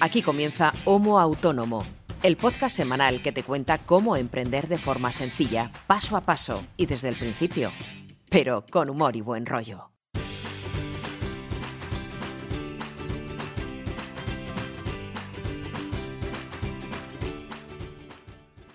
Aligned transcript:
Aquí 0.00 0.22
comienza 0.22 0.72
Homo 0.84 1.18
Autónomo, 1.18 1.84
el 2.22 2.36
podcast 2.36 2.76
semanal 2.76 3.22
que 3.22 3.32
te 3.32 3.42
cuenta 3.42 3.78
cómo 3.78 4.16
emprender 4.16 4.68
de 4.68 4.78
forma 4.78 5.12
sencilla, 5.12 5.70
paso 5.86 6.16
a 6.16 6.20
paso 6.20 6.62
y 6.76 6.86
desde 6.86 7.08
el 7.08 7.16
principio, 7.16 7.70
pero 8.30 8.64
con 8.70 8.90
humor 8.90 9.16
y 9.16 9.20
buen 9.20 9.46
rollo. 9.46 9.90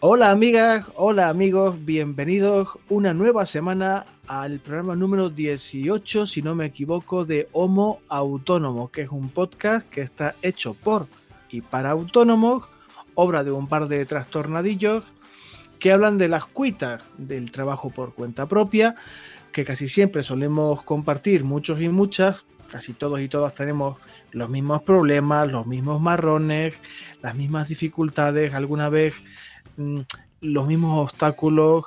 Hola 0.01 0.31
amigas, 0.31 0.85
hola 0.95 1.27
amigos, 1.27 1.83
bienvenidos 1.83 2.69
una 2.87 3.13
nueva 3.13 3.45
semana 3.45 4.05
al 4.29 4.59
programa 4.59 4.95
número 4.95 5.31
18, 5.31 6.27
si 6.27 6.43
no 6.43 6.53
me 6.53 6.67
equivoco, 6.67 7.25
de 7.25 7.49
Homo 7.51 7.99
Autónomo, 8.07 8.91
que 8.91 9.01
es 9.01 9.09
un 9.09 9.29
podcast 9.29 9.89
que 9.89 10.01
está 10.01 10.35
hecho 10.43 10.75
por 10.75 11.07
y 11.49 11.61
para 11.61 11.89
autónomos, 11.89 12.63
obra 13.15 13.43
de 13.43 13.49
un 13.49 13.67
par 13.67 13.87
de 13.87 14.05
trastornadillos 14.05 15.03
que 15.79 15.91
hablan 15.91 16.19
de 16.19 16.27
las 16.27 16.45
cuitas 16.45 17.01
del 17.17 17.49
trabajo 17.49 17.89
por 17.89 18.13
cuenta 18.13 18.45
propia, 18.47 18.93
que 19.51 19.65
casi 19.65 19.89
siempre 19.89 20.21
solemos 20.21 20.83
compartir 20.83 21.43
muchos 21.43 21.81
y 21.81 21.89
muchas, 21.89 22.45
casi 22.71 22.93
todos 22.93 23.19
y 23.21 23.29
todas 23.29 23.55
tenemos 23.55 23.97
los 24.31 24.47
mismos 24.47 24.83
problemas, 24.83 25.51
los 25.51 25.65
mismos 25.65 25.99
marrones, 25.99 26.75
las 27.23 27.33
mismas 27.33 27.67
dificultades, 27.67 28.53
alguna 28.53 28.89
vez 28.89 29.15
Mm, 29.79 30.01
los 30.41 30.67
mismos 30.67 31.09
obstáculos 31.09 31.85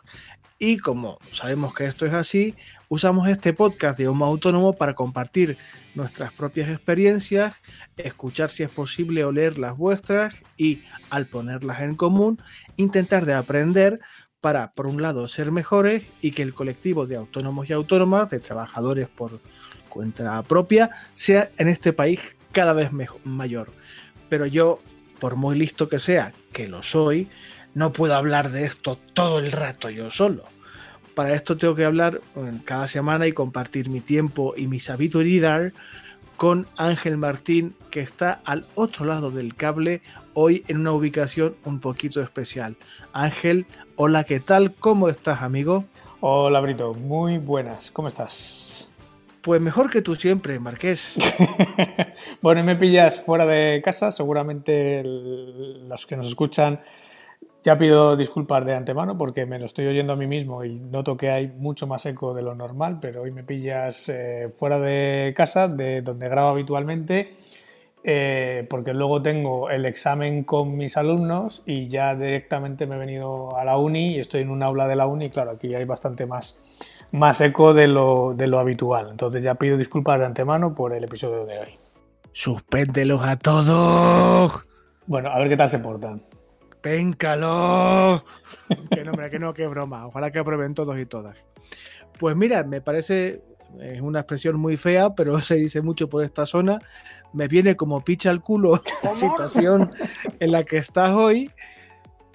y 0.62 0.78
como 0.78 1.18
sabemos 1.32 1.74
que 1.74 1.86
esto 1.86 2.06
es 2.06 2.14
así, 2.14 2.54
usamos 2.88 3.26
este 3.26 3.52
podcast 3.52 3.98
de 3.98 4.06
Homo 4.06 4.26
Autónomo 4.26 4.74
para 4.74 4.94
compartir 4.94 5.58
nuestras 5.96 6.32
propias 6.32 6.70
experiencias, 6.70 7.56
escuchar 7.96 8.48
si 8.48 8.62
es 8.62 8.70
posible 8.70 9.24
o 9.24 9.32
leer 9.32 9.58
las 9.58 9.76
vuestras 9.76 10.36
y 10.56 10.84
al 11.10 11.26
ponerlas 11.26 11.80
en 11.80 11.96
común, 11.96 12.41
intentar 12.77 13.27
de 13.27 13.34
aprender 13.34 13.98
para, 14.41 14.70
por 14.70 14.86
un 14.86 15.02
lado, 15.02 15.27
ser 15.27 15.50
mejores 15.50 16.04
y 16.20 16.30
que 16.30 16.42
el 16.42 16.54
colectivo 16.54 17.06
de 17.06 17.16
autónomos 17.16 17.69
y 17.69 17.72
autónomas, 17.72 18.30
de 18.30 18.38
trabajadores 18.38 19.08
por 19.08 19.41
cuenta 19.88 20.41
propia, 20.44 20.91
sea 21.12 21.50
en 21.58 21.66
este 21.66 21.92
país 21.92 22.20
cada 22.52 22.72
vez 22.72 22.91
mayor. 23.24 23.72
Pero 24.28 24.47
yo, 24.47 24.78
por 25.19 25.34
muy 25.34 25.58
listo 25.58 25.88
que 25.88 25.98
sea, 25.98 26.32
que 26.52 26.69
lo 26.69 26.84
soy, 26.84 27.28
no 27.75 27.92
puedo 27.92 28.15
hablar 28.15 28.51
de 28.51 28.65
esto 28.65 28.98
todo 29.15 29.39
el 29.39 29.53
rato 29.53 29.91
yo 29.91 30.11
solo. 30.11 30.45
Para 31.15 31.34
esto 31.34 31.56
tengo 31.56 31.75
que 31.75 31.84
hablar 31.84 32.20
cada 32.65 32.87
semana 32.87 33.27
y 33.27 33.33
compartir 33.33 33.91
mi 33.91 34.01
tiempo 34.01 34.55
y 34.56 34.67
mi 34.67 34.81
sabiduría 34.81 35.73
con 36.37 36.67
Ángel 36.77 37.19
Martín, 37.19 37.75
que 37.91 38.00
está 38.00 38.41
al 38.45 38.67
otro 38.75 39.05
lado 39.05 39.31
del 39.31 39.55
cable, 39.55 40.03
hoy 40.34 40.65
en 40.69 40.78
una 40.78 40.93
ubicación 40.93 41.55
un 41.65 41.81
poquito 41.81 42.20
especial. 42.20 42.77
Ángel, 43.12 43.67
hola, 43.97 44.25
¿qué 44.25 44.41
tal? 44.41 44.75
¿Cómo 44.75 45.09
estás, 45.09 45.43
amigo? 45.43 45.84
Hola, 46.20 46.61
Brito, 46.61 46.95
muy 46.95 47.39
buenas, 47.39 47.91
¿cómo 47.91 48.09
estás? 48.09 48.89
Pues 49.43 49.61
mejor 49.61 49.91
que 49.91 50.03
tú 50.03 50.15
siempre, 50.15 50.59
Marqués. 50.59 51.17
bueno, 52.43 52.65
me 52.65 52.77
pillas 52.77 53.20
fuera 53.20 53.45
de 53.45 53.83
casa, 53.84 54.11
seguramente 54.11 55.03
los 55.05 56.06
que 56.06 56.17
nos 56.17 56.28
escuchan 56.28 56.81
ya 57.62 57.78
pido 57.78 58.16
disculpas 58.16 58.64
de 58.64 58.74
antemano 58.74 59.16
porque 59.16 59.46
me 59.46 59.58
lo 59.58 59.66
estoy 59.66 59.86
oyendo 59.86 60.14
a 60.14 60.16
mí 60.16 60.27
mismo 60.27 60.64
y 60.64 60.80
noto 60.80 61.16
que 61.16 61.30
hay 61.30 61.48
mucho 61.48 61.86
más 61.86 62.04
eco 62.06 62.34
de 62.34 62.42
lo 62.42 62.54
normal, 62.54 62.98
pero 63.00 63.22
hoy 63.22 63.30
me 63.30 63.44
pillas 63.44 64.08
eh, 64.08 64.48
fuera 64.52 64.78
de 64.78 65.32
casa, 65.36 65.69
de 65.69 66.02
donde 66.02 66.28
grabo 66.28 66.48
habitualmente, 66.48 67.30
eh, 68.02 68.66
porque 68.69 68.94
luego 68.94 69.22
tengo 69.22 69.70
el 69.70 69.84
examen 69.84 70.42
con 70.42 70.77
mis 70.77 70.96
alumnos 70.96 71.62
y 71.64 71.86
ya 71.86 72.16
directamente 72.16 72.86
me 72.86 72.96
he 72.96 72.98
venido 72.98 73.56
a 73.56 73.64
la 73.64 73.78
uni 73.78 74.16
y 74.16 74.19
estoy 74.19 74.41
en 74.41 74.50
un 74.50 74.62
aula 74.64 74.88
de 74.88 74.97
la 74.97 75.06
uni 75.06 75.26
y 75.26 75.30
claro, 75.30 75.52
aquí 75.52 75.72
hay 75.72 75.84
bastante 75.84 76.26
más, 76.26 76.60
más 77.12 77.41
eco 77.41 77.75
de 77.75 77.87
lo, 77.87 78.34
de 78.34 78.48
lo 78.48 78.58
habitual. 78.58 79.08
Entonces 79.10 79.42
ya 79.42 79.54
pido 79.54 79.76
disculpas 79.76 80.19
de 80.19 80.26
antemano 80.26 80.75
por 80.75 80.92
el 80.94 81.04
episodio 81.04 81.47
de 81.47 81.60
hoy. 81.60 81.78
Suspéndelos 82.32 83.22
a 83.22 83.37
todos. 83.37 84.66
Bueno, 85.06 85.31
a 85.31 85.38
ver 85.38 85.48
qué 85.48 85.56
tal 85.56 85.70
se 85.70 85.78
portan. 85.78 86.22
¡Péncalo! 86.82 88.25
que 88.91 89.04
no, 89.04 89.12
que 89.31 89.38
no, 89.38 89.54
que 89.54 89.66
broma. 89.69 90.06
Ojalá 90.06 90.31
que 90.31 90.41
aprueben 90.41 90.75
todos 90.75 90.98
y 90.98 91.06
todas. 91.06 91.37
Pues 92.19 92.37
mira, 92.37 92.65
me 92.65 92.81
parece, 92.81 93.43
es 93.81 94.00
una 94.00 94.20
expresión 94.20 94.56
muy 94.56 94.76
fea, 94.76 95.15
pero 95.15 95.41
se 95.41 95.54
dice 95.54 95.81
mucho 95.81 96.09
por 96.09 96.25
esta 96.25 96.44
zona. 96.44 96.81
Me 97.32 97.48
viene 97.48 97.76
como 97.76 98.04
picha 98.04 98.31
al 98.31 98.43
culo 98.43 98.82
la 99.03 99.15
situación 99.15 99.91
en 100.41 100.53
la 100.53 100.65
que 100.65 100.76
estás 100.76 101.12
hoy, 101.12 101.50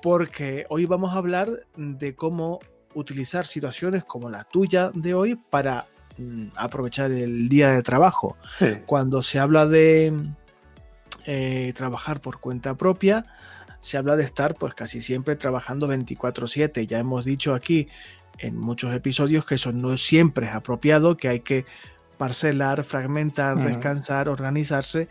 porque 0.02 0.66
hoy 0.70 0.86
vamos 0.86 1.14
a 1.14 1.18
hablar 1.18 1.50
de 1.76 2.16
cómo 2.16 2.60
utilizar 2.96 3.46
situaciones 3.46 4.06
como 4.06 4.30
la 4.30 4.46
tuya 4.46 4.92
de 4.94 5.14
hoy 5.14 5.36
para 5.36 5.86
mm, 6.18 6.48
aprovechar 6.56 7.12
el 7.12 7.50
día 7.50 7.72
de 7.72 7.84
trabajo. 7.84 8.38
Cuando 8.86 9.22
se 9.22 9.40
habla 9.40 9.66
de 9.66 10.14
eh, 11.26 11.74
trabajar 11.76 12.22
por 12.22 12.40
cuenta 12.40 12.76
propia, 12.76 13.26
se 13.88 13.98
habla 13.98 14.18
de 14.18 14.26
estar 14.26 14.56
pues 14.56 14.74
casi 14.74 15.00
siempre 15.00 15.38
trabajando 15.38 15.88
24/7. 15.88 16.86
Ya 16.88 17.00
hemos 17.00 17.24
dicho 17.24 17.54
aquí 17.54 17.88
en 18.38 18.58
muchos 18.58 18.94
episodios 18.94 19.46
que 19.46 19.56
eso 19.56 19.72
no 19.72 19.96
siempre 19.96 20.48
es 20.48 20.54
apropiado, 20.54 21.16
que 21.16 21.30
hay 21.30 21.40
que 21.40 21.66
parcelar, 22.18 22.84
fragmentar, 22.84 23.56
descansar, 23.56 24.28
organizarse, 24.28 25.08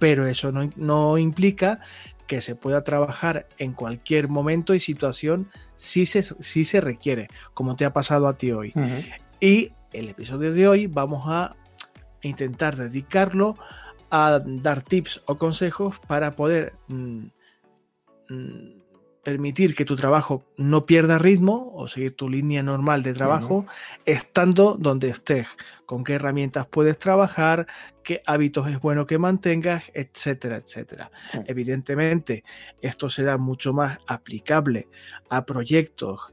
pero 0.00 0.26
eso 0.26 0.50
no, 0.50 1.18
implica 1.18 1.78
que 2.26 2.40
se 2.40 2.56
pueda 2.56 2.82
trabajar 2.82 3.46
en 3.58 3.72
cualquier 3.72 4.26
momento 4.26 4.74
y 4.74 4.80
situación 4.80 5.48
si 5.76 6.04
se, 6.04 6.24
si 6.24 6.64
se 6.64 6.80
requiere, 6.80 7.28
como 7.54 7.76
te 7.76 7.84
ha 7.84 7.92
pasado 7.92 8.26
a 8.26 8.36
ti 8.36 8.50
hoy. 8.50 8.72
Y 9.38 9.70
el 9.92 10.08
episodio 10.08 10.52
de 10.52 10.66
hoy 10.66 10.88
vamos 10.88 11.22
a 11.28 11.54
intentar 12.22 12.74
dedicarlo 12.74 13.54
a 14.10 14.40
dar 14.44 14.82
tips 14.82 15.22
o 15.26 15.38
consejos 15.38 16.00
para 16.08 16.32
poder 16.32 16.72
Mm, 16.88 17.26
permitir 19.26 19.74
que 19.74 19.84
tu 19.84 19.96
trabajo 19.96 20.44
no 20.56 20.86
pierda 20.86 21.18
ritmo 21.18 21.72
o 21.74 21.88
seguir 21.88 22.14
tu 22.14 22.28
línea 22.28 22.62
normal 22.62 23.02
de 23.02 23.12
trabajo 23.12 23.66
estando 24.04 24.76
donde 24.78 25.08
estés, 25.08 25.48
con 25.84 26.04
qué 26.04 26.14
herramientas 26.14 26.68
puedes 26.68 26.96
trabajar, 26.96 27.66
qué 28.04 28.22
hábitos 28.24 28.68
es 28.68 28.78
bueno 28.78 29.04
que 29.04 29.18
mantengas, 29.18 29.82
etcétera, 29.94 30.58
etcétera. 30.58 31.10
Evidentemente, 31.48 32.44
esto 32.80 33.10
será 33.10 33.36
mucho 33.36 33.72
más 33.72 33.98
aplicable 34.06 34.86
a 35.28 35.44
proyectos 35.44 36.32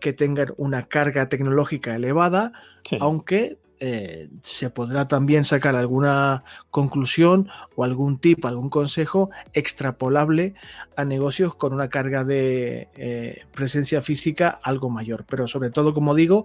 que 0.00 0.14
tengan 0.14 0.54
una 0.56 0.88
carga 0.88 1.28
tecnológica 1.28 1.94
elevada, 1.94 2.52
aunque 3.00 3.58
eh, 3.82 4.28
se 4.42 4.68
podrá 4.68 5.08
también 5.08 5.42
sacar 5.44 5.74
alguna 5.74 6.44
conclusión 6.70 7.48
o 7.76 7.84
algún 7.84 8.18
tip, 8.18 8.44
algún 8.44 8.68
consejo 8.68 9.30
extrapolable 9.54 10.52
a 10.96 11.06
negocios 11.06 11.54
con 11.54 11.72
una 11.72 11.88
carga 11.88 12.22
de 12.22 12.88
eh, 12.94 13.46
presencia 13.54 14.02
física 14.02 14.50
algo 14.62 14.90
mayor, 14.90 15.24
pero 15.26 15.46
sobre 15.46 15.70
todo, 15.70 15.94
como 15.94 16.14
digo, 16.14 16.44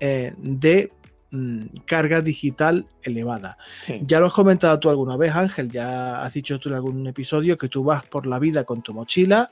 eh, 0.00 0.32
de 0.38 0.90
mm, 1.32 1.66
carga 1.84 2.22
digital 2.22 2.86
elevada. 3.02 3.58
Ya 4.00 4.18
lo 4.18 4.28
has 4.28 4.32
comentado 4.32 4.80
tú 4.80 4.88
alguna 4.88 5.18
vez, 5.18 5.34
Ángel, 5.34 5.70
ya 5.70 6.22
has 6.22 6.32
dicho 6.32 6.58
tú 6.58 6.70
en 6.70 6.76
algún 6.76 7.06
episodio 7.06 7.58
que 7.58 7.68
tú 7.68 7.84
vas 7.84 8.06
por 8.06 8.26
la 8.26 8.38
vida 8.38 8.64
con 8.64 8.80
tu 8.80 8.94
mochila, 8.94 9.50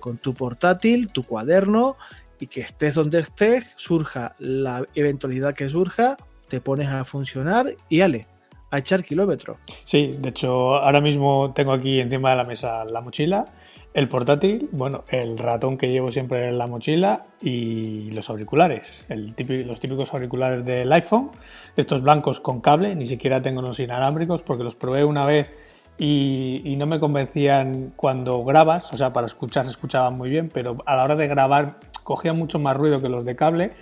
con 0.00 0.16
tu 0.16 0.32
portátil, 0.32 1.08
tu 1.08 1.24
cuaderno 1.24 1.98
y 2.40 2.46
que 2.46 2.62
estés 2.62 2.94
donde 2.94 3.18
estés, 3.18 3.66
surja 3.76 4.34
la 4.38 4.86
eventualidad 4.94 5.54
que 5.54 5.68
surja, 5.68 6.16
te 6.54 6.60
pones 6.60 6.88
a 6.88 7.04
funcionar 7.04 7.74
y 7.88 8.02
ale, 8.02 8.28
a 8.70 8.78
echar 8.78 9.02
kilómetros. 9.02 9.56
Sí, 9.82 10.16
de 10.20 10.28
hecho, 10.28 10.76
ahora 10.76 11.00
mismo 11.00 11.52
tengo 11.52 11.72
aquí 11.72 11.98
encima 11.98 12.30
de 12.30 12.36
la 12.36 12.44
mesa 12.44 12.84
la 12.84 13.00
mochila, 13.00 13.46
el 13.92 14.08
portátil, 14.08 14.68
bueno, 14.70 15.02
el 15.08 15.36
ratón 15.36 15.76
que 15.76 15.90
llevo 15.90 16.12
siempre 16.12 16.46
en 16.46 16.56
la 16.56 16.68
mochila 16.68 17.26
y 17.42 18.12
los 18.12 18.30
auriculares, 18.30 19.04
los 19.08 19.80
típicos 19.80 20.14
auriculares 20.14 20.64
del 20.64 20.92
iPhone, 20.92 21.32
estos 21.76 22.02
blancos 22.02 22.38
con 22.38 22.60
cable, 22.60 22.94
ni 22.94 23.06
siquiera 23.06 23.42
tengo 23.42 23.60
los 23.60 23.80
inalámbricos 23.80 24.44
porque 24.44 24.62
los 24.62 24.76
probé 24.76 25.04
una 25.04 25.26
vez 25.26 25.58
y, 25.98 26.62
y, 26.64 26.76
no 26.76 26.86
me 26.86 27.00
convencían 27.00 27.92
cuando 27.96 28.44
grabas, 28.44 28.92
o 28.92 28.96
sea, 28.96 29.12
para 29.12 29.26
escuchar 29.26 29.64
se 29.64 29.72
escuchaban 29.72 30.16
muy 30.16 30.30
bien, 30.30 30.50
pero 30.54 30.76
a 30.86 30.94
la 30.94 31.02
hora 31.02 31.16
de 31.16 31.26
grabar 31.26 31.78
cogía 32.04 32.32
mucho 32.32 32.58
más 32.60 32.76
ruido 32.76 33.02
que 33.02 33.08
los 33.08 33.24
de 33.24 33.34
cable 33.34 33.72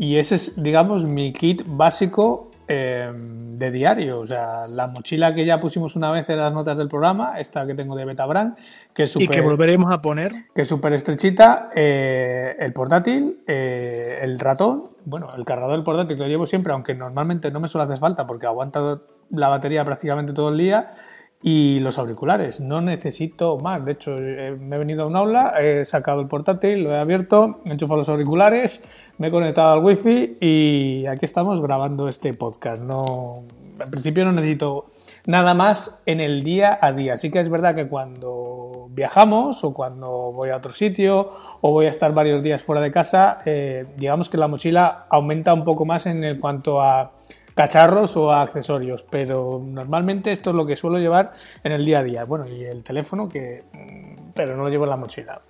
y 0.00 0.16
ese 0.16 0.36
es, 0.36 0.62
digamos, 0.62 1.10
mi 1.10 1.32
kit 1.32 1.62
básico 1.66 2.50
em, 2.68 3.58
de 3.58 3.70
diario. 3.70 4.20
O 4.20 4.26
sea, 4.26 4.62
la 4.74 4.86
mochila 4.86 5.34
que 5.34 5.44
ya 5.44 5.60
pusimos 5.60 5.96
una 5.96 6.10
vez 6.12 6.28
en 6.30 6.38
las 6.38 6.54
notas 6.54 6.78
del 6.78 6.88
programa, 6.88 7.38
esta 7.38 7.66
que 7.66 7.74
tengo 7.74 7.96
de 7.96 8.04
Betabrand, 8.04 8.56
que 8.94 9.02
es 9.02 9.10
super, 9.10 9.26
Y 9.26 9.28
que 9.28 9.40
volveremos 9.42 9.92
a 9.92 10.00
poner. 10.00 10.32
Que 10.54 10.62
es 10.62 10.68
súper 10.68 10.94
estrechita. 10.94 11.70
Eh, 11.74 12.56
el 12.60 12.72
portátil, 12.72 13.40
eh, 13.46 14.20
el 14.22 14.38
ratón, 14.38 14.84
bueno, 15.04 15.34
el 15.36 15.44
cargador 15.44 15.76
del 15.76 15.84
portátil 15.84 16.16
que 16.16 16.22
lo 16.22 16.28
llevo 16.28 16.46
siempre, 16.46 16.72
aunque 16.72 16.94
normalmente 16.94 17.50
no 17.50 17.60
me 17.60 17.68
suele 17.68 17.84
hacer 17.84 17.98
falta 17.98 18.26
porque 18.26 18.46
aguanta 18.46 19.00
la 19.30 19.48
batería 19.48 19.84
prácticamente 19.84 20.32
todo 20.32 20.48
el 20.48 20.56
día 20.56 20.94
y 21.42 21.80
los 21.80 21.98
auriculares. 21.98 22.60
No 22.60 22.80
necesito 22.80 23.58
más. 23.58 23.84
De 23.84 23.92
hecho, 23.92 24.16
eh, 24.18 24.56
me 24.60 24.76
he 24.76 24.78
venido 24.78 25.04
a 25.04 25.06
un 25.06 25.16
aula, 25.16 25.54
he 25.60 25.84
sacado 25.84 26.20
el 26.20 26.28
portátil, 26.28 26.84
lo 26.84 26.92
he 26.92 26.98
abierto, 26.98 27.60
he 27.64 27.70
enchufado 27.70 27.98
los 27.98 28.08
auriculares, 28.08 28.90
me 29.18 29.28
he 29.28 29.30
conectado 29.30 29.72
al 29.72 29.84
wifi 29.84 30.36
y 30.40 31.06
aquí 31.06 31.24
estamos 31.24 31.62
grabando 31.62 32.08
este 32.08 32.34
podcast. 32.34 32.82
No, 32.82 33.44
en 33.82 33.90
principio 33.90 34.24
no 34.24 34.32
necesito 34.32 34.86
nada 35.26 35.54
más 35.54 35.98
en 36.04 36.20
el 36.20 36.42
día 36.42 36.78
a 36.80 36.92
día. 36.92 37.16
Sí 37.16 37.30
que 37.30 37.40
es 37.40 37.48
verdad 37.48 37.74
que 37.74 37.88
cuando 37.88 38.88
viajamos 38.90 39.64
o 39.64 39.72
cuando 39.72 40.32
voy 40.32 40.50
a 40.50 40.56
otro 40.56 40.72
sitio 40.72 41.32
o 41.62 41.72
voy 41.72 41.86
a 41.86 41.90
estar 41.90 42.12
varios 42.12 42.42
días 42.42 42.62
fuera 42.62 42.82
de 42.82 42.90
casa, 42.90 43.38
eh, 43.46 43.86
digamos 43.96 44.28
que 44.28 44.36
la 44.36 44.48
mochila 44.48 45.06
aumenta 45.08 45.54
un 45.54 45.64
poco 45.64 45.86
más 45.86 46.04
en 46.04 46.38
cuanto 46.38 46.82
a 46.82 47.12
cacharros 47.60 48.16
o 48.16 48.32
accesorios, 48.32 49.02
pero 49.02 49.62
normalmente 49.62 50.32
esto 50.32 50.48
es 50.48 50.56
lo 50.56 50.64
que 50.64 50.76
suelo 50.76 50.98
llevar 50.98 51.30
en 51.62 51.72
el 51.72 51.84
día 51.84 51.98
a 51.98 52.02
día. 52.02 52.24
Bueno, 52.24 52.48
y 52.48 52.62
el 52.64 52.82
teléfono 52.82 53.28
que 53.28 53.64
mm, 53.70 54.30
pero 54.34 54.56
no 54.56 54.62
lo 54.62 54.70
llevo 54.70 54.84
en 54.84 54.90
la 54.90 54.96
mochila. 54.96 55.42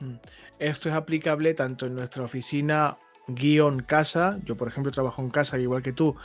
Mm. 0.00 0.14
Esto 0.58 0.88
es 0.88 0.94
aplicable 0.96 1.54
tanto 1.54 1.86
en 1.86 1.94
nuestra 1.94 2.24
oficina 2.24 2.98
guion 3.28 3.84
casa, 3.84 4.40
yo 4.44 4.56
por 4.56 4.66
ejemplo 4.66 4.90
trabajo 4.90 5.22
en 5.22 5.30
casa 5.30 5.56
igual 5.56 5.84
que 5.84 5.92
tú 5.92 6.16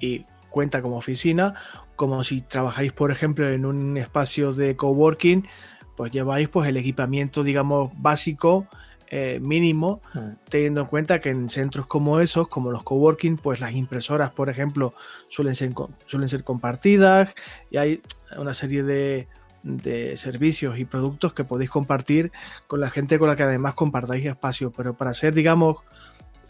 y 0.00 0.24
cuenta 0.48 0.80
como 0.80 0.96
oficina, 0.96 1.52
como 1.94 2.24
si 2.24 2.40
trabajáis 2.40 2.94
por 2.94 3.10
ejemplo 3.10 3.46
en 3.50 3.66
un 3.66 3.98
espacio 3.98 4.54
de 4.54 4.76
coworking, 4.76 5.46
pues 5.94 6.10
lleváis 6.10 6.48
pues 6.48 6.70
el 6.70 6.78
equipamiento 6.78 7.42
digamos 7.42 7.90
básico 7.98 8.66
eh, 9.08 9.38
mínimo, 9.40 10.00
mm. 10.14 10.48
teniendo 10.48 10.80
en 10.82 10.86
cuenta 10.86 11.20
que 11.20 11.30
en 11.30 11.48
centros 11.48 11.86
como 11.86 12.20
esos, 12.20 12.48
como 12.48 12.70
los 12.70 12.82
coworking, 12.82 13.36
pues 13.36 13.60
las 13.60 13.72
impresoras, 13.72 14.30
por 14.30 14.48
ejemplo, 14.48 14.94
suelen 15.28 15.54
ser, 15.54 15.72
suelen 16.06 16.28
ser 16.28 16.44
compartidas 16.44 17.34
y 17.70 17.76
hay 17.76 18.02
una 18.36 18.54
serie 18.54 18.82
de, 18.82 19.28
de 19.62 20.16
servicios 20.16 20.78
y 20.78 20.84
productos 20.84 21.32
que 21.32 21.44
podéis 21.44 21.70
compartir 21.70 22.32
con 22.66 22.80
la 22.80 22.90
gente 22.90 23.18
con 23.18 23.28
la 23.28 23.36
que 23.36 23.42
además 23.42 23.74
compartáis 23.74 24.26
espacio, 24.26 24.70
pero 24.70 24.94
para 24.94 25.12
ser, 25.14 25.34
digamos, 25.34 25.78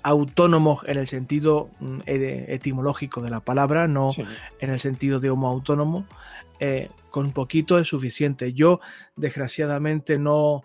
autónomos 0.02 0.84
en 0.86 0.98
el 0.98 1.08
sentido 1.08 1.68
mm, 1.80 2.00
etimológico 2.06 3.22
de 3.22 3.30
la 3.30 3.40
palabra, 3.40 3.88
no 3.88 4.10
en 4.60 4.70
el 4.70 4.78
sentido 4.78 5.18
de 5.18 5.30
homo 5.30 5.48
autónomo, 5.48 6.06
eh, 6.60 6.90
con 7.10 7.32
poquito 7.32 7.78
es 7.78 7.88
suficiente. 7.88 8.52
Yo, 8.52 8.80
desgraciadamente, 9.16 10.18
no, 10.18 10.62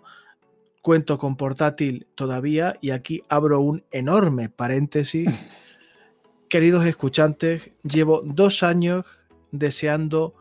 cuento 0.82 1.16
con 1.16 1.36
portátil 1.36 2.08
todavía 2.16 2.76
y 2.80 2.90
aquí 2.90 3.22
abro 3.28 3.60
un 3.60 3.84
enorme 3.92 4.48
paréntesis. 4.50 5.78
Queridos 6.48 6.84
escuchantes, 6.84 7.70
llevo 7.82 8.22
dos 8.24 8.62
años 8.62 9.06
deseando 9.52 10.34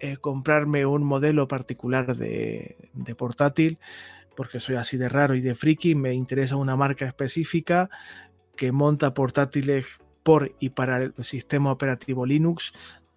eh, 0.00 0.18
comprarme 0.18 0.84
un 0.84 1.04
modelo 1.04 1.48
particular 1.48 2.16
de, 2.16 2.76
de, 2.92 3.14
portátil 3.14 3.78
porque 4.36 4.60
soy 4.60 4.76
así 4.76 4.98
de 4.98 5.08
raro 5.08 5.34
y 5.34 5.40
de 5.40 5.54
friki. 5.54 5.94
Me 5.94 6.12
interesa 6.12 6.56
una 6.56 6.76
marca 6.76 7.06
específica 7.06 7.88
que 8.56 8.72
monta 8.72 9.14
portátiles 9.14 9.86
por 10.22 10.52
y 10.58 10.70
para 10.70 11.02
el 11.02 11.14
sistema 11.20 11.70
operativo 11.70 12.26
Linux 12.26 12.72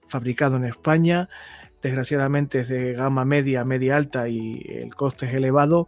fabricado 0.08 0.56
en 0.56 0.66
España. 0.66 1.28
Desgraciadamente 1.82 2.60
es 2.60 2.70
de 2.70 2.94
gama 2.94 3.26
media, 3.26 3.66
media 3.66 3.98
alta 3.98 4.30
y 4.30 4.62
el 4.70 4.94
coste 4.96 5.26
es 5.26 5.34
elevado 5.34 5.88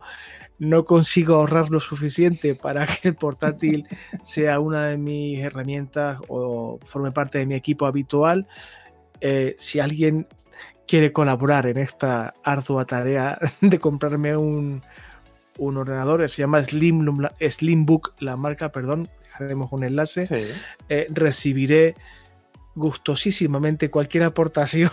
no 0.62 0.86
consigo 0.86 1.38
ahorrar 1.38 1.72
lo 1.72 1.80
suficiente 1.80 2.54
para 2.54 2.86
que 2.86 3.08
el 3.08 3.16
portátil 3.16 3.88
sea 4.22 4.60
una 4.60 4.90
de 4.90 4.98
mis 5.00 5.40
herramientas 5.40 6.19
o 6.28 6.80
forme 6.86 7.12
parte 7.12 7.40
de 7.40 7.48
mi 7.48 7.56
equipo 7.56 7.88
habitual. 7.88 8.48
Eh, 9.22 9.56
si 9.58 9.80
alguien 9.80 10.28
quiere 10.88 11.12
colaborar 11.12 11.66
en 11.66 11.78
esta 11.78 12.36
ardua 12.44 12.86
tarea 12.86 13.40
de 13.62 13.80
comprarme 13.80 14.38
un, 14.38 14.84
ordenador, 15.58 16.30
se 16.30 16.44
llama 16.44 16.64
Slim, 16.64 17.28
Slimbook, 17.40 18.14
la 18.19 18.36
marca, 18.36 18.72
perdón, 18.72 19.10
dejaremos 19.24 19.72
un 19.72 19.84
enlace, 19.84 20.28
eh, 20.90 21.07
recibiré 21.10 21.96
gustosísimamente 22.75 23.90
cualquier 23.90 24.25
aportación 24.25 24.92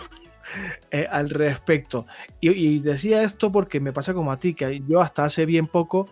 eh, 0.91 1.07
al 1.09 1.29
respecto. 1.29 2.05
Y, 2.39 2.79
decía 2.79 3.23
esto 3.23 3.51
porque 3.51 3.79
me 3.79 3.93
pasa 3.93 4.13
como 4.13 4.31
a 4.31 4.39
ti, 4.39 4.53
que 4.53 4.81
yo 4.87 5.01
hasta 5.01 5.25
hace 5.25 5.45
bien 5.45 5.67
poco 5.67 6.09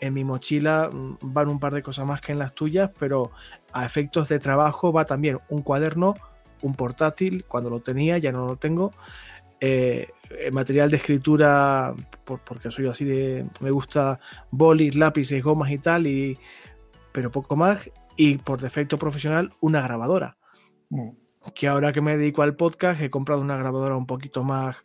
en 0.00 0.14
mi 0.14 0.24
mochila 0.24 0.90
mm, 0.92 1.18
van 1.22 1.48
un 1.48 1.58
par 1.58 1.74
de 1.74 1.82
cosas 1.82 2.06
más 2.06 2.20
que 2.20 2.32
en 2.32 2.38
las 2.38 2.54
tuyas, 2.54 2.90
pero 2.98 3.32
a 3.72 3.84
efectos 3.84 4.28
de 4.28 4.38
trabajo 4.38 4.92
va 4.92 5.04
también 5.04 5.40
un 5.48 5.62
cuaderno, 5.62 6.14
un 6.62 6.74
portátil, 6.74 7.44
cuando 7.46 7.70
lo 7.70 7.80
tenía, 7.80 8.18
ya 8.18 8.32
no 8.32 8.46
lo 8.46 8.56
tengo, 8.56 8.92
eh, 9.60 10.08
material 10.52 10.90
de 10.90 10.96
escritura, 10.98 11.94
porque 12.24 12.70
soy 12.70 12.86
así 12.86 13.04
de, 13.04 13.46
me 13.60 13.70
gusta 13.70 14.20
bolis, 14.50 14.94
lápices, 14.94 15.42
gomas 15.42 15.70
y 15.70 15.78
tal, 15.78 16.06
y, 16.06 16.38
pero 17.12 17.30
poco 17.30 17.56
más, 17.56 17.90
y 18.16 18.38
por 18.38 18.60
defecto 18.60 18.98
profesional, 18.98 19.52
una 19.60 19.80
grabadora. 19.80 20.36
Mm 20.90 21.10
que 21.54 21.68
ahora 21.68 21.92
que 21.92 22.00
me 22.00 22.16
dedico 22.16 22.42
al 22.42 22.56
podcast 22.56 23.00
he 23.00 23.10
comprado 23.10 23.40
una 23.40 23.56
grabadora 23.56 23.96
un 23.96 24.06
poquito 24.06 24.44
más 24.44 24.76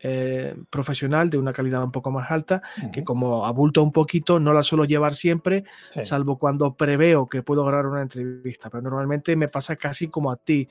eh, 0.00 0.54
profesional, 0.68 1.30
de 1.30 1.38
una 1.38 1.52
calidad 1.52 1.82
un 1.82 1.90
poco 1.90 2.10
más 2.10 2.30
alta, 2.30 2.62
que 2.92 3.04
como 3.04 3.46
abulta 3.46 3.80
un 3.80 3.92
poquito, 3.92 4.38
no 4.38 4.52
la 4.52 4.62
suelo 4.62 4.84
llevar 4.84 5.14
siempre, 5.14 5.64
salvo 5.88 6.38
cuando 6.38 6.74
preveo 6.74 7.26
que 7.26 7.42
puedo 7.42 7.64
grabar 7.64 7.86
una 7.86 8.02
entrevista, 8.02 8.68
pero 8.68 8.82
normalmente 8.82 9.34
me 9.34 9.48
pasa 9.48 9.76
casi 9.76 10.08
como 10.08 10.30
a 10.30 10.36
ti. 10.36 10.68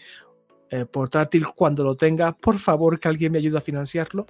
Eh, 0.69 0.85
portátil, 0.85 1.45
cuando 1.55 1.83
lo 1.83 1.95
tenga, 1.95 2.31
por 2.31 2.57
favor 2.57 2.99
que 2.99 3.07
alguien 3.07 3.31
me 3.31 3.37
ayude 3.37 3.59
a 3.59 3.61
financiarlo. 3.61 4.25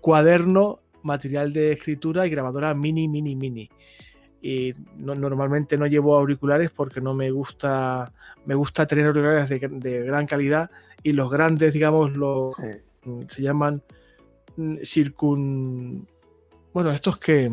Cuaderno, 0.00 0.80
material 1.02 1.52
de 1.52 1.72
escritura 1.72 2.26
y 2.26 2.30
grabadora 2.30 2.74
mini, 2.74 3.06
mini, 3.06 3.36
mini 3.36 3.70
y 4.40 4.74
normalmente 4.96 5.76
no 5.76 5.86
llevo 5.86 6.16
auriculares 6.16 6.70
porque 6.70 7.00
no 7.00 7.14
me 7.14 7.30
gusta 7.30 8.12
me 8.44 8.54
gusta 8.54 8.86
tener 8.86 9.06
auriculares 9.06 9.48
de, 9.48 10.02
gran 10.04 10.26
calidad 10.26 10.70
y 11.02 11.12
los 11.12 11.30
grandes 11.30 11.72
digamos 11.72 12.16
los 12.16 12.54
mm, 13.04 13.22
se 13.26 13.42
llaman 13.42 13.82
mm, 14.56 14.76
circun 14.84 16.06
bueno 16.72 16.92
estos 16.92 17.18
que 17.18 17.50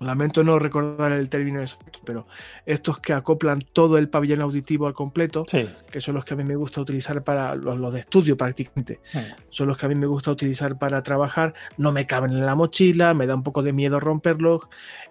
Lamento 0.00 0.44
no 0.44 0.58
recordar 0.58 1.10
el 1.12 1.28
término 1.28 1.60
exacto, 1.60 1.98
pero 2.04 2.26
estos 2.66 3.00
que 3.00 3.12
acoplan 3.12 3.58
todo 3.72 3.98
el 3.98 4.08
pabellón 4.08 4.40
auditivo 4.40 4.86
al 4.86 4.94
completo, 4.94 5.44
que 5.90 6.00
son 6.00 6.14
los 6.14 6.24
que 6.24 6.34
a 6.34 6.36
mí 6.36 6.44
me 6.44 6.54
gusta 6.54 6.80
utilizar 6.80 7.24
para 7.24 7.56
los, 7.56 7.92
de 7.92 8.00
estudio 8.00 8.36
prácticamente, 8.36 9.00
son 9.48 9.66
los 9.66 9.76
que 9.76 9.86
a 9.86 9.88
mí 9.88 9.96
me 9.96 10.06
gusta 10.06 10.30
utilizar 10.30 10.78
para 10.78 11.02
trabajar, 11.02 11.54
no 11.78 11.90
me 11.90 12.06
caben 12.06 12.30
en 12.30 12.46
la 12.46 12.54
mochila, 12.54 13.12
me 13.12 13.26
da 13.26 13.34
un 13.34 13.42
poco 13.42 13.62
de 13.62 13.72
miedo 13.72 13.98
romperlos 13.98 14.62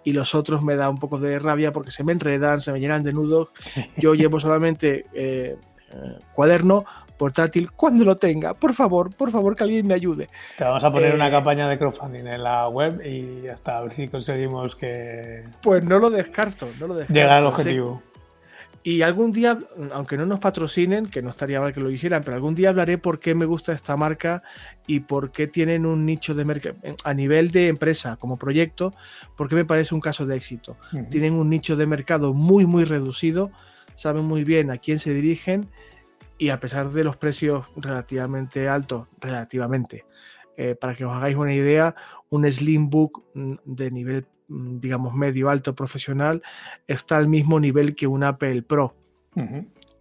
y 0.05 0.13
los 0.13 0.35
otros 0.35 0.63
me 0.63 0.75
da 0.75 0.89
un 0.89 0.99
poco 0.99 1.17
de 1.17 1.37
rabia 1.37 1.73
porque 1.73 1.91
se 1.91 2.05
me 2.05 2.13
enredan, 2.13 2.61
se 2.61 2.71
me 2.71 2.79
llenan 2.79 3.03
de 3.03 3.11
nudos. 3.11 3.49
Yo 3.97 4.15
llevo 4.15 4.39
solamente 4.39 5.05
eh, 5.13 5.57
eh, 5.91 6.19
cuaderno 6.33 6.85
portátil 7.17 7.71
cuando 7.71 8.05
lo 8.05 8.15
tenga. 8.15 8.53
Por 8.53 8.73
favor, 8.73 9.13
por 9.13 9.31
favor, 9.31 9.55
que 9.55 9.63
alguien 9.63 9.87
me 9.87 9.93
ayude. 9.93 10.29
Te 10.57 10.63
vamos 10.63 10.83
a 10.83 10.91
poner 10.91 11.13
una 11.15 11.27
eh, 11.27 11.31
campaña 11.31 11.67
de 11.67 11.77
crowdfunding 11.77 12.27
en 12.27 12.43
la 12.43 12.69
web 12.69 13.01
y 13.05 13.47
hasta 13.47 13.77
a 13.77 13.81
ver 13.81 13.91
si 13.91 14.07
conseguimos 14.07 14.75
que. 14.75 15.43
Pues 15.61 15.83
no 15.83 15.99
lo 15.99 16.09
descarto, 16.09 16.69
no 16.79 16.87
lo 16.87 16.93
descarto. 16.93 17.13
Llegar 17.13 17.39
al 17.39 17.47
objetivo. 17.47 18.01
Y 18.87 19.01
algún 19.01 19.33
día, 19.33 19.59
aunque 19.91 20.15
no 20.15 20.25
nos 20.25 20.39
patrocinen, 20.39 21.07
que 21.07 21.21
no 21.21 21.31
estaría 21.31 21.59
mal 21.59 21.73
que 21.73 21.81
lo 21.81 21.91
hicieran, 21.91 22.23
pero 22.23 22.35
algún 22.35 22.55
día 22.55 22.69
hablaré 22.69 22.97
por 22.97 23.19
qué 23.19 23.35
me 23.35 23.45
gusta 23.45 23.73
esta 23.73 23.97
marca 23.97 24.43
y 24.85 25.01
por 25.01 25.31
qué 25.31 25.45
tienen 25.45 25.85
un 25.85 26.05
nicho 26.05 26.33
de 26.33 26.45
mercado 26.45 26.77
a 27.03 27.13
nivel 27.13 27.51
de 27.51 27.67
empresa 27.67 28.15
como 28.15 28.37
proyecto, 28.37 28.93
porque 29.35 29.55
me 29.55 29.65
parece 29.65 29.93
un 29.93 29.99
caso 29.99 30.25
de 30.25 30.37
éxito. 30.37 30.77
Tienen 31.09 31.33
un 31.33 31.49
nicho 31.49 31.75
de 31.75 31.85
mercado 31.85 32.33
muy, 32.33 32.65
muy 32.65 32.85
reducido, 32.85 33.51
saben 33.93 34.23
muy 34.23 34.45
bien 34.45 34.71
a 34.71 34.77
quién 34.77 34.99
se 34.99 35.13
dirigen 35.13 35.67
y 36.37 36.49
a 36.49 36.59
pesar 36.59 36.91
de 36.91 37.03
los 37.03 37.17
precios 37.17 37.65
relativamente 37.75 38.67
altos, 38.67 39.07
relativamente, 39.19 40.05
eh, 40.55 40.75
para 40.75 40.95
que 40.95 41.05
os 41.05 41.13
hagáis 41.13 41.35
una 41.35 41.53
idea, 41.53 41.95
un 42.29 42.51
Slimbook 42.51 43.23
mm, 43.33 43.53
de 43.65 43.91
nivel, 43.91 44.27
mm, 44.47 44.79
digamos, 44.79 45.13
medio 45.13 45.49
alto 45.49 45.75
profesional 45.75 46.41
está 46.87 47.17
al 47.17 47.27
mismo 47.27 47.59
nivel 47.59 47.95
que 47.95 48.07
un 48.07 48.23
Apple 48.23 48.63
Pro. 48.63 48.95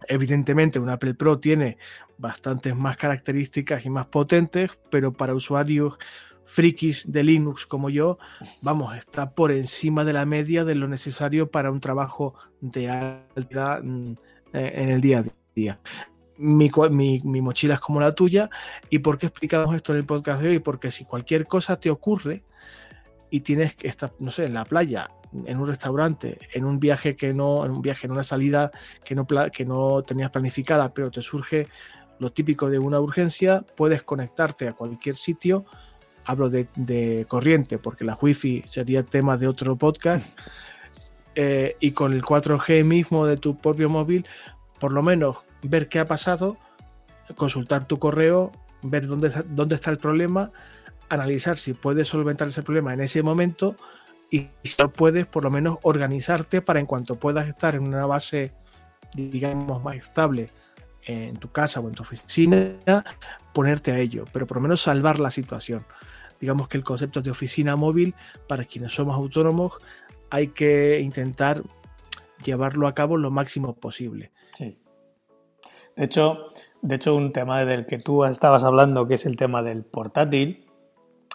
Evidentemente, 0.07 0.79
un 0.79 0.89
Apple 0.89 1.13
Pro 1.13 1.39
tiene 1.39 1.77
bastantes 2.17 2.75
más 2.75 2.97
características 2.97 3.85
y 3.85 3.91
más 3.91 4.07
potentes, 4.07 4.71
pero 4.89 5.13
para 5.13 5.35
usuarios 5.35 5.99
frikis 6.43 7.11
de 7.11 7.23
Linux 7.23 7.67
como 7.67 7.89
yo, 7.91 8.17
vamos, 8.63 8.95
está 8.95 9.35
por 9.35 9.51
encima 9.51 10.05
de 10.05 10.13
la 10.13 10.25
media 10.25 10.63
de 10.65 10.73
lo 10.73 10.87
necesario 10.87 11.51
para 11.51 11.69
un 11.69 11.81
trabajo 11.81 12.33
de 12.61 12.89
alta 12.89 13.81
mm, 13.83 14.13
eh, 14.53 14.71
en 14.75 14.89
el 14.89 15.01
día 15.01 15.19
a 15.19 15.23
día 15.53 15.79
mi, 16.37 16.69
mi, 17.23 17.41
mochila 17.41 17.75
es 17.75 17.79
como 17.79 17.99
la 17.99 18.13
tuya. 18.13 18.49
¿Y 18.89 18.99
por 18.99 19.17
qué 19.17 19.27
explicamos 19.27 19.75
esto 19.75 19.93
en 19.93 19.99
el 19.99 20.05
podcast 20.05 20.41
de 20.41 20.49
hoy? 20.49 20.59
Porque 20.59 20.91
si 20.91 21.05
cualquier 21.05 21.45
cosa 21.45 21.79
te 21.79 21.89
ocurre 21.89 22.43
y 23.29 23.41
tienes 23.41 23.75
que 23.75 23.87
estar, 23.87 24.13
no 24.19 24.31
sé, 24.31 24.45
en 24.45 24.53
la 24.53 24.65
playa, 24.65 25.09
en 25.45 25.59
un 25.59 25.67
restaurante, 25.67 26.39
en 26.53 26.65
un 26.65 26.79
viaje 26.79 27.15
que 27.15 27.33
no, 27.33 27.65
en 27.65 27.71
un 27.71 27.81
viaje, 27.81 28.07
en 28.07 28.11
una 28.11 28.23
salida 28.23 28.71
que 29.03 29.15
no, 29.15 29.25
que 29.51 29.65
no 29.65 30.01
tenías 30.03 30.31
planificada, 30.31 30.93
pero 30.93 31.11
te 31.11 31.21
surge 31.21 31.67
lo 32.19 32.31
típico 32.31 32.69
de 32.69 32.79
una 32.79 32.99
urgencia, 32.99 33.63
puedes 33.75 34.03
conectarte 34.03 34.67
a 34.67 34.73
cualquier 34.73 35.15
sitio. 35.15 35.65
Hablo 36.25 36.49
de, 36.49 37.25
corriente, 37.27 37.77
porque 37.77 38.03
la 38.03 38.17
wifi 38.19 38.63
sería 38.65 39.03
tema 39.03 39.37
de 39.37 39.47
otro 39.47 39.75
podcast. 39.75 40.39
Eh, 41.39 41.75
y 41.79 41.91
con 41.91 42.13
el 42.13 42.23
4G 42.23 42.83
mismo 42.83 43.27
de 43.27 43.37
tu 43.37 43.59
propio 43.59 43.91
móvil, 43.91 44.25
por 44.79 44.91
lo 44.91 45.03
menos 45.03 45.37
ver 45.67 45.89
qué 45.89 45.99
ha 45.99 46.05
pasado, 46.05 46.57
consultar 47.35 47.87
tu 47.87 47.99
correo, 47.99 48.51
ver 48.81 49.07
dónde, 49.07 49.31
dónde 49.49 49.75
está 49.75 49.91
el 49.91 49.97
problema, 49.97 50.51
analizar 51.09 51.57
si 51.57 51.73
puedes 51.73 52.07
solventar 52.07 52.47
ese 52.47 52.63
problema 52.63 52.93
en 52.93 53.01
ese 53.01 53.23
momento 53.23 53.75
y 54.29 54.49
si 54.63 54.81
no 54.81 54.89
puedes, 54.89 55.25
por 55.25 55.43
lo 55.43 55.51
menos 55.51 55.77
organizarte 55.83 56.61
para 56.61 56.79
en 56.79 56.85
cuanto 56.85 57.15
puedas 57.15 57.47
estar 57.47 57.75
en 57.75 57.87
una 57.87 58.05
base, 58.05 58.53
digamos, 59.13 59.81
más 59.83 59.95
estable 59.95 60.49
en 61.05 61.37
tu 61.37 61.51
casa 61.51 61.79
o 61.79 61.87
en 61.87 61.95
tu 61.95 62.03
oficina, 62.03 62.75
ponerte 63.53 63.91
a 63.91 63.97
ello, 63.97 64.25
pero 64.33 64.45
por 64.45 64.57
lo 64.57 64.61
menos 64.61 64.81
salvar 64.81 65.19
la 65.19 65.31
situación. 65.31 65.85
Digamos 66.41 66.67
que 66.67 66.77
el 66.77 66.83
concepto 66.83 67.21
de 67.21 67.31
oficina 67.31 67.75
móvil, 67.75 68.13
para 68.47 68.65
quienes 68.65 68.91
somos 68.91 69.15
autónomos, 69.15 69.73
hay 70.29 70.49
que 70.49 70.99
intentar 70.99 71.63
llevarlo 72.43 72.87
a 72.87 72.93
cabo 72.93 73.17
lo 73.17 73.31
máximo 73.31 73.73
posible. 73.73 74.31
De 75.97 76.05
hecho, 76.05 76.45
de 76.81 76.95
hecho, 76.95 77.15
un 77.15 77.33
tema 77.33 77.65
del 77.65 77.85
que 77.85 77.97
tú 77.97 78.23
estabas 78.23 78.63
hablando, 78.63 79.07
que 79.07 79.15
es 79.15 79.25
el 79.25 79.35
tema 79.35 79.63
del 79.63 79.83
portátil, 79.83 80.65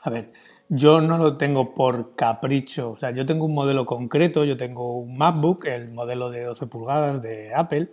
a 0.04 0.11
ver, 0.11 0.33
yo 0.69 1.00
no 1.00 1.19
lo 1.19 1.37
tengo 1.37 1.75
por 1.75 2.14
capricho, 2.14 2.92
o 2.92 2.97
sea, 2.97 3.11
yo 3.11 3.26
tengo 3.26 3.45
un 3.45 3.54
modelo 3.54 3.85
concreto, 3.85 4.45
yo 4.45 4.57
tengo 4.57 4.99
un 4.99 5.19
MacBook, 5.19 5.66
el 5.66 5.90
modelo 5.90 6.31
de 6.31 6.45
12 6.45 6.66
pulgadas 6.69 7.21
de 7.21 7.52
Apple, 7.54 7.90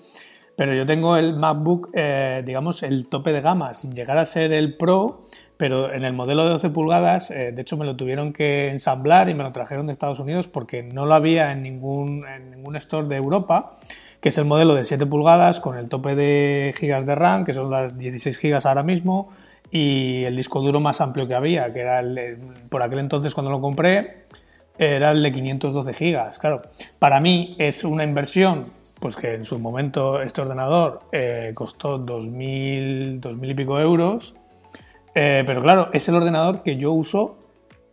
pero 0.55 0.73
yo 0.75 0.85
tengo 0.85 1.17
el 1.17 1.35
MacBook, 1.35 1.89
eh, 1.93 2.43
digamos, 2.45 2.83
el 2.83 3.07
tope 3.07 3.33
de 3.33 3.41
gama, 3.41 3.73
sin 3.73 3.93
llegar 3.93 4.17
a 4.17 4.25
ser 4.25 4.53
el 4.53 4.77
Pro, 4.77 5.25
pero 5.57 5.91
en 5.91 6.05
el 6.05 6.13
modelo 6.13 6.43
de 6.43 6.51
12 6.51 6.69
pulgadas, 6.69 7.31
eh, 7.31 7.51
de 7.51 7.61
hecho 7.61 7.77
me 7.77 7.85
lo 7.85 7.95
tuvieron 7.95 8.31
que 8.31 8.69
ensamblar 8.69 9.27
y 9.27 9.33
me 9.33 9.43
lo 9.43 9.51
trajeron 9.51 9.88
de 9.88 9.91
Estados 9.91 10.19
Unidos 10.19 10.47
porque 10.47 10.83
no 10.83 11.05
lo 11.05 11.15
había 11.15 11.51
en 11.51 11.63
ningún, 11.63 12.25
en 12.27 12.51
ningún 12.51 12.75
store 12.75 13.07
de 13.07 13.15
Europa, 13.15 13.73
que 14.21 14.29
es 14.29 14.38
el 14.38 14.45
modelo 14.45 14.75
de 14.75 14.83
7 14.83 15.05
pulgadas 15.05 15.59
con 15.59 15.77
el 15.77 15.88
tope 15.88 16.15
de 16.15 16.73
gigas 16.77 17.05
de 17.05 17.15
RAM, 17.15 17.45
que 17.45 17.53
son 17.53 17.69
las 17.69 17.97
16 17.97 18.38
gigas 18.38 18.65
ahora 18.65 18.83
mismo, 18.83 19.29
y 19.71 20.23
el 20.25 20.35
disco 20.35 20.61
duro 20.61 20.79
más 20.79 20.99
amplio 21.01 21.27
que 21.27 21.35
había, 21.35 21.71
que 21.73 21.81
era 21.81 21.99
el, 21.99 22.38
por 22.69 22.81
aquel 22.81 22.99
entonces 22.99 23.33
cuando 23.33 23.51
lo 23.51 23.61
compré, 23.61 24.25
era 24.77 25.11
el 25.11 25.21
de 25.21 25.31
512 25.31 25.93
gigas. 25.93 26.39
Claro, 26.39 26.57
para 26.99 27.19
mí 27.19 27.55
es 27.59 27.83
una 27.83 28.03
inversión 28.03 28.71
pues 28.99 29.15
que 29.15 29.33
en 29.33 29.45
su 29.45 29.59
momento 29.59 30.21
este 30.21 30.41
ordenador 30.41 31.01
eh, 31.11 31.51
costó 31.53 32.03
2.000, 32.05 33.21
2.000 33.21 33.51
y 33.51 33.53
pico 33.53 33.79
euros, 33.79 34.35
eh, 35.15 35.43
pero 35.45 35.61
claro, 35.61 35.89
es 35.93 36.07
el 36.09 36.15
ordenador 36.15 36.63
que 36.63 36.77
yo 36.77 36.91
uso 36.91 37.38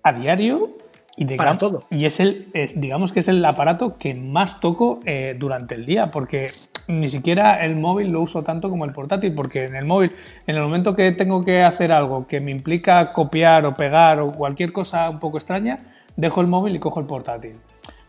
a 0.02 0.12
diario 0.12 0.70
y, 1.16 1.24
Para 1.36 1.54
todo. 1.54 1.82
y 1.90 2.04
es 2.04 2.20
el, 2.20 2.48
digamos 2.74 3.12
que 3.12 3.20
es 3.20 3.28
el 3.28 3.42
aparato 3.44 3.96
que 3.96 4.14
más 4.14 4.60
toco 4.60 5.00
eh, 5.06 5.34
durante 5.38 5.74
el 5.74 5.86
día, 5.86 6.10
porque 6.10 6.50
ni 6.88 7.08
siquiera 7.08 7.64
el 7.64 7.76
móvil 7.76 8.10
lo 8.10 8.20
uso 8.20 8.42
tanto 8.42 8.68
como 8.68 8.84
el 8.84 8.92
portátil, 8.92 9.34
porque 9.34 9.64
en 9.64 9.76
el 9.76 9.86
móvil, 9.86 10.12
en 10.46 10.56
el 10.56 10.62
momento 10.62 10.94
que 10.94 11.12
tengo 11.12 11.44
que 11.44 11.62
hacer 11.62 11.90
algo 11.90 12.26
que 12.26 12.40
me 12.40 12.50
implica 12.50 13.08
copiar 13.08 13.64
o 13.66 13.74
pegar 13.74 14.20
o 14.20 14.32
cualquier 14.32 14.72
cosa 14.72 15.08
un 15.08 15.18
poco 15.18 15.38
extraña, 15.38 15.80
dejo 16.16 16.40
el 16.40 16.46
móvil 16.46 16.76
y 16.76 16.78
cojo 16.78 17.00
el 17.00 17.06
portátil. 17.06 17.56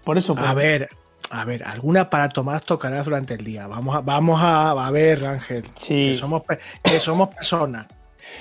Por 0.04 0.18
eso. 0.18 0.36
A 0.38 0.54
ver, 0.54 0.90
a 1.30 1.46
ver, 1.46 1.64
algún 1.66 1.98
aparato 1.98 2.44
más 2.44 2.64
tocarás 2.64 3.06
durante 3.06 3.34
el 3.34 3.44
día. 3.44 3.68
Vamos 3.68 3.96
a, 3.96 4.02
vamos 4.02 4.40
a, 4.42 4.90
ver, 4.92 5.26
Ángel. 5.26 5.66
Sí. 5.74 6.10
Que 6.10 6.14
somos, 6.14 6.44
que 6.84 7.00
somos 7.00 7.30
personas. 7.30 7.88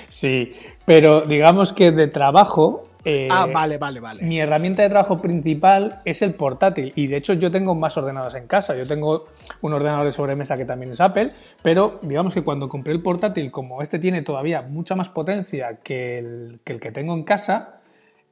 Sí, 0.09 0.53
pero 0.85 1.21
digamos 1.21 1.73
que 1.73 1.91
de 1.91 2.07
trabajo. 2.07 2.83
Eh, 3.09 3.29
ah, 3.31 3.45
vale, 3.45 3.77
vale, 3.77 4.01
vale. 4.01 4.21
Mi 4.21 4.37
herramienta 4.37 4.81
de 4.81 4.89
trabajo 4.89 5.21
principal 5.21 6.01
es 6.03 6.21
el 6.21 6.33
portátil. 6.33 6.91
Y 6.93 7.07
de 7.07 7.15
hecho, 7.15 7.31
yo 7.31 7.49
tengo 7.49 7.73
más 7.73 7.95
ordenadores 7.95 8.35
en 8.35 8.47
casa. 8.47 8.75
Yo 8.75 8.85
tengo 8.85 9.27
un 9.61 9.71
ordenador 9.71 10.05
de 10.05 10.11
sobremesa 10.11 10.57
que 10.57 10.65
también 10.65 10.91
es 10.91 10.99
Apple. 10.99 11.31
Pero 11.63 12.01
digamos 12.01 12.33
que 12.33 12.43
cuando 12.43 12.67
compré 12.67 12.91
el 12.91 13.01
portátil, 13.01 13.49
como 13.49 13.81
este 13.81 13.97
tiene 13.97 14.23
todavía 14.23 14.61
mucha 14.61 14.95
más 14.97 15.07
potencia 15.07 15.79
que 15.81 16.19
el 16.19 16.59
que, 16.65 16.73
el 16.73 16.81
que 16.81 16.91
tengo 16.91 17.13
en 17.13 17.23
casa, 17.23 17.79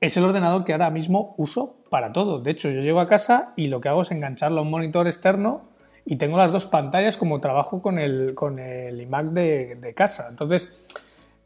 es 0.01 0.17
el 0.17 0.25
ordenador 0.25 0.65
que 0.65 0.73
ahora 0.73 0.89
mismo 0.89 1.35
uso 1.37 1.77
para 1.89 2.11
todo. 2.11 2.39
De 2.39 2.51
hecho, 2.51 2.69
yo 2.69 2.81
llego 2.81 2.99
a 2.99 3.07
casa 3.07 3.53
y 3.55 3.67
lo 3.67 3.79
que 3.79 3.87
hago 3.87 4.01
es 4.01 4.11
engancharlo 4.11 4.59
a 4.59 4.63
un 4.63 4.71
monitor 4.71 5.07
externo 5.07 5.61
y 6.03 6.17
tengo 6.17 6.37
las 6.37 6.51
dos 6.51 6.65
pantallas 6.65 7.15
como 7.15 7.39
trabajo 7.39 7.81
con 7.81 7.97
el, 7.97 8.35
con 8.35 8.59
el 8.59 9.01
iMac 9.01 9.27
de, 9.27 9.93
casa. 9.95 10.27
Entonces, 10.29 10.83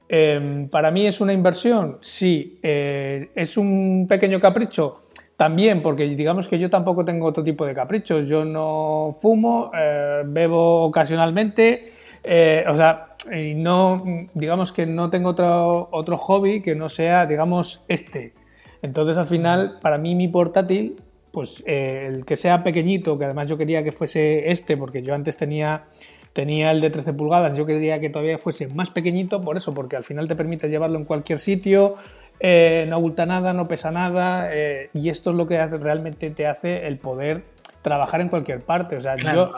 em, 0.10 0.68
para 0.68 0.92
mí 0.92 1.06
es 1.06 1.22
una 1.22 1.32
inversión, 1.32 2.00
sí. 2.02 2.60
Eh, 2.62 3.30
es 3.36 3.56
un 3.56 4.08
pequeño 4.10 4.42
capricho, 4.42 5.04
también, 5.40 5.82
porque 5.82 6.04
digamos 6.04 6.50
que 6.50 6.60
yo 6.60 6.70
tampoco 6.70 7.06
tengo 7.06 7.26
otro 7.26 7.46
tipo 7.46 7.66
de 7.66 7.74
caprichos. 7.74 8.28
Yo 8.28 8.44
no 8.44 9.16
fumo, 9.22 9.72
eh, 9.74 10.24
bebo 10.26 10.84
ocasionalmente, 10.84 11.94
eh, 12.26 12.66
o 12.68 12.76
sea, 12.76 13.08
y 13.32 13.54
no, 13.54 14.04
digamos 14.36 14.74
que 14.74 14.86
no 14.86 15.10
tengo 15.10 15.30
otro, 15.30 15.88
otro 15.94 16.18
hobby 16.18 16.62
que 16.62 16.76
no 16.76 16.90
sea, 16.90 17.26
digamos, 17.26 17.86
este. 17.88 18.34
Entonces, 18.82 19.16
al 19.16 19.28
final, 19.28 19.80
para 19.82 19.98
mí 19.98 20.14
mi 20.14 20.28
portátil, 20.28 20.98
pues 21.32 21.64
eh, 21.66 22.08
el 22.10 22.26
que 22.26 22.36
sea 22.36 22.62
pequeñito, 22.62 23.18
que 23.18 23.24
además 23.24 23.48
yo 23.48 23.58
quería 23.58 23.82
que 23.82 23.94
fuese 23.94 24.52
este, 24.52 24.76
porque 24.76 25.04
yo 25.04 25.14
antes 25.14 25.38
tenía, 25.38 25.86
tenía 26.34 26.72
el 26.72 26.82
de 26.82 26.90
13 26.90 27.14
pulgadas, 27.14 27.56
yo 27.56 27.66
quería 27.66 28.00
que 28.00 28.10
todavía 28.10 28.38
fuese 28.38 28.68
más 28.68 28.90
pequeñito, 28.90 29.42
por 29.42 29.58
eso, 29.58 29.74
porque 29.74 29.96
al 29.96 30.04
final 30.04 30.28
te 30.28 30.36
permite 30.36 30.70
llevarlo 30.70 30.98
en 30.98 31.06
cualquier 31.06 31.40
sitio, 31.40 31.96
eh, 32.40 32.86
no 32.88 32.96
abulta 32.96 33.26
nada, 33.26 33.54
no 33.54 33.68
pesa 33.68 33.92
nada, 33.92 34.50
eh, 34.52 34.90
y 34.94 35.10
esto 35.10 35.32
es 35.32 35.36
lo 35.36 35.48
que 35.48 35.66
realmente 35.66 36.30
te 36.32 36.48
hace 36.48 36.88
el 36.88 36.98
poder 36.98 37.44
trabajar 37.82 38.22
en 38.22 38.30
cualquier 38.30 38.62
parte. 38.62 38.98
O 38.98 39.02
sea, 39.02 39.16
yo, 39.16 39.54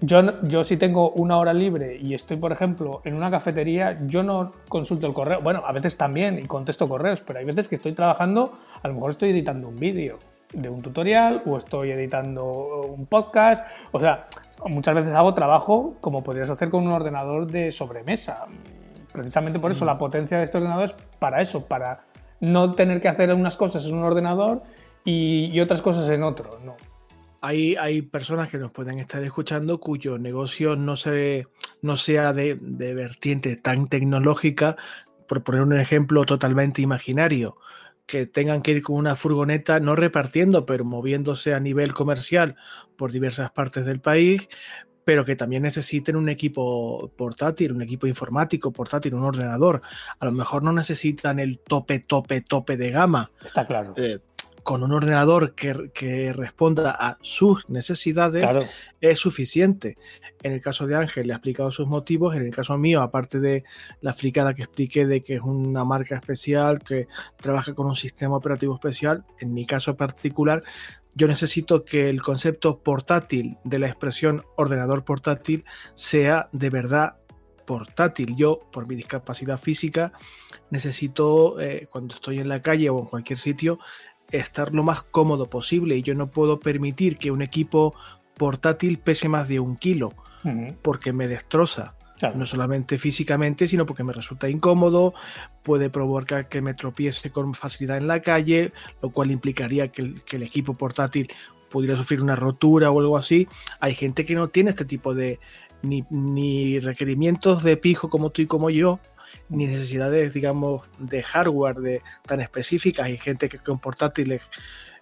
yo, 0.00 0.42
yo 0.42 0.64
si 0.64 0.76
tengo 0.76 1.10
una 1.10 1.38
hora 1.38 1.52
libre 1.52 1.96
y 2.00 2.14
estoy, 2.14 2.36
por 2.36 2.52
ejemplo, 2.52 3.02
en 3.04 3.14
una 3.14 3.30
cafetería, 3.30 3.98
yo 4.06 4.22
no 4.22 4.52
consulto 4.68 5.06
el 5.06 5.12
correo. 5.12 5.40
Bueno, 5.40 5.62
a 5.66 5.72
veces 5.72 5.96
también 5.96 6.38
y 6.38 6.46
contesto 6.46 6.88
correos, 6.88 7.20
pero 7.20 7.38
hay 7.38 7.44
veces 7.44 7.68
que 7.68 7.74
estoy 7.74 7.92
trabajando, 7.92 8.58
a 8.82 8.88
lo 8.88 8.94
mejor 8.94 9.10
estoy 9.10 9.30
editando 9.30 9.68
un 9.68 9.76
vídeo 9.76 10.18
de 10.52 10.68
un 10.68 10.82
tutorial 10.82 11.42
o 11.46 11.56
estoy 11.56 11.92
editando 11.92 12.82
un 12.88 13.06
podcast. 13.06 13.64
O 13.92 14.00
sea, 14.00 14.26
muchas 14.66 14.94
veces 14.94 15.12
hago 15.12 15.34
trabajo 15.34 15.96
como 16.00 16.22
podrías 16.22 16.50
hacer 16.50 16.70
con 16.70 16.86
un 16.86 16.92
ordenador 16.92 17.46
de 17.46 17.70
sobremesa. 17.72 18.46
Precisamente 19.12 19.58
por 19.58 19.70
eso 19.70 19.84
mm. 19.84 19.88
la 19.88 19.98
potencia 19.98 20.38
de 20.38 20.44
este 20.44 20.58
ordenador 20.58 20.84
es 20.86 20.94
para 21.18 21.42
eso, 21.42 21.66
para 21.66 22.04
no 22.40 22.74
tener 22.74 23.00
que 23.00 23.08
hacer 23.08 23.32
unas 23.34 23.56
cosas 23.56 23.84
en 23.86 23.96
un 23.96 24.04
ordenador 24.04 24.62
y, 25.04 25.50
y 25.52 25.60
otras 25.60 25.82
cosas 25.82 26.08
en 26.10 26.22
otro. 26.22 26.58
No, 26.64 26.76
hay, 27.40 28.02
personas 28.02 28.48
que 28.48 28.58
nos 28.58 28.70
pueden 28.70 28.98
estar 28.98 29.22
escuchando 29.24 29.80
cuyo 29.80 30.18
negocio 30.18 30.76
no, 30.76 30.96
se, 30.96 31.46
no 31.82 31.96
sea 31.96 32.32
de, 32.32 32.54
vertiente 32.54 33.56
tan 33.56 33.88
tecnológica, 33.88 34.76
por 35.26 35.42
poner 35.42 35.62
un 35.62 35.78
ejemplo 35.78 36.24
totalmente 36.24 36.82
imaginario, 36.82 37.56
que 38.06 38.26
tengan 38.26 38.62
que 38.62 38.72
ir 38.72 38.82
con 38.82 38.96
una 38.96 39.16
furgoneta, 39.16 39.80
no 39.80 39.94
repartiendo, 39.94 40.66
pero 40.66 40.84
moviéndose 40.84 41.54
a 41.54 41.60
nivel 41.60 41.94
comercial 41.94 42.56
por 42.96 43.12
diversas 43.12 43.50
partes 43.52 43.84
del 43.84 44.00
país, 44.00 44.48
pero 45.04 45.24
que 45.24 45.36
también 45.36 45.62
necesiten 45.62 46.16
un 46.16 46.28
equipo 46.28 47.10
portátil, 47.16 47.72
un 47.72 47.82
equipo 47.82 48.06
informático 48.06 48.72
portátil, 48.72 49.14
un 49.14 49.24
ordenador. 49.24 49.82
A 50.18 50.24
lo 50.24 50.32
mejor 50.32 50.62
no 50.62 50.72
necesitan 50.72 51.38
el 51.38 51.58
tope, 51.58 52.00
tope, 52.00 52.42
tope 52.42 52.76
de 52.76 52.90
gama. 52.90 53.30
Está 53.44 53.66
claro. 53.66 53.94
Eh, 53.96 54.18
con 54.62 54.82
un 54.82 54.92
ordenador 54.92 55.54
que, 55.54 56.32
responda 56.32 56.90
a 56.90 57.18
sus 57.20 57.68
necesidades 57.68 58.44
es 59.00 59.18
suficiente. 59.18 59.96
En 60.42 60.52
el 60.52 60.60
caso 60.60 60.86
de 60.86 60.96
Ángel 60.96 61.26
le 61.26 61.32
ha 61.32 61.36
explicado 61.36 61.70
sus 61.70 61.86
motivos, 61.86 62.34
en 62.34 62.42
el 62.42 62.54
caso 62.54 62.76
mío, 62.78 63.02
aparte 63.02 63.40
de 63.40 63.64
la 64.00 64.12
fricada 64.12 64.54
que 64.54 64.62
expliqué 64.62 65.06
de 65.06 65.22
que 65.22 65.36
es 65.36 65.42
una 65.42 65.84
marca 65.84 66.16
especial, 66.16 66.80
que 66.80 67.08
trabaja 67.36 67.74
con 67.74 67.86
un 67.86 67.96
sistema 67.96 68.36
operativo 68.36 68.74
especial, 68.74 69.24
en 69.38 69.52
mi 69.52 69.66
caso 69.66 69.96
particular, 69.96 70.62
yo 71.14 71.26
necesito 71.26 71.84
que 71.84 72.08
el 72.08 72.22
concepto 72.22 72.78
portátil 72.78 73.58
de 73.64 73.78
la 73.78 73.88
expresión 73.88 74.44
ordenador 74.56 75.04
portátil 75.04 75.64
sea 75.94 76.48
de 76.52 76.70
verdad 76.70 77.16
portátil. 77.66 78.34
Yo, 78.36 78.60
por 78.72 78.86
mi 78.86 78.96
discapacidad 78.96 79.58
física, 79.58 80.12
necesito, 80.70 81.60
eh, 81.60 81.88
cuando 81.90 82.14
estoy 82.14 82.38
en 82.38 82.48
la 82.48 82.62
calle 82.62 82.90
o 82.90 82.98
en 82.98 83.06
cualquier 83.06 83.38
sitio, 83.38 83.78
estar 84.30 84.74
lo 84.74 84.82
más 84.82 85.02
cómodo 85.02 85.46
posible 85.46 85.96
y 85.96 86.02
yo 86.02 86.14
no 86.14 86.30
puedo 86.30 86.60
permitir 86.60 87.18
que 87.18 87.30
un 87.30 87.42
equipo 87.42 87.94
portátil 88.36 88.98
pese 88.98 89.28
más 89.28 89.48
de 89.48 89.60
un 89.60 89.76
kilo 89.76 90.14
porque 90.82 91.12
me 91.12 91.28
destroza. 91.28 91.94
No 92.34 92.44
solamente 92.44 92.98
físicamente, 92.98 93.66
sino 93.66 93.86
porque 93.86 94.04
me 94.04 94.12
resulta 94.12 94.48
incómodo, 94.48 95.14
puede 95.62 95.88
provocar 95.88 96.48
que 96.48 96.60
me 96.60 96.74
tropiece 96.74 97.30
con 97.30 97.54
facilidad 97.54 97.96
en 97.96 98.06
la 98.06 98.20
calle, 98.20 98.72
lo 99.02 99.08
cual 99.08 99.30
implicaría 99.30 99.88
que 99.88 100.02
el, 100.02 100.42
equipo 100.42 100.74
portátil 100.74 101.32
pudiera 101.70 101.96
sufrir 101.96 102.20
una 102.20 102.36
rotura 102.36 102.90
o 102.90 103.00
algo 103.00 103.16
así. 103.16 103.48
Hay 103.80 103.94
gente 103.94 104.26
que 104.26 104.34
no 104.34 104.48
tiene 104.48 104.68
este 104.68 104.84
tipo 104.84 105.14
de 105.14 105.40
ni, 105.80 106.04
ni 106.10 106.78
requerimientos 106.78 107.62
de 107.62 107.78
pijo 107.78 108.10
como 108.10 108.28
tú 108.28 108.42
y 108.42 108.46
como 108.46 108.68
yo, 108.68 109.00
ni 109.50 109.66
necesidades, 109.66 110.32
digamos, 110.32 110.88
de 110.98 111.22
hardware 111.22 111.76
de, 111.76 112.02
tan 112.26 112.40
específicas. 112.40 113.06
Hay 113.06 113.18
gente 113.18 113.48
que 113.48 113.58
con 113.58 113.78
portátiles 113.78 114.40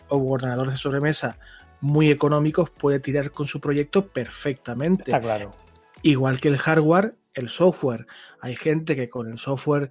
o 0.08 0.16
ordenadores 0.18 0.74
de 0.74 0.78
sobremesa 0.78 1.38
muy 1.80 2.10
económicos 2.10 2.70
puede 2.70 2.98
tirar 2.98 3.30
con 3.30 3.46
su 3.46 3.60
proyecto 3.60 4.08
perfectamente. 4.08 5.02
Está 5.02 5.20
claro. 5.20 5.54
Igual 6.02 6.40
que 6.40 6.48
el 6.48 6.58
hardware, 6.58 7.14
el 7.34 7.48
software. 7.48 8.06
Hay 8.40 8.56
gente 8.56 8.96
que 8.96 9.08
con 9.08 9.30
el 9.30 9.38
software 9.38 9.90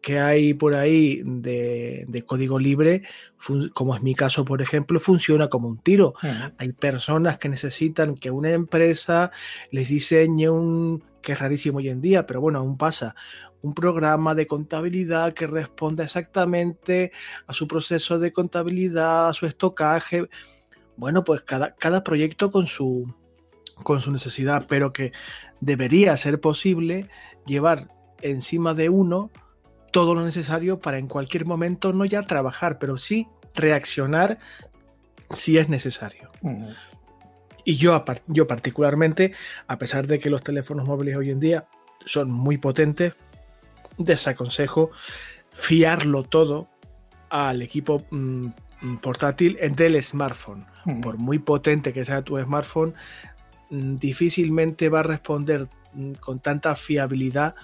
que 0.00 0.20
hay 0.20 0.54
por 0.54 0.74
ahí 0.74 1.22
de, 1.24 2.04
de 2.08 2.24
código 2.24 2.58
libre, 2.58 3.02
como 3.74 3.94
es 3.96 4.02
mi 4.02 4.14
caso, 4.14 4.44
por 4.44 4.62
ejemplo, 4.62 5.00
funciona 5.00 5.48
como 5.48 5.68
un 5.68 5.78
tiro. 5.78 6.14
Hay 6.56 6.72
personas 6.72 7.38
que 7.38 7.48
necesitan 7.48 8.14
que 8.14 8.30
una 8.30 8.50
empresa 8.50 9.32
les 9.70 9.88
diseñe 9.88 10.48
un, 10.48 11.02
que 11.20 11.32
es 11.32 11.38
rarísimo 11.38 11.78
hoy 11.78 11.88
en 11.88 12.00
día, 12.00 12.26
pero 12.26 12.40
bueno, 12.40 12.60
aún 12.60 12.76
pasa, 12.76 13.14
un 13.62 13.74
programa 13.74 14.34
de 14.34 14.46
contabilidad 14.46 15.34
que 15.34 15.46
responda 15.46 16.04
exactamente 16.04 17.12
a 17.46 17.52
su 17.52 17.66
proceso 17.66 18.18
de 18.18 18.32
contabilidad, 18.32 19.28
a 19.28 19.32
su 19.32 19.46
estocaje. 19.46 20.28
Bueno, 20.96 21.24
pues 21.24 21.42
cada, 21.42 21.74
cada 21.74 22.04
proyecto 22.04 22.50
con 22.50 22.66
su, 22.66 23.12
con 23.82 24.00
su 24.00 24.12
necesidad, 24.12 24.66
pero 24.68 24.92
que 24.92 25.12
debería 25.60 26.16
ser 26.16 26.40
posible 26.40 27.08
llevar 27.46 27.88
encima 28.22 28.74
de 28.74 28.88
uno 28.88 29.30
todo 29.90 30.14
lo 30.14 30.24
necesario 30.24 30.78
para 30.78 30.98
en 30.98 31.08
cualquier 31.08 31.46
momento 31.46 31.92
no 31.92 32.04
ya 32.04 32.22
trabajar, 32.22 32.78
pero 32.78 32.98
sí 32.98 33.26
reaccionar 33.54 34.38
si 35.30 35.58
es 35.58 35.68
necesario. 35.68 36.30
Y 37.64 37.76
yo, 37.76 38.04
yo 38.26 38.46
particularmente, 38.46 39.32
a 39.66 39.78
pesar 39.78 40.06
de 40.06 40.18
que 40.18 40.30
los 40.30 40.42
teléfonos 40.42 40.86
móviles 40.86 41.16
hoy 41.16 41.30
en 41.30 41.40
día 41.40 41.66
son 42.04 42.30
muy 42.30 42.58
potentes, 42.58 43.14
desaconsejo 43.98 44.90
fiarlo 45.52 46.22
todo 46.22 46.68
al 47.30 47.62
equipo 47.62 48.04
mm, 48.10 48.46
mm, 48.80 48.96
portátil 48.98 49.58
del 49.74 50.02
smartphone. 50.02 50.66
Ujú. 50.86 51.00
Por 51.00 51.18
muy 51.18 51.38
potente 51.38 51.92
que 51.92 52.04
sea 52.04 52.22
tu 52.22 52.38
smartphone, 52.38 52.94
mm, 53.70 53.96
difícilmente 53.96 54.88
va 54.88 55.00
a 55.00 55.04
responder 55.04 55.68
mm, 55.92 56.12
con 56.14 56.40
tanta 56.40 56.74
fiabilidad 56.76 57.54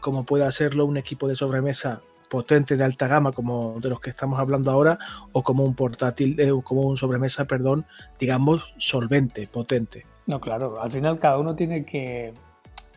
como 0.00 0.24
puede 0.24 0.44
hacerlo 0.44 0.84
un 0.84 0.96
equipo 0.96 1.28
de 1.28 1.36
sobremesa 1.36 2.02
potente 2.28 2.76
de 2.76 2.84
alta 2.84 3.06
gama 3.06 3.30
como 3.32 3.78
de 3.78 3.90
los 3.90 4.00
que 4.00 4.10
estamos 4.10 4.40
hablando 4.40 4.70
ahora 4.70 4.98
o 5.32 5.42
como 5.42 5.64
un 5.64 5.74
portátil 5.74 6.40
eh, 6.40 6.50
como 6.64 6.82
un 6.82 6.96
sobremesa 6.96 7.44
perdón 7.44 7.84
digamos 8.18 8.74
solvente 8.78 9.46
potente 9.46 10.06
No, 10.26 10.40
claro, 10.40 10.80
al 10.80 10.90
final 10.90 11.18
cada 11.18 11.38
uno 11.38 11.54
tiene 11.54 11.84
que 11.84 12.32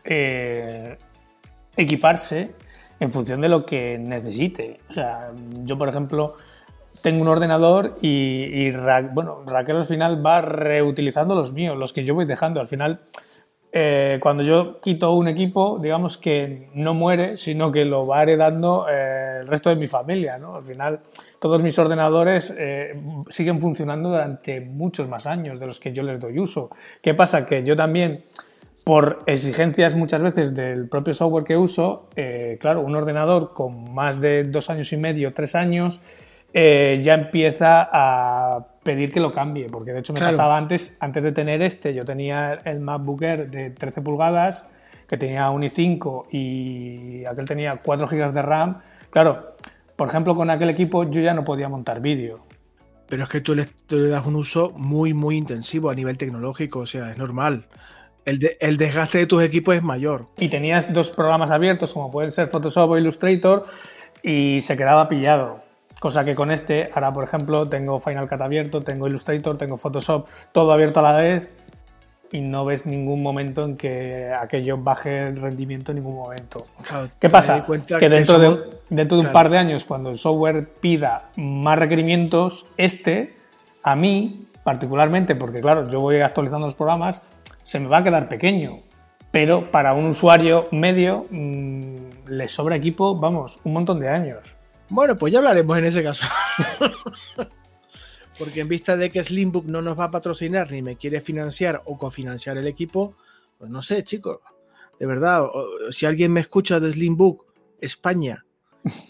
eh, 0.04 0.96
equiparse 1.76 2.54
en 3.00 3.10
función 3.10 3.40
de 3.40 3.48
lo 3.48 3.66
que 3.66 3.98
necesite. 3.98 4.80
O 4.90 4.92
sea, 4.92 5.28
yo, 5.62 5.78
por 5.78 5.88
ejemplo, 5.88 6.32
tengo 7.02 7.22
un 7.22 7.28
ordenador 7.28 7.92
y, 8.00 8.66
y 8.66 8.70
bueno, 9.12 9.42
Raquel 9.46 9.76
al 9.76 9.86
final 9.86 10.24
va 10.24 10.40
reutilizando 10.40 11.34
los 11.34 11.52
míos, 11.52 11.76
los 11.76 11.92
que 11.92 12.04
yo 12.04 12.14
voy 12.14 12.24
dejando. 12.24 12.60
Al 12.60 12.68
final, 12.68 13.00
eh, 13.78 14.18
cuando 14.22 14.42
yo 14.42 14.80
quito 14.80 15.12
un 15.12 15.28
equipo, 15.28 15.78
digamos 15.78 16.16
que 16.16 16.70
no 16.72 16.94
muere, 16.94 17.36
sino 17.36 17.70
que 17.70 17.84
lo 17.84 18.06
va 18.06 18.22
heredando 18.22 18.86
eh, 18.88 19.40
el 19.42 19.46
resto 19.46 19.68
de 19.68 19.76
mi 19.76 19.86
familia. 19.86 20.36
Al 20.36 20.64
final, 20.64 21.00
todos 21.38 21.62
mis 21.62 21.78
ordenadores 21.78 22.54
eh, 22.56 22.98
siguen 23.28 23.60
funcionando 23.60 24.08
durante 24.08 24.62
muchos 24.62 25.08
más 25.08 25.26
años 25.26 25.60
de 25.60 25.66
los 25.66 25.78
que 25.78 25.92
yo 25.92 26.02
les 26.02 26.18
doy 26.20 26.38
uso. 26.38 26.70
¿Qué 27.02 27.12
pasa? 27.12 27.44
Que 27.44 27.62
yo 27.64 27.76
también, 27.76 28.24
por 28.86 29.18
exigencias 29.26 29.96
muchas 29.96 30.22
veces 30.22 30.54
del 30.54 30.88
propio 30.88 31.12
software 31.12 31.42
que 31.42 31.56
uso, 31.56 32.08
eh, 32.14 32.56
claro, 32.60 32.82
un 32.82 32.94
ordenador 32.94 33.52
con 33.52 33.92
más 33.92 34.20
de 34.20 34.44
dos 34.44 34.70
años 34.70 34.92
y 34.92 34.96
medio, 34.96 35.34
tres 35.34 35.56
años, 35.56 36.00
eh, 36.54 37.00
ya 37.02 37.14
empieza 37.14 37.88
a 37.92 38.64
pedir 38.84 39.10
que 39.10 39.18
lo 39.18 39.32
cambie, 39.32 39.66
porque 39.68 39.90
de 39.92 39.98
hecho 39.98 40.12
me 40.12 40.20
Claro. 40.20 40.36
pasaba 40.36 40.56
antes, 40.56 40.96
antes 41.00 41.24
de 41.24 41.32
tener 41.32 41.62
este, 41.62 41.94
yo 41.94 42.04
tenía 42.04 42.60
el 42.64 42.78
MacBook 42.78 43.22
Air 43.22 43.50
de 43.50 43.70
13 43.70 44.02
pulgadas, 44.02 44.64
que 45.08 45.16
tenía 45.16 45.50
un 45.50 45.64
i5 45.64 46.26
y 46.30 47.24
aquel 47.24 47.44
tenía 47.46 47.80
4 47.82 48.06
GB 48.06 48.32
de 48.32 48.42
RAM. 48.42 48.78
Claro, 49.10 49.56
por 49.96 50.06
ejemplo, 50.06 50.36
con 50.36 50.48
aquel 50.48 50.70
equipo 50.70 51.02
yo 51.02 51.20
ya 51.20 51.34
no 51.34 51.42
podía 51.44 51.68
montar 51.68 52.00
vídeo. 52.00 52.38
pero 53.08 53.24
es 53.24 53.28
que 53.30 53.40
tú 53.40 53.56
le, 53.56 53.66
tú 53.88 53.96
le 53.98 54.08
das 54.10 54.24
un 54.26 54.36
uso 54.36 54.72
muy 54.76 55.12
muy 55.12 55.36
intensivo 55.36 55.90
a 55.90 55.94
nivel 55.94 56.16
tecnológico 56.18 56.80
o 56.80 56.86
sea 56.86 57.10
es 57.12 57.16
normal 57.18 57.66
el, 58.26 58.38
de- 58.38 58.56
el 58.60 58.76
desgaste 58.76 59.18
de 59.18 59.26
tus 59.26 59.42
equipos 59.42 59.74
es 59.74 59.82
mayor 59.82 60.26
Y 60.36 60.48
tenías 60.48 60.92
dos 60.92 61.10
programas 61.10 61.50
abiertos, 61.50 61.92
como 61.94 62.10
pueden 62.10 62.30
ser 62.30 62.48
Photoshop 62.48 62.90
o 62.90 62.98
Illustrator, 62.98 63.64
y 64.22 64.60
se 64.60 64.76
quedaba 64.76 65.08
pillado. 65.08 65.60
Cosa 66.00 66.24
que 66.26 66.34
con 66.34 66.50
este, 66.50 66.90
ahora 66.92 67.12
por 67.12 67.24
ejemplo, 67.24 67.66
tengo 67.66 68.00
Final 68.00 68.28
Cut 68.28 68.42
abierto, 68.42 68.82
tengo 68.82 69.08
Illustrator, 69.08 69.56
tengo 69.56 69.78
Photoshop, 69.78 70.26
todo 70.52 70.72
abierto 70.72 71.00
a 71.00 71.02
la 71.04 71.12
vez, 71.12 71.50
y 72.32 72.40
no 72.40 72.64
ves 72.64 72.84
ningún 72.84 73.22
momento 73.22 73.64
en 73.64 73.76
que 73.76 74.32
aquello 74.38 74.76
baje 74.78 75.28
el 75.28 75.40
rendimiento 75.40 75.92
en 75.92 75.98
ningún 75.98 76.16
momento. 76.16 76.60
Claro, 76.82 77.08
¿Qué 77.20 77.30
pasa? 77.30 77.64
Que 77.98 78.08
dentro 78.08 78.38
de, 78.38 78.58
dentro 78.90 79.16
de 79.16 79.26
un 79.26 79.32
par 79.32 79.48
de 79.48 79.58
años, 79.58 79.84
cuando 79.84 80.10
el 80.10 80.16
software 80.16 80.68
pida 80.80 81.30
más 81.36 81.78
requerimientos, 81.78 82.66
este, 82.76 83.34
a 83.84 83.94
mí, 83.94 84.48
particularmente, 84.64 85.36
porque 85.36 85.60
claro, 85.60 85.88
yo 85.88 86.00
voy 86.00 86.20
actualizando 86.20 86.66
los 86.66 86.74
programas, 86.74 87.22
se 87.66 87.80
me 87.80 87.88
va 87.88 87.98
a 87.98 88.04
quedar 88.04 88.28
pequeño. 88.28 88.82
Pero 89.32 89.72
para 89.72 89.92
un 89.92 90.06
usuario 90.06 90.68
medio 90.70 91.26
mm, 91.30 91.96
le 92.28 92.46
sobra 92.46 92.76
equipo, 92.76 93.18
vamos, 93.18 93.58
un 93.64 93.72
montón 93.72 93.98
de 93.98 94.08
años. 94.08 94.56
Bueno, 94.88 95.16
pues 95.18 95.32
ya 95.32 95.40
hablaremos 95.40 95.76
en 95.76 95.84
ese 95.86 96.02
caso. 96.04 96.24
Porque 98.38 98.60
en 98.60 98.68
vista 98.68 98.96
de 98.96 99.10
que 99.10 99.22
Slimbook 99.22 99.66
no 99.66 99.82
nos 99.82 99.98
va 99.98 100.04
a 100.04 100.10
patrocinar 100.10 100.70
ni 100.70 100.82
me 100.82 100.96
quiere 100.96 101.20
financiar 101.20 101.82
o 101.86 101.96
cofinanciar 101.96 102.56
el 102.58 102.66
equipo, 102.66 103.16
pues 103.58 103.70
no 103.70 103.82
sé, 103.82 104.04
chicos. 104.04 104.38
De 105.00 105.06
verdad, 105.06 105.46
si 105.90 106.06
alguien 106.06 106.32
me 106.32 106.40
escucha 106.40 106.78
de 106.78 106.92
Slimbook 106.92 107.44
España, 107.80 108.44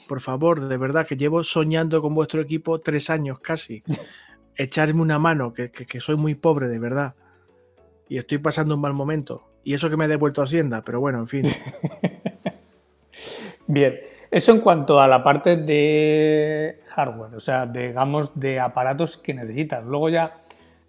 por 0.08 0.20
favor, 0.20 0.66
de 0.68 0.76
verdad 0.76 1.06
que 1.06 1.16
llevo 1.16 1.44
soñando 1.44 2.00
con 2.00 2.14
vuestro 2.14 2.40
equipo 2.40 2.80
tres 2.80 3.10
años 3.10 3.38
casi. 3.40 3.82
Echarme 4.56 5.02
una 5.02 5.18
mano, 5.18 5.52
que, 5.52 5.70
que- 5.70 5.84
que 5.86 6.00
soy 6.00 6.16
muy 6.16 6.34
pobre, 6.34 6.68
de 6.68 6.78
verdad. 6.78 7.14
Y 8.08 8.18
estoy 8.18 8.38
pasando 8.38 8.74
un 8.74 8.80
mal 8.80 8.94
momento. 8.94 9.42
Y 9.64 9.74
eso 9.74 9.90
que 9.90 9.96
me 9.96 10.04
he 10.04 10.08
devuelto 10.08 10.42
Hacienda, 10.42 10.82
pero 10.84 11.00
bueno, 11.00 11.18
en 11.18 11.26
fin. 11.26 11.44
Bien, 13.66 13.98
eso 14.30 14.52
en 14.52 14.60
cuanto 14.60 15.00
a 15.00 15.08
la 15.08 15.24
parte 15.24 15.56
de 15.56 16.80
hardware, 16.86 17.34
o 17.34 17.40
sea, 17.40 17.66
digamos, 17.66 18.38
de 18.38 18.60
aparatos 18.60 19.16
que 19.16 19.34
necesitas. 19.34 19.84
Luego 19.84 20.08
ya 20.08 20.36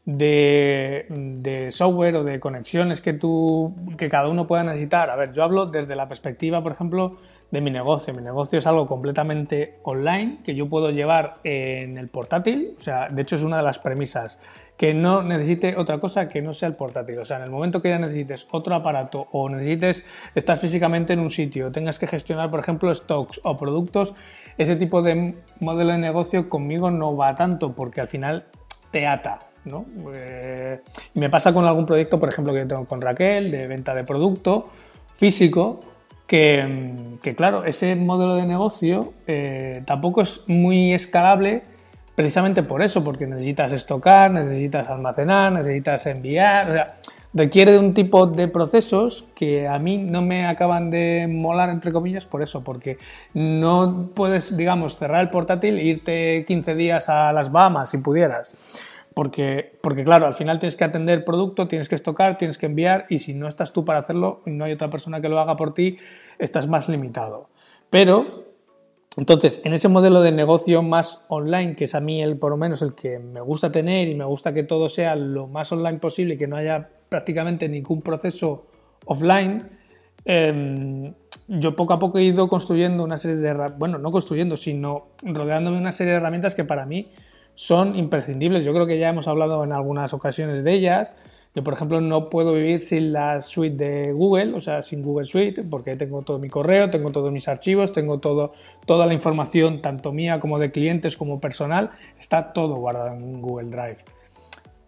de, 0.06 1.08
de 1.10 1.72
software 1.72 2.18
o 2.18 2.24
de 2.24 2.40
conexiones 2.40 3.02
que 3.02 3.14
tú, 3.14 3.76
que 3.98 4.10
cada 4.10 4.30
uno 4.30 4.46
pueda 4.46 4.64
necesitar. 4.64 5.10
A 5.10 5.16
ver, 5.16 5.34
yo 5.34 5.44
hablo 5.44 5.66
desde 5.66 5.96
la 5.96 6.08
perspectiva, 6.08 6.62
por 6.62 6.72
ejemplo, 6.72 7.18
de 7.52 7.62
mi 7.62 7.72
negocio. 7.72 8.14
Mi 8.14 8.22
negocio 8.22 8.60
es 8.60 8.68
algo 8.68 8.88
completamente 8.88 9.78
online 9.84 10.40
que 10.44 10.56
yo 10.56 10.70
puedo 10.70 10.92
llevar 10.92 11.36
en 11.44 11.98
el 11.98 12.10
portátil. 12.10 12.76
O 12.78 12.82
sea, 12.82 13.10
de 13.10 13.22
hecho 13.22 13.36
es 13.36 13.44
una 13.44 13.58
de 13.58 13.64
las 13.64 13.80
premisas 13.80 14.40
que 14.78 14.94
no 14.94 15.24
necesite 15.24 15.76
otra 15.76 16.00
cosa 16.00 16.28
que 16.28 16.42
no 16.42 16.54
sea 16.54 16.70
el 16.70 16.76
portátil. 16.76 17.18
O 17.18 17.26
sea, 17.26 17.38
en 17.38 17.44
el 17.44 17.50
momento 17.50 17.82
que 17.82 17.90
ya 17.90 17.98
necesites 17.98 18.48
otro 18.52 18.76
aparato 18.76 19.28
o 19.32 19.50
necesites, 19.50 20.06
estás 20.36 20.60
físicamente 20.60 21.14
en 21.14 21.20
un 21.20 21.32
sitio, 21.32 21.72
tengas 21.72 21.98
que 21.98 22.06
gestionar, 22.06 22.52
por 22.52 22.60
ejemplo, 22.60 22.94
stocks 22.94 23.42
o 23.44 23.58
productos, 23.58 24.14
ese 24.58 24.76
tipo 24.76 25.02
de 25.02 25.36
modelo 25.60 25.92
de 25.92 25.98
negocio 25.98 26.48
conmigo 26.48 26.92
no 26.92 27.16
va 27.16 27.36
tanto 27.36 27.74
porque 27.74 28.02
al 28.02 28.08
final 28.08 28.46
te 28.92 29.08
ata. 29.08 29.40
¿no? 29.66 29.86
Eh, 30.14 30.80
me 31.16 31.30
pasa 31.30 31.54
con 31.54 31.66
algún 31.66 31.86
proyecto, 31.86 32.20
por 32.20 32.30
ejemplo, 32.30 32.54
que 32.54 32.66
tengo 32.66 32.86
con 32.86 33.02
Raquel, 33.02 33.52
de 33.52 33.68
venta 33.68 33.94
de 33.94 34.04
producto 34.04 34.70
físico, 35.16 35.82
que, 36.28 37.18
que, 37.22 37.36
claro, 37.36 37.66
ese 37.66 37.96
modelo 37.96 38.36
de 38.36 38.46
negocio 38.46 39.14
eh, 39.26 39.82
tampoco 39.86 40.22
es 40.22 40.44
muy 40.48 40.94
escalable 40.94 41.64
precisamente 42.18 42.64
por 42.64 42.82
eso, 42.82 43.04
porque 43.04 43.28
necesitas 43.28 43.72
estocar, 43.74 44.32
necesitas 44.32 44.90
almacenar, 44.90 45.52
necesitas 45.52 46.04
enviar, 46.08 46.68
o 46.68 46.74
sea, 46.74 46.96
requiere 47.32 47.74
de 47.74 47.78
un 47.78 47.94
tipo 47.94 48.26
de 48.26 48.48
procesos 48.48 49.26
que 49.36 49.68
a 49.68 49.78
mí 49.78 50.00
no 50.00 50.24
me 50.24 50.48
acaban 50.48 50.90
de 50.90 51.28
molar, 51.30 51.70
entre 51.70 51.92
comillas, 51.92 52.26
por 52.26 52.42
eso, 52.42 52.64
porque 52.64 52.98
no 53.36 54.10
puedes, 54.16 54.58
digamos, 54.58 54.98
cerrar 54.98 55.22
el 55.22 55.30
portátil 55.30 55.78
e 55.78 55.84
irte 55.84 56.44
15 56.48 56.74
días 56.74 57.08
a 57.08 57.32
las 57.34 57.52
Bahamas 57.52 57.92
si 57.92 58.00
pudieras. 58.00 58.56
Porque, 59.14 59.78
porque, 59.82 60.04
claro, 60.04 60.26
al 60.26 60.34
final 60.34 60.58
tienes 60.58 60.76
que 60.76 60.86
atender 60.86 61.24
producto, 61.24 61.68
tienes 61.68 61.88
que 61.88 61.94
estocar, 61.94 62.40
tienes 62.40 62.58
que 62.58 62.66
enviar 62.66 63.06
y 63.10 63.20
si 63.20 63.36
no 63.36 63.48
estás 63.48 63.74
tú 63.74 63.86
para 63.86 64.00
hacerlo 64.00 64.42
no 64.48 64.66
hay 64.66 64.72
otra 64.72 64.90
persona 64.90 65.22
que 65.22 65.30
lo 65.30 65.40
haga 65.40 65.56
por 65.56 65.76
ti, 65.76 65.98
estás 66.40 66.68
más 66.68 66.90
limitado. 66.90 67.50
Pero, 67.92 68.47
entonces, 69.18 69.62
en 69.64 69.74
ese 69.74 69.90
modelo 69.90 70.22
de 70.22 70.32
negocio 70.32 70.84
más 70.84 71.22
online, 71.28 71.76
que 71.76 71.86
es 71.86 71.96
a 71.96 72.00
mí 72.00 72.22
el, 72.22 72.38
por 72.38 72.52
lo 72.52 72.58
menos 72.58 72.84
el 72.84 72.94
que 72.94 73.18
me 73.18 73.42
gusta 73.42 73.72
tener 73.72 74.08
y 74.08 74.14
me 74.14 74.24
gusta 74.24 74.54
que 74.54 74.62
todo 74.62 74.90
sea 74.90 75.16
lo 75.16 75.48
más 75.48 75.72
online 75.72 75.98
posible 75.98 76.36
y 76.36 76.38
que 76.38 76.46
no 76.46 76.56
haya 76.56 76.88
prácticamente 77.10 77.68
ningún 77.68 78.04
proceso 78.04 78.68
offline, 79.06 79.70
em, 80.24 81.16
yo 81.48 81.76
poco 81.76 81.94
a 81.94 82.00
poco 82.00 82.20
he 82.20 82.26
ido 82.26 82.48
construyendo 82.48 83.04
una 83.04 83.18
serie 83.18 83.38
de, 83.38 83.54
bueno, 83.80 83.98
no 83.98 84.12
construyendo, 84.12 84.56
sino 84.56 85.08
rodeándome 85.24 85.78
de 85.78 85.82
una 85.82 85.92
serie 85.94 86.12
de 86.12 86.18
herramientas 86.18 86.54
que 86.54 86.64
para 86.64 86.86
mí 86.86 87.10
son 87.56 87.96
imprescindibles. 87.96 88.64
Yo 88.66 88.72
creo 88.72 88.86
que 88.86 89.00
ya 89.00 89.10
hemos 89.10 89.28
hablado 89.28 89.64
en 89.64 89.72
algunas 89.72 90.14
ocasiones 90.14 90.64
de 90.64 90.74
ellas. 90.74 91.16
Yo, 91.58 91.64
por 91.64 91.74
ejemplo, 91.74 92.00
no 92.00 92.30
puedo 92.30 92.54
vivir 92.54 92.84
sin 92.84 93.12
la 93.12 93.42
suite 93.42 93.84
de 93.84 94.12
Google, 94.12 94.54
o 94.54 94.62
sea, 94.62 94.84
sin 94.84 95.02
Google 95.02 95.26
Suite, 95.26 95.64
porque 95.64 95.96
tengo 95.96 96.22
todo 96.22 96.38
mi 96.38 96.50
correo, 96.50 96.92
tengo 96.92 97.12
todos 97.12 97.32
mis 97.32 97.48
archivos, 97.48 97.92
tengo 97.92 98.20
todo, 98.20 98.52
toda 98.86 99.08
la 99.08 99.16
información, 99.16 99.82
tanto 99.82 100.14
mía 100.14 100.40
como 100.40 100.60
de 100.60 100.72
clientes 100.72 101.18
como 101.18 101.42
personal, 101.42 101.90
está 102.20 102.54
todo 102.54 102.76
guardado 102.76 103.16
en 103.16 103.42
Google 103.42 103.72
Drive. 103.72 103.98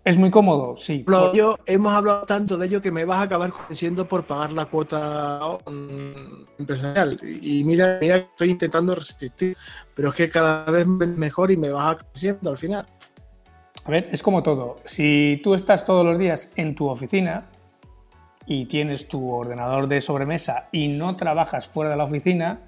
¿Es 0.05 0.19
muy 0.19 0.29
cómodo? 0.29 0.77
Sí. 0.77 1.03
Yo, 1.33 1.57
hemos 1.65 1.91
hablado 1.91 2.27
tanto 2.27 2.55
de 2.55 2.67
ello 2.67 2.83
que 2.83 2.91
me 2.91 3.03
vas 3.03 3.17
a 3.17 3.23
acabar 3.23 3.51
convenciendo 3.51 4.07
por 4.07 4.27
pagar 4.27 4.53
la 4.53 4.67
cuota 4.67 5.57
empresarial. 6.59 7.19
Y 7.41 7.63
mira, 7.63 7.97
mira, 7.99 8.17
estoy 8.17 8.51
intentando 8.51 8.93
resistir, 8.93 9.57
pero 9.95 10.09
es 10.09 10.15
que 10.15 10.29
cada 10.29 10.65
vez 10.65 10.85
mejor 10.85 11.49
y 11.49 11.57
me 11.57 11.71
vas 11.71 11.93
a 11.93 11.97
convenciendo 11.97 12.51
al 12.51 12.57
final. 12.59 12.85
A 13.89 13.91
ver, 13.91 14.07
es 14.11 14.21
como 14.21 14.43
todo. 14.43 14.75
Si 14.85 15.41
tú 15.43 15.55
estás 15.55 15.83
todos 15.83 16.05
los 16.05 16.19
días 16.19 16.51
en 16.55 16.75
tu 16.75 16.87
oficina 16.87 17.45
y 18.45 18.65
tienes 18.65 19.07
tu 19.07 19.31
ordenador 19.31 19.87
de 19.87 19.99
sobremesa 19.99 20.67
y 20.71 20.89
no 20.89 21.15
trabajas 21.15 21.67
fuera 21.67 21.89
de 21.89 21.97
la 21.97 22.03
oficina, 22.03 22.59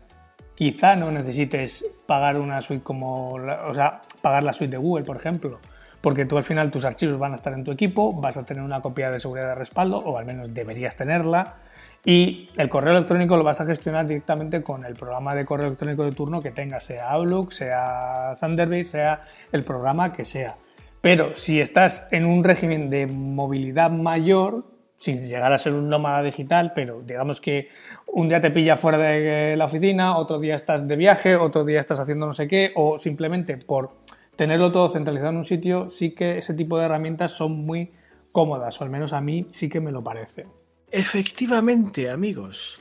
quizá 0.56 0.96
no 0.96 1.12
necesites 1.12 1.86
pagar 2.08 2.40
una 2.40 2.60
suite 2.62 2.82
como, 2.82 3.34
o 3.34 3.74
sea, 3.76 4.02
pagar 4.24 4.44
la 4.44 4.52
suite 4.52 4.72
de 4.72 4.78
Google, 4.78 5.06
por 5.06 5.16
ejemplo 5.16 5.60
porque 6.02 6.26
tú 6.26 6.36
al 6.36 6.44
final 6.44 6.72
tus 6.72 6.84
archivos 6.84 7.20
van 7.20 7.34
a 7.34 7.36
estar 7.36 7.54
en 7.54 7.64
tu 7.64 7.72
equipo, 7.72 8.12
vas 8.12 8.36
a 8.36 8.44
tener 8.44 8.64
una 8.64 8.82
copia 8.82 9.12
de 9.12 9.20
seguridad 9.20 9.50
de 9.50 9.56
respaldo, 9.56 10.00
o 10.00 10.18
al 10.18 10.26
menos 10.26 10.52
deberías 10.52 10.96
tenerla, 10.96 11.58
y 12.04 12.50
el 12.58 12.70
correo 12.70 12.98
electrónico 12.98 13.38
lo 13.38 13.44
vas 13.44 13.62
a 13.62 13.66
gestionar 13.68 14.08
directamente 14.08 14.64
con 14.64 14.84
el 14.84 14.96
programa 14.96 15.36
de 15.36 15.46
correo 15.46 15.68
electrónico 15.68 16.04
de 16.04 16.12
turno 16.12 16.42
que 16.42 16.50
tengas, 16.50 16.86
sea 16.86 17.12
Outlook, 17.12 17.52
sea 17.52 18.36
Thunderbird, 18.40 18.88
sea 18.88 19.22
el 19.52 19.64
programa 19.64 20.12
que 20.12 20.26
sea. 20.26 20.58
Pero 21.02 21.36
si 21.36 21.60
estás 21.60 22.08
en 22.12 22.26
un 22.26 22.44
régimen 22.44 22.90
de 22.90 23.08
movilidad 23.08 23.90
mayor, 23.90 24.66
sin 24.96 25.18
llegar 25.18 25.52
a 25.52 25.58
ser 25.58 25.74
un 25.74 25.90
nómada 25.90 26.22
digital, 26.22 26.74
pero 26.76 27.02
digamos 27.02 27.42
que 27.42 27.70
un 28.06 28.30
día 28.30 28.40
te 28.40 28.52
pilla 28.52 28.78
fuera 28.78 29.00
de 29.00 29.56
la 29.58 29.66
oficina, 29.66 30.16
otro 30.18 30.40
día 30.40 30.56
estás 30.56 30.88
de 30.88 30.96
viaje, 30.96 31.36
otro 31.36 31.66
día 31.66 31.80
estás 31.80 32.00
haciendo 32.00 32.28
no 32.28 32.34
sé 32.34 32.48
qué, 32.48 32.72
o 32.76 33.00
simplemente 33.00 33.58
por 33.58 33.96
tenerlo 34.36 34.72
todo 34.72 34.90
centralizado 34.90 35.32
en 35.32 35.38
un 35.38 35.46
sitio, 35.46 35.90
sí 35.90 36.12
que 36.12 36.38
ese 36.38 36.54
tipo 36.54 36.78
de 36.78 36.86
herramientas 36.86 37.32
son 37.32 37.66
muy 37.66 37.92
cómodas, 38.32 38.80
o 38.80 38.84
al 38.84 38.92
menos 38.92 39.12
a 39.14 39.22
mí 39.22 39.48
sí 39.50 39.70
que 39.70 39.82
me 39.82 39.92
lo 39.92 40.04
parece. 40.04 40.46
Efectivamente, 40.92 42.12
amigos. 42.12 42.80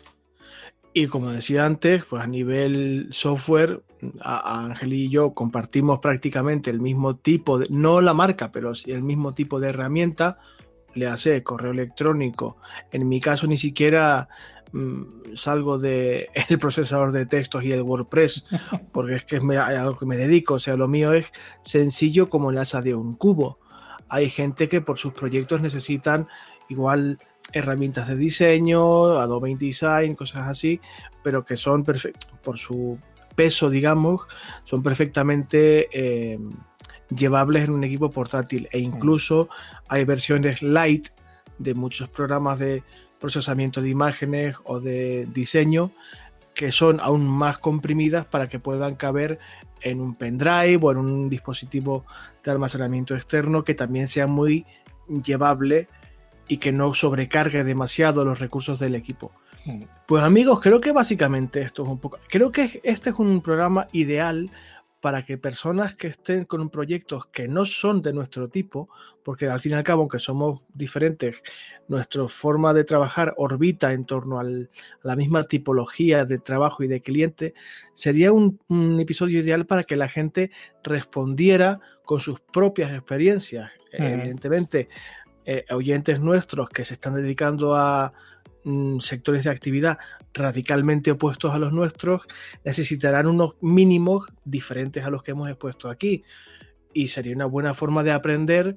Y 0.92 1.06
como 1.06 1.30
decía 1.30 1.66
antes, 1.66 2.04
pues 2.04 2.22
a 2.22 2.26
nivel 2.26 3.08
software, 3.12 3.82
Ángel 4.22 4.92
y 4.92 5.08
yo 5.08 5.34
compartimos 5.34 6.00
prácticamente 6.00 6.70
el 6.70 6.80
mismo 6.80 7.16
tipo 7.16 7.58
de, 7.58 7.66
no 7.70 8.00
la 8.00 8.14
marca, 8.14 8.50
pero 8.50 8.72
el 8.86 9.02
mismo 9.02 9.34
tipo 9.34 9.60
de 9.60 9.68
herramienta, 9.68 10.38
le 10.94 11.06
hace 11.06 11.44
correo 11.44 11.70
electrónico. 11.70 12.56
En 12.90 13.08
mi 13.08 13.20
caso 13.20 13.46
ni 13.46 13.56
siquiera 13.56 14.28
Mm, 14.72 15.34
salgo 15.34 15.78
del 15.78 16.28
el 16.48 16.58
procesador 16.58 17.10
de 17.10 17.26
textos 17.26 17.64
y 17.64 17.72
el 17.72 17.82
WordPress, 17.82 18.44
porque 18.92 19.16
es 19.16 19.24
que 19.24 19.36
es 19.36 19.42
a 19.42 19.84
lo 19.84 19.96
que 19.96 20.06
me 20.06 20.16
dedico, 20.16 20.54
o 20.54 20.58
sea, 20.58 20.76
lo 20.76 20.86
mío 20.88 21.12
es 21.12 21.26
sencillo 21.62 22.28
como 22.30 22.50
el 22.50 22.58
asa 22.58 22.80
de 22.80 22.94
un 22.94 23.14
cubo. 23.14 23.58
Hay 24.08 24.30
gente 24.30 24.68
que 24.68 24.80
por 24.80 24.98
sus 24.98 25.12
proyectos 25.12 25.60
necesitan 25.60 26.28
igual 26.68 27.18
herramientas 27.52 28.08
de 28.08 28.16
diseño, 28.16 29.18
Adobe 29.18 29.50
InDesign, 29.50 30.14
cosas 30.14 30.48
así, 30.48 30.80
pero 31.22 31.44
que 31.44 31.56
son 31.56 31.84
por 31.84 32.58
su 32.58 32.98
peso, 33.34 33.70
digamos, 33.70 34.22
son 34.64 34.82
perfectamente 34.82 35.88
eh, 35.92 36.38
llevables 37.14 37.64
en 37.64 37.70
un 37.70 37.84
equipo 37.84 38.10
portátil. 38.10 38.68
E 38.72 38.78
incluso 38.78 39.48
hay 39.88 40.04
versiones 40.04 40.62
light 40.62 41.08
de 41.58 41.74
muchos 41.74 42.08
programas 42.08 42.58
de 42.58 42.82
procesamiento 43.18 43.82
de 43.82 43.90
imágenes 43.90 44.56
o 44.64 44.80
de 44.80 45.26
diseño 45.32 45.92
que 46.54 46.72
son 46.72 47.00
aún 47.00 47.26
más 47.26 47.58
comprimidas 47.58 48.26
para 48.26 48.48
que 48.48 48.58
puedan 48.58 48.96
caber 48.96 49.38
en 49.82 50.00
un 50.00 50.14
pendrive 50.14 50.78
o 50.82 50.90
en 50.90 50.98
un 50.98 51.28
dispositivo 51.28 52.04
de 52.44 52.50
almacenamiento 52.50 53.14
externo 53.14 53.64
que 53.64 53.74
también 53.74 54.08
sea 54.08 54.26
muy 54.26 54.66
llevable 55.24 55.88
y 56.50 56.58
que 56.58 56.72
no 56.72 56.92
sobrecargue 56.94 57.62
demasiado 57.62 58.24
los 58.24 58.40
recursos 58.40 58.80
del 58.80 58.96
equipo. 58.96 59.30
Mm. 59.64 59.84
Pues 60.04 60.24
amigos, 60.24 60.58
creo 60.60 60.80
que 60.80 60.90
básicamente 60.90 61.62
esto 61.62 61.84
es 61.84 61.88
un 61.88 61.98
poco... 62.00 62.18
Creo 62.28 62.50
que 62.50 62.80
este 62.82 63.10
es 63.10 63.16
un 63.20 63.40
programa 63.40 63.86
ideal 63.92 64.50
para 65.00 65.24
que 65.24 65.38
personas 65.38 65.94
que 65.94 66.08
estén 66.08 66.44
con 66.44 66.68
proyectos 66.68 67.26
que 67.26 67.46
no 67.46 67.64
son 67.64 68.02
de 68.02 68.12
nuestro 68.12 68.48
tipo, 68.48 68.88
porque 69.22 69.46
al 69.46 69.60
fin 69.60 69.72
y 69.72 69.74
al 69.76 69.84
cabo, 69.84 70.02
aunque 70.02 70.18
somos 70.18 70.62
diferentes, 70.74 71.36
nuestra 71.86 72.26
forma 72.26 72.74
de 72.74 72.82
trabajar 72.82 73.32
orbita 73.36 73.92
en 73.92 74.04
torno 74.04 74.40
a 74.40 74.44
la 74.44 75.16
misma 75.16 75.44
tipología 75.44 76.24
de 76.24 76.38
trabajo 76.38 76.82
y 76.82 76.88
de 76.88 77.00
cliente, 77.00 77.54
sería 77.94 78.32
un, 78.32 78.58
episodio 78.98 79.38
ideal 79.38 79.66
para 79.66 79.84
que 79.84 79.94
la 79.94 80.08
gente 80.08 80.50
respondiera 80.82 81.78
con 82.04 82.18
sus 82.18 82.40
propias 82.40 82.92
experiencias. 82.92 83.70
Evidentemente, 83.92 84.88
eh, 85.44 85.64
oyentes 85.70 86.20
nuestros 86.20 86.68
que 86.68 86.84
se 86.84 86.94
están 86.94 87.14
dedicando 87.14 87.74
a 87.74 88.12
Mm, 88.62 88.98
sectores 88.98 89.44
de 89.44 89.50
actividad 89.50 89.98
radicalmente 90.34 91.10
opuestos 91.10 91.54
a 91.54 91.58
los 91.58 91.72
nuestros 91.72 92.22
necesitarán 92.62 93.26
unos 93.26 93.54
mínimos 93.62 94.26
diferentes 94.44 95.02
a 95.04 95.10
los 95.10 95.22
que 95.22 95.30
hemos 95.30 95.48
expuesto 95.48 95.88
aquí. 95.88 96.24
Y 96.92 97.08
sería 97.08 97.34
una 97.34 97.46
buena 97.46 97.72
forma 97.72 98.02
de 98.02 98.12
aprender 98.12 98.76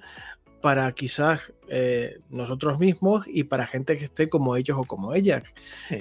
para 0.61 0.89
quizás 0.93 1.51
eh, 1.67 2.19
nosotros 2.29 2.79
mismos 2.79 3.25
y 3.27 3.43
para 3.43 3.67
gente 3.67 3.97
que 3.97 4.05
esté 4.05 4.29
como 4.29 4.55
ellos 4.55 4.77
o 4.79 4.85
como 4.85 5.13
ellas. 5.13 5.43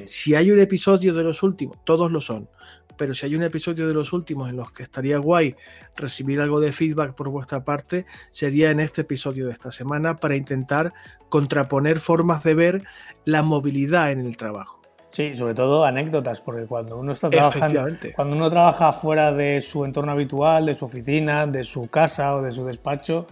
Si 0.05 0.37
hay 0.37 0.53
un 0.53 0.61
episodio 0.61 1.13
de 1.15 1.25
los 1.25 1.43
últimos, 1.43 1.79
todos 1.85 2.13
lo 2.13 2.21
son, 2.21 2.49
pero 2.97 3.15
si 3.15 3.27
hay 3.27 3.37
un 3.37 3.43
episodio 3.43 3.89
de 3.89 3.95
los 3.95 4.13
últimos 4.13 4.51
en 4.51 4.57
los 4.57 4.73
que 4.73 4.83
estaría 4.83 5.19
guay 5.19 5.57
recibir 5.97 6.41
algo 6.41 6.61
de 6.61 6.73
feedback 6.73 7.15
por 7.15 7.29
vuestra 7.29 7.65
parte, 7.65 8.07
sería 8.31 8.71
en 8.71 8.81
este 8.81 9.03
episodio 9.03 9.47
de 9.47 9.53
esta 9.53 9.73
semana 9.73 10.17
para 10.17 10.37
intentar 10.37 10.93
contraponer 11.29 12.01
formas 12.01 12.43
de 12.45 12.55
ver 12.55 12.85
la 13.25 13.43
movilidad 13.43 14.11
en 14.11 14.21
el 14.21 14.37
trabajo. 14.37 14.81
Sí, 15.11 15.35
sobre 15.35 15.55
todo 15.55 15.85
anécdotas, 15.85 16.41
porque 16.41 16.65
cuando 16.67 16.99
uno 16.99 17.13
está 17.13 17.29
trabajando, 17.29 17.85
cuando 18.17 18.35
uno 18.35 18.49
trabaja 18.49 18.95
fuera 18.95 19.33
de 19.33 19.61
su 19.61 19.85
entorno 19.85 20.13
habitual, 20.13 20.65
de 20.65 20.75
su 20.75 20.87
oficina, 20.87 21.47
de 21.47 21.65
su 21.65 21.89
casa 21.89 22.35
o 22.35 22.43
de 22.43 22.51
su 22.51 22.65
despacho, 22.65 23.27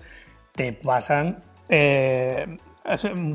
te 0.55 0.75
pasan 0.75 1.42
eh, 1.70 2.59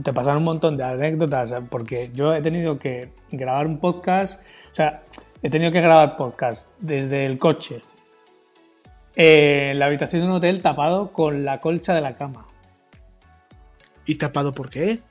te 0.04 0.14
pasan 0.14 0.38
un 0.38 0.44
montón 0.44 0.76
de 0.76 0.84
anécdotas, 0.84 1.54
porque 1.70 2.10
yo 2.14 2.34
he 2.34 2.42
tenido 2.42 2.78
que 2.80 3.12
grabar 3.32 3.68
un 3.68 3.80
podcast, 3.80 4.42
o 4.72 4.76
sea, 4.76 5.04
he 5.46 5.50
tenido 5.52 5.72
que 5.72 5.80
grabar 5.80 6.18
podcast 6.18 6.72
desde 6.80 7.28
el 7.28 7.38
coche, 7.38 7.84
en 9.16 9.78
la 9.78 9.86
habitación 9.86 10.24
de 10.24 10.28
un 10.28 10.34
hotel 10.34 10.64
tapado 10.64 11.14
con 11.14 11.46
la 11.46 11.60
colcha 11.60 11.94
de 11.94 12.02
la 12.02 12.16
cama. 12.16 12.48
¿Y 14.08 14.16
tapado 14.16 14.56
por 14.56 14.72
qué? 14.72 15.02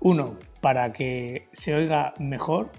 Uno, 0.00 0.38
para 0.62 0.94
que 0.94 1.48
se 1.52 1.74
oiga 1.74 2.14
mejor, 2.18 2.70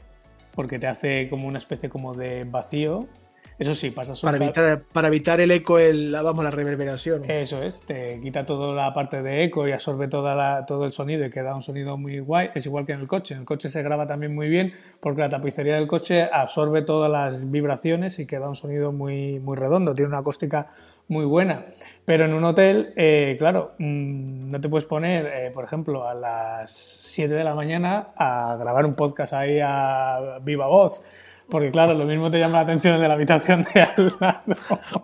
porque 0.56 0.80
te 0.80 0.88
hace 0.88 1.30
como 1.30 1.48
una 1.48 1.60
especie 1.60 1.88
como 1.88 2.16
de 2.16 2.46
vacío 2.46 3.08
eso 3.58 3.74
sí, 3.74 3.92
pasa 3.92 4.14
para 4.22 4.38
evitar, 4.38 4.84
para 4.92 5.08
evitar 5.08 5.40
el 5.40 5.50
eco, 5.52 5.80
el, 5.80 6.12
vamos, 6.12 6.44
la 6.44 6.52
reverberación. 6.52 7.30
Eso 7.30 7.60
es, 7.60 7.80
te 7.82 8.20
quita 8.22 8.46
toda 8.46 8.74
la 8.74 8.94
parte 8.94 9.22
de 9.22 9.44
eco 9.44 9.66
y 9.66 9.72
absorbe 9.72 10.10
toda 10.10 10.36
la, 10.36 10.66
todo 10.66 10.86
el 10.86 10.92
sonido 10.92 11.26
y 11.26 11.30
queda 11.30 11.56
un 11.56 11.62
sonido 11.62 11.98
muy 11.98 12.20
guay. 12.20 12.50
Es 12.54 12.66
igual 12.66 12.86
que 12.86 12.92
en 12.92 13.00
el 13.00 13.08
coche. 13.08 13.34
En 13.34 13.42
el 13.42 13.46
coche 13.46 13.70
se 13.70 13.82
graba 13.82 14.06
también 14.08 14.36
muy 14.36 14.50
bien 14.50 14.74
porque 15.00 15.22
la 15.22 15.30
tapicería 15.30 15.76
del 15.76 15.88
coche 15.88 16.24
absorbe 16.24 16.82
todas 16.82 17.10
las 17.10 17.50
vibraciones 17.50 18.20
y 18.20 18.26
queda 18.26 18.50
un 18.50 18.56
sonido 18.56 18.92
muy, 18.92 19.40
muy 19.40 19.56
redondo. 19.56 19.94
Tiene 19.94 20.10
una 20.10 20.20
acústica 20.20 20.68
muy 21.08 21.24
buena. 21.24 21.66
Pero 22.04 22.26
en 22.26 22.34
un 22.34 22.44
hotel, 22.44 22.92
eh, 22.98 23.36
claro, 23.40 23.74
mm, 23.78 24.50
no 24.52 24.60
te 24.60 24.68
puedes 24.68 24.86
poner, 24.86 25.26
eh, 25.28 25.52
por 25.52 25.64
ejemplo, 25.64 26.08
a 26.08 26.14
las 26.14 26.72
7 26.72 27.34
de 27.34 27.44
la 27.46 27.56
mañana 27.56 28.10
a 28.18 28.58
grabar 28.60 28.86
un 28.86 28.96
podcast 28.96 29.32
ahí 29.32 29.60
a 29.64 30.40
viva 30.44 30.68
voz 30.68 31.02
porque 31.50 31.72
claro, 31.72 31.94
lo 31.94 32.06
mismo 32.06 32.32
te 32.32 32.40
llama 32.40 32.54
la 32.54 32.60
atención 32.62 33.00
de 33.00 33.08
la 33.08 33.14
habitación 33.14 33.66
de 33.74 33.82
al 33.82 34.16
lado. 34.20 34.58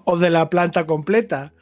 O 0.05 0.17
de 0.17 0.29
la 0.29 0.49
planta 0.49 0.85
completa. 0.85 1.53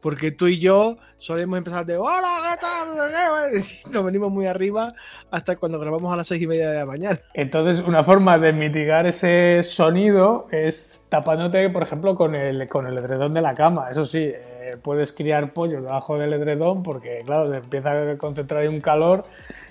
Porque 0.00 0.30
tú 0.30 0.46
y 0.46 0.60
yo 0.60 0.96
solemos 1.18 1.58
empezar 1.58 1.84
de 1.84 1.96
hola, 1.96 2.40
¿qué 2.52 2.60
tal? 2.60 3.92
Nos 3.92 4.04
venimos 4.04 4.30
muy 4.30 4.46
arriba 4.46 4.94
hasta 5.30 5.56
cuando 5.56 5.80
grabamos 5.80 6.12
a 6.12 6.16
las 6.16 6.28
seis 6.28 6.40
y 6.40 6.46
media 6.46 6.70
de 6.70 6.78
la 6.78 6.86
mañana. 6.86 7.20
Entonces, 7.34 7.84
una 7.84 8.04
forma 8.04 8.38
de 8.38 8.52
mitigar 8.52 9.06
ese 9.06 9.62
sonido 9.64 10.46
es 10.52 11.04
tapándote, 11.08 11.68
por 11.70 11.82
ejemplo, 11.82 12.14
con 12.14 12.36
el, 12.36 12.68
con 12.68 12.86
el 12.86 12.96
edredón 12.96 13.34
de 13.34 13.42
la 13.42 13.54
cama. 13.56 13.90
Eso 13.90 14.04
sí, 14.04 14.30
eh, 14.68 14.76
puedes 14.82 15.12
criar 15.12 15.52
pollos 15.52 15.82
debajo 15.82 16.16
del 16.16 16.32
edredón 16.32 16.84
porque, 16.84 17.22
claro, 17.24 17.50
se 17.50 17.56
empieza 17.56 18.12
a 18.12 18.18
concentrar 18.18 18.62
ahí 18.62 18.68
un 18.68 18.80
calor 18.80 19.24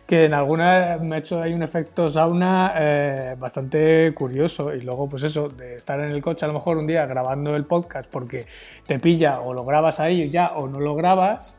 que 0.08 0.24
en 0.24 0.34
alguna 0.34 0.98
me 1.02 1.18
ha 1.18 1.20
hecho 1.20 1.42
ahí 1.42 1.54
un 1.54 1.64
efecto 1.64 2.08
sauna 2.08 2.74
eh, 2.78 3.36
bastante 3.38 4.14
curioso. 4.16 4.74
Y 4.74 4.82
luego, 4.82 5.10
pues 5.10 5.24
eso, 5.24 5.50
de 5.50 5.76
estar 5.76 6.00
en 6.00 6.12
el 6.12 6.22
coche 6.22 6.46
a 6.46 6.48
lo 6.48 6.54
mejor 6.54 6.78
un 6.78 6.88
día 6.88 7.06
grabando 7.06 7.56
el 7.56 7.66
podcast 7.66 8.10
porque 8.10 8.46
te 8.86 9.00
pilla 9.00 9.42
o 9.42 9.54
lo 9.54 9.66
grabas 9.66 10.00
ahí 10.00 10.30
ya 10.30 10.54
o 10.56 10.68
no 10.68 10.80
lo 10.80 10.96
grabas. 10.96 11.58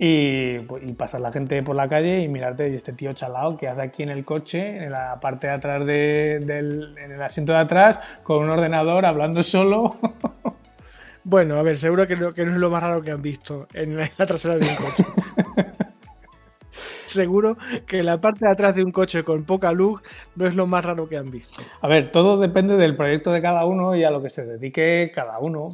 Y, 0.00 0.58
pues, 0.60 0.84
y 0.84 0.92
pasar 0.92 1.22
la 1.22 1.32
gente 1.32 1.60
por 1.64 1.74
la 1.74 1.88
calle 1.88 2.20
y 2.20 2.28
mirarte 2.28 2.68
y 2.68 2.74
este 2.76 2.92
tío 2.92 3.14
chalao 3.14 3.56
que 3.56 3.66
hace 3.66 3.82
aquí 3.82 4.04
en 4.04 4.10
el 4.10 4.24
coche, 4.24 4.84
en 4.84 4.92
la 4.92 5.18
parte 5.18 5.48
de 5.48 5.54
atrás 5.54 5.84
del 5.84 6.94
en 6.96 7.10
el 7.10 7.20
asiento 7.20 7.52
de 7.52 7.58
atrás, 7.58 7.98
con 8.22 8.44
un 8.44 8.50
ordenador 8.50 9.06
hablando 9.06 9.42
solo. 9.42 9.96
Bueno, 11.24 11.58
a 11.58 11.62
ver, 11.62 11.76
seguro 11.76 12.06
que 12.06 12.16
no, 12.16 12.32
que 12.32 12.46
no 12.46 12.52
es 12.52 12.56
lo 12.56 12.70
más 12.70 12.82
raro 12.82 13.02
que 13.02 13.10
han 13.10 13.20
visto 13.20 13.68
en 13.74 13.98
la, 13.98 14.08
trasera 14.08 14.56
de 14.56 14.66
un 14.66 14.76
coche. 14.76 15.04
seguro 17.12 17.56
que 17.86 18.02
la 18.02 18.20
parte 18.20 18.44
de 18.44 18.52
atrás 18.52 18.74
de 18.74 18.84
un 18.84 18.92
coche 18.92 19.24
con 19.24 19.44
poca 19.44 19.72
luz 19.72 20.02
no 20.36 20.46
es 20.46 20.54
lo 20.54 20.66
más 20.66 20.84
raro 20.84 21.08
que 21.08 21.16
han 21.16 21.30
visto. 21.30 21.62
A 21.80 21.88
ver, 21.88 22.10
todo 22.10 22.38
depende 22.38 22.76
del 22.76 22.96
proyecto 22.96 23.32
de 23.32 23.42
cada 23.42 23.64
uno 23.66 23.96
y 23.96 24.04
a 24.04 24.10
lo 24.10 24.22
que 24.22 24.28
se 24.28 24.44
dedique 24.44 25.10
cada 25.14 25.38
uno. 25.38 25.68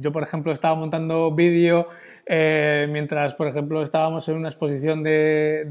Yo, 0.00 0.12
por 0.12 0.22
ejemplo, 0.22 0.52
estaba 0.52 0.74
montando 0.74 1.30
vídeo 1.32 1.88
eh, 2.32 2.86
mientras, 2.88 3.34
por 3.34 3.48
ejemplo, 3.48 3.82
estábamos 3.82 4.28
en 4.28 4.36
una 4.36 4.48
exposición 4.48 5.02
de, 5.02 5.66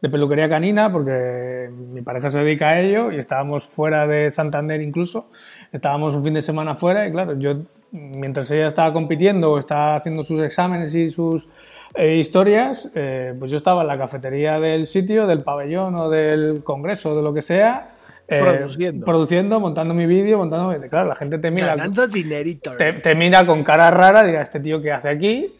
de, 0.00 0.08
peluquería 0.08 0.48
canina, 0.48 0.90
porque 0.90 1.68
mi 1.92 2.00
pareja 2.00 2.30
se 2.30 2.38
dedica 2.38 2.70
a 2.70 2.80
ello, 2.80 3.12
y 3.12 3.18
estábamos 3.18 3.66
fuera 3.66 4.06
de 4.06 4.30
Santander 4.30 4.80
incluso, 4.80 5.28
estábamos 5.70 6.14
un 6.14 6.24
fin 6.24 6.32
de 6.32 6.40
semana 6.40 6.74
fuera, 6.76 7.06
y 7.06 7.10
claro, 7.10 7.38
yo 7.38 7.58
mientras 7.90 8.50
ella 8.50 8.66
estaba 8.66 8.94
compitiendo 8.94 9.52
o 9.52 9.58
estaba 9.58 9.96
haciendo 9.96 10.24
sus 10.24 10.40
exámenes 10.40 10.94
y 10.94 11.10
sus 11.10 11.50
eh, 11.94 12.16
historias, 12.16 12.90
eh, 12.94 13.34
pues 13.38 13.50
yo 13.50 13.56
estaba 13.56 13.82
en 13.82 13.88
la 13.88 13.98
cafetería 13.98 14.60
del 14.60 14.86
sitio, 14.86 15.26
del 15.26 15.42
pabellón 15.42 15.94
o 15.94 16.10
del 16.10 16.62
congreso, 16.64 17.14
de 17.14 17.22
lo 17.22 17.34
que 17.34 17.42
sea, 17.42 17.96
eh, 18.28 18.38
produciendo. 18.38 19.04
produciendo, 19.04 19.60
montando 19.60 19.94
mi 19.94 20.06
vídeo, 20.06 20.38
montando. 20.38 20.74
Claro, 20.88 21.08
la 21.08 21.16
gente 21.16 21.38
te 21.38 21.50
mira. 21.50 21.68
Ganando 21.68 22.06
dinerito. 22.06 22.72
Te, 22.76 23.14
mira 23.14 23.46
con 23.46 23.62
cara 23.62 23.90
rara, 23.90 24.24
dirá, 24.24 24.42
este 24.42 24.60
tío 24.60 24.80
que 24.80 24.92
hace 24.92 25.08
aquí, 25.08 25.54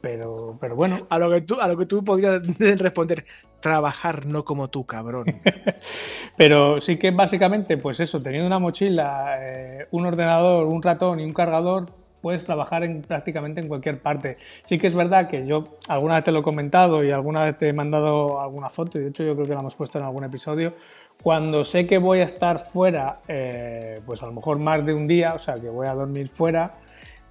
pero, 0.00 0.56
pero 0.60 0.76
bueno. 0.76 1.00
A 1.10 1.18
lo, 1.18 1.30
que 1.30 1.42
tú, 1.42 1.60
a 1.60 1.68
lo 1.68 1.76
que 1.76 1.86
tú 1.86 2.04
podrías 2.04 2.40
responder, 2.58 3.24
trabajar 3.60 4.26
no 4.26 4.44
como 4.44 4.68
tú, 4.68 4.86
cabrón. 4.86 5.26
Pero 6.36 6.80
sí 6.80 6.96
que 6.96 7.10
básicamente, 7.10 7.76
pues 7.76 8.00
eso, 8.00 8.22
teniendo 8.22 8.46
una 8.46 8.58
mochila, 8.58 9.38
eh, 9.40 9.88
un 9.90 10.06
ordenador, 10.06 10.66
un 10.66 10.82
ratón 10.82 11.20
y 11.20 11.24
un 11.24 11.34
cargador, 11.34 11.86
puedes 12.20 12.44
trabajar 12.44 12.84
en, 12.84 13.02
prácticamente 13.02 13.60
en 13.60 13.68
cualquier 13.68 14.00
parte. 14.00 14.36
Sí 14.64 14.78
que 14.78 14.86
es 14.86 14.94
verdad 14.94 15.28
que 15.28 15.46
yo 15.46 15.78
alguna 15.88 16.16
vez 16.16 16.24
te 16.24 16.32
lo 16.32 16.40
he 16.40 16.42
comentado 16.42 17.04
y 17.04 17.10
alguna 17.10 17.44
vez 17.44 17.56
te 17.56 17.68
he 17.68 17.72
mandado 17.72 18.40
alguna 18.40 18.70
foto, 18.70 18.98
y 18.98 19.02
de 19.02 19.08
hecho 19.08 19.24
yo 19.24 19.34
creo 19.34 19.46
que 19.46 19.54
la 19.54 19.60
hemos 19.60 19.74
puesto 19.74 19.98
en 19.98 20.04
algún 20.04 20.24
episodio, 20.24 20.74
cuando 21.22 21.64
sé 21.64 21.86
que 21.86 21.98
voy 21.98 22.20
a 22.20 22.24
estar 22.24 22.60
fuera, 22.60 23.20
eh, 23.26 24.00
pues 24.06 24.22
a 24.22 24.26
lo 24.26 24.32
mejor 24.32 24.58
más 24.58 24.84
de 24.86 24.94
un 24.94 25.08
día, 25.08 25.34
o 25.34 25.38
sea, 25.38 25.54
que 25.54 25.68
voy 25.68 25.86
a 25.86 25.94
dormir 25.94 26.28
fuera, 26.28 26.74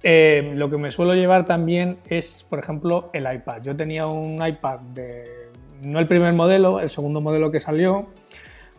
eh, 0.02 0.52
lo 0.54 0.70
que 0.70 0.76
me 0.76 0.90
suelo 0.90 1.14
llevar 1.14 1.46
también 1.46 1.98
es, 2.08 2.46
por 2.48 2.58
ejemplo, 2.58 3.10
el 3.12 3.32
iPad. 3.32 3.62
Yo 3.62 3.74
tenía 3.74 4.06
un 4.06 4.46
iPad 4.46 4.80
de 4.94 5.48
no 5.82 5.98
el 5.98 6.06
primer 6.06 6.32
modelo, 6.34 6.80
el 6.80 6.88
segundo 6.88 7.20
modelo 7.20 7.50
que 7.50 7.60
salió, 7.60 8.08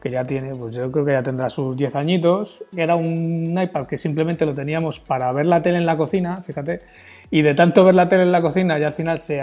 que 0.01 0.09
ya 0.09 0.25
tiene, 0.25 0.55
pues 0.55 0.75
yo 0.75 0.91
creo 0.91 1.05
que 1.05 1.11
ya 1.11 1.23
tendrá 1.23 1.49
sus 1.49 1.75
10 1.75 1.95
añitos, 1.95 2.63
era 2.75 2.95
un 2.95 3.57
iPad 3.61 3.85
que 3.85 3.97
simplemente 3.97 4.45
lo 4.45 4.53
teníamos 4.53 4.99
para 4.99 5.31
ver 5.31 5.47
la 5.47 5.61
tele 5.61 5.77
en 5.77 5.85
la 5.85 5.97
cocina, 5.97 6.41
fíjate, 6.43 6.81
y 7.29 7.41
de 7.41 7.53
tanto 7.53 7.83
ver 7.83 7.95
la 7.95 8.09
tele 8.09 8.23
en 8.23 8.31
la 8.31 8.41
cocina 8.41 8.77
ya 8.79 8.87
al 8.87 8.93
final 8.93 9.19
se, 9.19 9.41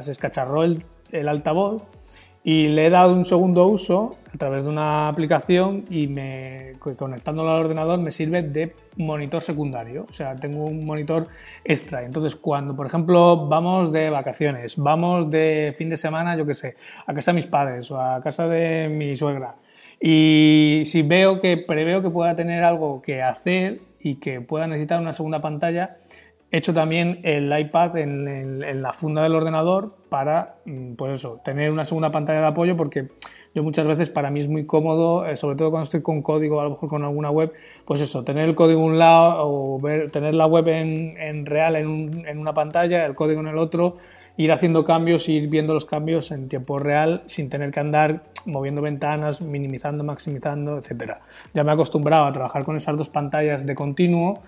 se 0.00 0.10
escacharró 0.10 0.64
el, 0.64 0.84
el 1.12 1.28
altavoz 1.28 1.82
y 2.44 2.68
le 2.68 2.86
he 2.86 2.90
dado 2.90 3.14
un 3.14 3.24
segundo 3.24 3.66
uso 3.68 4.16
a 4.34 4.36
través 4.36 4.64
de 4.64 4.70
una 4.70 5.08
aplicación 5.08 5.84
y 5.88 6.08
me, 6.08 6.72
conectándolo 6.96 7.50
al 7.50 7.64
ordenador 7.64 8.00
me 8.00 8.10
sirve 8.10 8.42
de 8.42 8.74
monitor 8.96 9.42
secundario. 9.42 10.06
O 10.08 10.12
sea, 10.12 10.34
tengo 10.34 10.64
un 10.64 10.84
monitor 10.84 11.28
extra. 11.64 12.04
Entonces, 12.04 12.34
cuando, 12.34 12.74
por 12.74 12.86
ejemplo, 12.86 13.46
vamos 13.46 13.92
de 13.92 14.10
vacaciones, 14.10 14.74
vamos 14.76 15.30
de 15.30 15.72
fin 15.76 15.88
de 15.88 15.96
semana, 15.96 16.36
yo 16.36 16.44
qué 16.44 16.54
sé, 16.54 16.76
a 17.06 17.14
casa 17.14 17.30
de 17.30 17.36
mis 17.36 17.46
padres 17.46 17.90
o 17.92 18.00
a 18.00 18.20
casa 18.20 18.48
de 18.48 18.88
mi 18.88 19.14
suegra, 19.14 19.54
y 20.02 20.82
si 20.86 21.02
veo 21.02 21.40
que 21.40 21.56
preveo 21.56 22.02
que 22.02 22.10
pueda 22.10 22.34
tener 22.34 22.64
algo 22.64 23.02
que 23.02 23.22
hacer 23.22 23.80
y 24.00 24.16
que 24.16 24.40
pueda 24.40 24.66
necesitar 24.66 25.00
una 25.00 25.12
segunda 25.12 25.40
pantalla, 25.40 25.96
He 26.52 26.58
hecho 26.58 26.74
también 26.74 27.20
el 27.22 27.50
iPad 27.58 27.96
en, 27.96 28.82
la 28.82 28.92
funda 28.92 29.22
del 29.22 29.34
ordenador 29.34 29.94
para, 30.10 30.56
mm, 30.66 30.96
pues 30.96 31.12
eso, 31.14 31.40
tener 31.42 31.70
una 31.72 31.86
segunda 31.86 32.10
pantalla 32.10 32.40
de 32.42 32.46
apoyo 32.46 32.76
porque 32.76 33.08
yo 33.54 33.62
muchas 33.62 33.86
veces 33.86 34.10
para 34.10 34.30
mí 34.30 34.40
es 34.40 34.48
muy 34.48 34.66
cómodo, 34.66 35.24
eh, 35.24 35.38
sobre 35.38 35.56
todo 35.56 35.70
cuando 35.70 35.84
estoy 35.84 36.02
con 36.02 36.20
código, 36.20 36.60
a 36.60 36.64
lo 36.64 36.70
mejor 36.70 36.90
con 36.90 37.04
alguna 37.04 37.30
web, 37.30 37.54
pues 37.86 38.02
eso, 38.02 38.22
tener 38.22 38.46
el 38.46 38.54
código 38.54 38.80
en 38.80 38.86
un 38.86 38.98
lado 38.98 39.48
o 39.48 39.80
ver, 39.80 40.10
tener 40.10 40.34
la 40.34 40.44
web 40.44 40.68
en, 40.68 41.46
real 41.46 41.74
en, 41.74 42.26
en, 42.26 42.38
una 42.38 42.52
pantalla, 42.52 43.06
el 43.06 43.14
código 43.14 43.40
en 43.40 43.48
el 43.48 43.56
otro, 43.56 43.96
ir 44.36 44.52
haciendo 44.52 44.84
cambios, 44.84 45.28
ir 45.28 45.48
viendo 45.48 45.74
los 45.74 45.84
cambios 45.84 46.30
en 46.30 46.48
tiempo 46.48 46.78
real 46.78 47.22
sin 47.26 47.48
tener 47.48 47.70
que 47.70 47.80
andar 47.80 48.22
moviendo 48.46 48.80
ventanas, 48.80 49.42
minimizando, 49.42 50.04
maximizando, 50.04 50.78
etc. 50.78 51.14
Ya 51.54 51.64
me 51.64 51.70
he 51.70 51.74
acostumbrado 51.74 52.26
a 52.26 52.32
trabajar 52.32 52.64
con 52.64 52.76
esas 52.76 52.96
dos 52.96 53.08
pantallas 53.08 53.66
de 53.66 53.74
continuo 53.74 54.42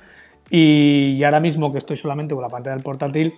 y, 0.50 1.22
ahora 1.24 1.40
mismo 1.40 1.72
que 1.72 1.78
estoy 1.78 1.96
solamente 1.96 2.34
con 2.34 2.42
la 2.42 2.48
pantalla 2.48 2.74
del 2.76 2.84
portátil, 2.84 3.34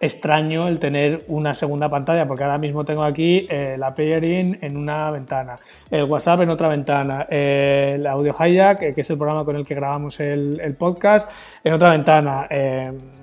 extraño 0.00 0.66
el 0.66 0.80
tener 0.80 1.24
una 1.28 1.54
segunda 1.54 1.88
pantalla, 1.88 2.26
porque 2.26 2.42
ahora 2.42 2.58
mismo 2.58 2.84
tengo 2.84 3.04
aquí 3.04 3.46
eh, 3.48 3.76
la 3.78 3.94
Playerin 3.94 4.58
en 4.60 4.76
una 4.76 5.10
ventana, 5.12 5.60
el 5.90 6.04
WhatsApp 6.04 6.40
en 6.40 6.50
otra 6.50 6.66
ventana, 6.66 7.26
eh, 7.30 7.92
el 7.94 8.06
Audio 8.08 8.34
Hijack, 8.34 8.82
eh, 8.82 8.94
que 8.94 9.02
es 9.02 9.10
el 9.10 9.16
programa 9.16 9.44
con 9.44 9.54
el 9.54 9.64
que 9.64 9.76
grabamos 9.76 10.18
el, 10.18 10.74
podcast, 10.76 11.30
en 11.62 11.72
otra 11.72 11.90
ventana. 11.90 12.48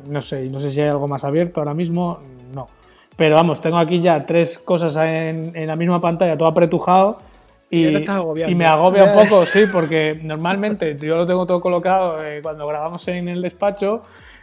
no 0.08 0.21
sé, 0.21 0.49
no 0.49 0.60
sé 0.60 0.71
si 0.71 0.79
hay 0.79 0.88
algo 0.88 1.08
más 1.08 1.25
abierto 1.25 1.60
ahora 1.60 1.73
mismo. 1.73 2.19
Pero 3.19 3.36
vamos, 3.36 3.62
tengo 3.62 3.77
aquí 3.77 4.01
ya 4.01 4.25
tres 4.25 4.58
cosas 4.58 4.95
en, 4.95 5.51
en 5.53 5.67
la 5.67 5.75
misma 5.75 6.01
pantalla, 6.01 6.36
todo 6.36 6.49
apretujado 6.49 7.19
y, 7.71 7.86
me 8.55 8.65
agobia 8.65 9.05
un 9.05 9.13
poco, 9.13 9.45
sí, 9.45 9.65
porque 9.71 10.19
normalmente 10.23 10.97
yo 10.97 11.15
lo 11.15 11.27
tengo 11.27 11.45
todo 11.45 11.62
colocado 11.62 12.17
eh, 12.23 12.39
cuando 12.41 12.65
grabamos 12.67 13.08
en 13.08 13.27
el 13.27 13.41
despacho. 13.41 14.01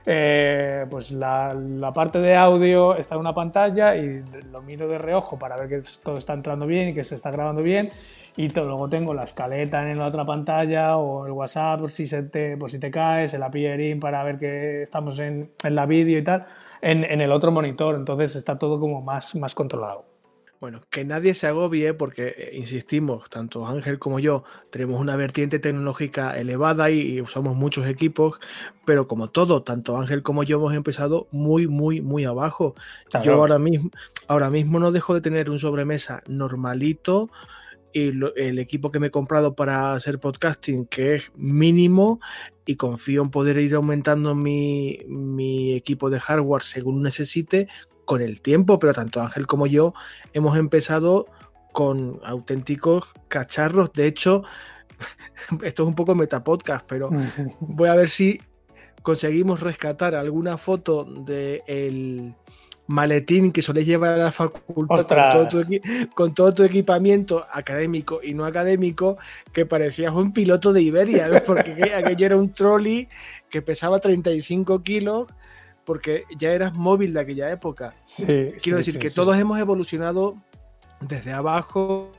Eh, 0.09 0.87
pues 0.89 1.11
la, 1.11 1.53
la, 1.53 1.93
parte 1.93 2.21
de 2.21 2.37
audio 2.37 2.97
está 2.97 3.17
en 3.17 3.23
una 3.23 3.35
pantalla 3.35 3.97
y 3.97 4.23
lo 4.53 4.63
miro 4.63 4.87
de 4.87 4.99
reojo 4.99 5.37
para 5.37 5.57
ver 5.57 5.69
que 5.69 5.81
todo 6.05 6.19
está 6.19 6.33
entrando 6.33 6.65
bien 6.65 6.91
y 6.91 6.95
que 6.95 7.03
se 7.03 7.17
está 7.17 7.33
grabando 7.33 7.63
bien. 7.63 7.91
Y 8.37 8.49
luego 8.51 8.89
tengo 8.89 9.15
la 9.15 9.25
escaleta 9.25 9.91
en 9.91 9.99
la 9.99 10.07
otra 10.07 10.25
pantalla 10.25 10.97
o 10.99 11.27
el 11.27 11.33
WhatsApp 11.33 11.81
por 11.81 11.91
si, 11.91 12.07
se 12.07 12.23
te, 12.23 12.57
por 12.57 12.71
si 12.71 12.79
te 12.79 12.93
caes, 12.93 13.35
el 13.35 13.43
API 13.43 13.97
para 13.97 14.23
ver 14.23 14.39
que 14.39 14.83
estamos 14.83 15.19
en, 15.19 15.51
en 15.65 15.75
la 15.75 15.87
vídeo 15.87 16.19
y 16.19 16.23
tal, 16.23 16.47
en, 16.87 17.03
en 17.05 17.21
el 17.21 17.33
otro 17.33 17.51
monitor. 17.51 17.97
Entonces 17.97 18.37
está 18.37 18.59
todo 18.59 18.79
como 18.79 19.03
más, 19.03 19.35
más 19.35 19.55
controlado. 19.55 20.05
Bueno, 20.59 20.81
que 20.89 21.05
nadie 21.05 21.35
se 21.35 21.47
agobie 21.47 21.93
porque, 21.93 22.29
eh, 22.29 22.51
insistimos, 22.55 23.29
tanto 23.29 23.67
Ángel 23.67 23.99
como 23.99 24.21
yo 24.21 24.45
tenemos 24.71 24.99
una 24.99 25.15
vertiente 25.15 25.59
tecnológica 25.59 26.37
elevada 26.39 26.91
y, 26.91 27.21
usamos 27.21 27.57
muchos 27.57 27.87
equipos, 27.87 28.41
pero 28.87 29.07
como 29.07 29.29
todo, 29.29 29.63
tanto 29.63 29.99
Ángel 29.99 30.23
como 30.23 30.45
yo 30.45 30.57
hemos 30.57 30.75
empezado 30.75 31.27
muy, 31.31 31.67
muy, 31.67 32.01
muy 32.01 32.25
abajo. 32.25 32.75
Yo 33.23 33.35
ahora 33.35 33.59
mismo, 33.59 33.91
ahora 34.29 34.49
mismo 34.49 34.79
no 34.79 34.93
dejo 34.93 35.13
de 35.13 35.21
tener 35.21 35.51
un 35.51 35.59
sobremesa 35.59 36.23
normalito 36.27 37.29
y 37.93 38.13
el 38.37 38.59
equipo 38.59 38.91
que 38.91 39.01
me 39.01 39.09
he 39.09 39.11
comprado 39.11 39.55
para 39.55 39.95
hacer 39.95 40.19
podcasting, 40.19 40.87
que 40.87 41.15
es 41.15 41.33
mínimo, 41.35 42.21
y 42.67 42.77
confío 42.77 43.23
en 43.23 43.31
poder 43.31 43.59
ir 43.59 43.75
aumentando 43.75 44.35
mi, 44.35 44.99
mi 45.07 45.75
equipo 45.75 46.11
de 46.11 46.21
hardware 46.21 46.63
según 46.63 47.03
necesite, 47.03 47.69
con 48.05 48.23
el 48.23 48.41
tiempo, 48.41 48.79
pero 48.79 48.95
tanto 48.95 49.21
Ángel 49.21 49.47
como 49.47 49.67
yo 49.67 49.93
hemos 50.33 50.57
empezado 50.57 51.27
con 51.73 52.21
auténticos 52.25 53.05
cacharros. 53.29 53.93
De 53.93 54.07
hecho, 54.07 54.45
esto 55.63 55.83
es 55.83 55.89
un 55.89 55.95
poco 55.95 56.15
metapodcast, 56.15 56.87
pero 56.89 57.11
voy 57.61 57.89
a 57.91 57.95
ver 57.95 58.09
si 58.09 58.41
conseguimos 59.03 59.61
rescatar 59.61 60.15
alguna 60.15 60.57
foto 60.57 61.05
del 61.05 61.63
el 61.67 62.35
maletín 62.87 63.53
que 63.53 63.63
suele 63.63 63.85
llevar 63.85 64.11
a 64.11 64.17
la 64.17 64.33
facultad 64.33 65.07
con 66.15 66.35
todo, 66.35 66.55
tu 66.55 66.63
equipamiento 66.63 67.45
académico 67.53 68.21
y 68.23 68.35
no 68.35 68.45
académico, 68.45 69.19
que 69.53 69.67
parecías 69.67 70.13
un 70.13 70.33
piloto 70.33 70.73
de 70.73 70.83
Iberia, 70.83 71.43
porque 71.47 71.93
aquello 71.95 72.27
era 72.27 72.37
un 72.37 72.53
trolley 72.53 73.09
que 73.51 73.63
pesaba 73.63 73.99
35 73.99 74.83
kilos 74.83 75.27
porque 75.85 76.25
ya 76.37 76.51
eras 76.51 76.75
móvil 76.75 77.15
de 77.15 77.21
aquella 77.21 77.51
época. 77.51 77.95
Quiero 78.17 78.79
decir 78.79 78.99
que 78.99 79.11
todos 79.11 79.37
hemos 79.39 79.59
evolucionado 79.59 80.37
desde 81.01 81.33
abajo 81.33 82.11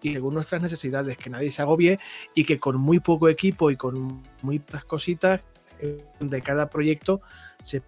y 0.00 0.12
según 0.12 0.34
nuestras 0.34 0.62
necesidades, 0.62 1.16
que 1.16 1.30
nadie 1.30 1.50
se 1.50 1.62
agobie 1.62 1.98
y 2.34 2.44
que 2.44 2.58
con 2.58 2.76
muy 2.76 3.00
poco 3.00 3.28
equipo 3.28 3.70
y 3.70 3.76
con 3.76 4.22
muy 4.42 4.58
pocas 4.58 4.84
cositas 4.84 5.42
eh, 5.80 6.04
de 6.20 6.42
cada 6.42 6.70
proyecto 6.70 7.20
se 7.60 7.82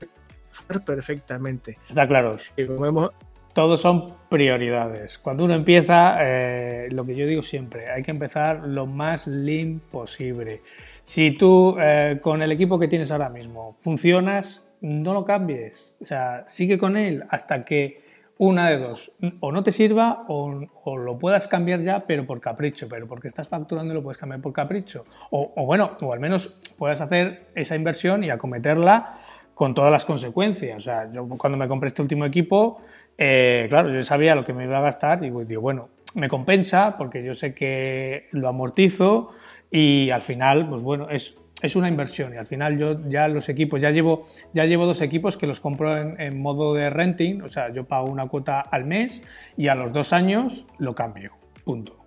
perfectamente. 0.62 1.79
Está 1.88 2.07
claro. 2.07 2.37
Y 2.57 2.67
como 2.67 2.87
hemos, 2.87 3.11
todos 3.55 3.81
son 3.81 4.14
prioridades. 4.29 5.19
Cuando 5.19 5.45
uno 5.45 5.55
empieza, 5.55 6.19
eh, 6.21 6.88
lo 6.90 7.05
que 7.05 7.14
yo 7.14 7.27
digo 7.27 7.43
siempre, 7.43 7.88
hay 7.88 8.03
que 8.03 8.11
empezar 8.11 8.67
lo 8.67 8.87
más 8.87 9.27
lean 9.27 9.81
posible. 9.90 10.61
Si 11.05 11.31
tú 11.31 11.77
eh, 11.81 12.19
con 12.21 12.43
el 12.43 12.51
equipo 12.51 12.79
que 12.79 12.88
tienes 12.88 13.11
ahora 13.11 13.29
mismo 13.29 13.77
funcionas, 13.79 14.67
no 14.81 15.14
lo 15.14 15.25
cambies. 15.25 15.95
O 16.01 16.07
sea, 16.07 16.45
sigue 16.49 16.79
con 16.79 16.97
él 16.97 17.25
hasta 17.31 17.64
que 17.64 18.03
una 18.38 18.69
de 18.69 18.79
dos, 18.79 19.12
o 19.40 19.53
no 19.53 19.62
te 19.62 19.71
sirva 19.71 20.25
o, 20.27 20.67
lo 20.97 21.19
puedas 21.19 21.47
cambiar 21.47 21.81
ya, 21.83 22.05
pero 22.07 22.27
por 22.27 22.40
capricho, 22.40 22.88
pero 22.88 23.07
porque 23.07 23.29
estás 23.29 23.49
facturando 23.49 23.95
lo 23.95 24.03
puedes 24.03 24.19
cambiar 24.19 24.40
por 24.40 24.53
capricho. 24.53 25.05
O, 25.31 25.53
o 25.55 25.67
bueno, 25.67 25.93
o 26.03 26.12
al 26.12 26.19
menos 26.19 26.49
puedas 26.77 27.01
hacer 27.01 27.47
esa 27.55 27.77
inversión 27.77 28.25
y 28.25 28.31
acometerla 28.31 29.21
con 29.55 29.75
todas 29.75 29.90
las 29.90 30.05
consecuencias. 30.05 30.77
O 30.77 30.81
sea, 30.81 31.11
yo 31.12 31.27
cuando 31.29 31.57
me 31.57 31.69
compré 31.69 31.88
este 31.88 32.03
último 32.03 32.25
equipo, 32.25 32.81
eh, 33.17 33.67
claro, 33.69 33.93
yo 33.93 34.03
sabía 34.03 34.35
lo 34.35 34.45
que 34.45 34.53
me 34.53 34.64
iba 34.64 34.79
a 34.79 34.83
gastar 34.83 35.25
y 35.25 35.31
digo, 35.31 35.61
bueno, 35.61 35.88
me 36.14 36.29
compensa 36.29 36.97
porque 36.97 37.23
yo 37.23 37.35
sé 37.35 37.55
que 37.55 38.29
lo 38.33 38.49
amortizo 38.49 39.33
y 39.71 40.11
al 40.11 40.23
final, 40.23 40.69
pues 40.69 40.83
bueno, 40.83 41.09
es, 41.11 41.37
es 41.62 41.77
una 41.77 41.88
inversión 41.88 42.35
y 42.35 42.37
al 42.37 42.47
final 42.47 42.79
yo 42.79 43.09
ya 43.09 43.29
los 43.29 43.49
equipos, 43.49 43.81
ya 43.81 43.90
llevo, 43.90 44.25
ya 44.53 44.64
llevo 44.64 44.87
dos 44.87 45.01
equipos 45.01 45.37
que 45.37 45.47
los 45.47 45.61
compro 45.61 45.97
en, 45.97 46.21
en 46.21 46.40
modo 46.40 46.75
de 46.75 46.90
renting, 46.90 47.43
o 47.43 47.49
sea, 47.49 47.73
yo 47.73 47.85
pago 47.85 48.07
una 48.07 48.27
cuota 48.27 48.61
al 48.61 48.85
mes 48.85 49.23
y 49.57 49.69
a 49.69 49.75
los 49.75 49.93
dos 49.93 50.12
años 50.12 50.67
lo 50.79 50.95
cambio, 50.95 51.33
punto. 51.64 52.04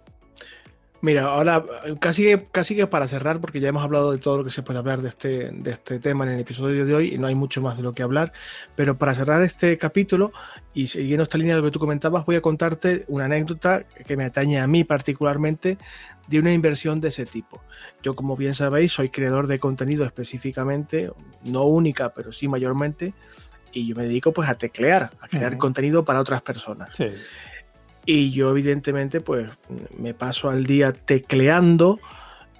Mira, 1.01 1.23
ahora 1.23 1.63
casi, 1.99 2.35
casi 2.51 2.75
que 2.75 2.87
para 2.87 3.07
cerrar, 3.07 3.39
porque 3.39 3.59
ya 3.59 3.69
hemos 3.69 3.83
hablado 3.83 4.11
de 4.11 4.17
todo 4.17 4.37
lo 4.37 4.43
que 4.43 4.49
se 4.49 4.63
puede 4.63 4.79
hablar 4.79 5.01
de 5.01 5.09
este, 5.09 5.51
de 5.51 5.71
este 5.71 5.99
tema 5.99 6.25
en 6.25 6.31
el 6.31 6.39
episodio 6.39 6.85
de 6.85 6.95
hoy 6.95 7.13
y 7.13 7.17
no 7.17 7.27
hay 7.27 7.35
mucho 7.35 7.61
más 7.61 7.77
de 7.77 7.83
lo 7.83 7.93
que 7.93 8.01
hablar, 8.01 8.33
pero 8.75 8.97
para 8.97 9.13
cerrar 9.13 9.43
este 9.43 9.77
capítulo 9.77 10.31
y 10.73 10.87
siguiendo 10.87 11.23
esta 11.23 11.37
línea 11.37 11.55
de 11.55 11.61
lo 11.61 11.67
que 11.67 11.71
tú 11.71 11.79
comentabas, 11.79 12.25
voy 12.25 12.35
a 12.35 12.41
contarte 12.41 13.05
una 13.07 13.25
anécdota 13.25 13.83
que 13.83 14.17
me 14.17 14.25
atañe 14.25 14.59
a 14.59 14.67
mí 14.67 14.83
particularmente 14.83 15.77
de 16.27 16.39
una 16.39 16.51
inversión 16.51 16.99
de 16.99 17.09
ese 17.09 17.25
tipo. 17.25 17.61
Yo, 18.01 18.15
como 18.15 18.35
bien 18.35 18.55
sabéis, 18.55 18.91
soy 18.91 19.09
creador 19.09 19.47
de 19.47 19.59
contenido 19.59 20.03
específicamente, 20.03 21.11
no 21.43 21.63
única, 21.63 22.13
pero 22.13 22.33
sí 22.33 22.47
mayormente, 22.47 23.13
y 23.71 23.87
yo 23.87 23.95
me 23.95 24.03
dedico 24.03 24.33
pues 24.33 24.49
a 24.49 24.55
teclear, 24.55 25.11
a 25.21 25.27
crear 25.27 25.53
uh 25.53 25.55
-huh. 25.55 25.59
contenido 25.59 26.05
para 26.05 26.19
otras 26.19 26.41
personas. 26.41 26.89
Sí. 26.93 27.07
Y 28.09 28.31
yo 28.31 28.49
evidentemente 28.51 29.19
pues 29.19 29.51
me 29.97 30.13
paso 30.13 30.49
al 30.49 30.65
día 30.65 30.93
tecleando. 30.93 31.99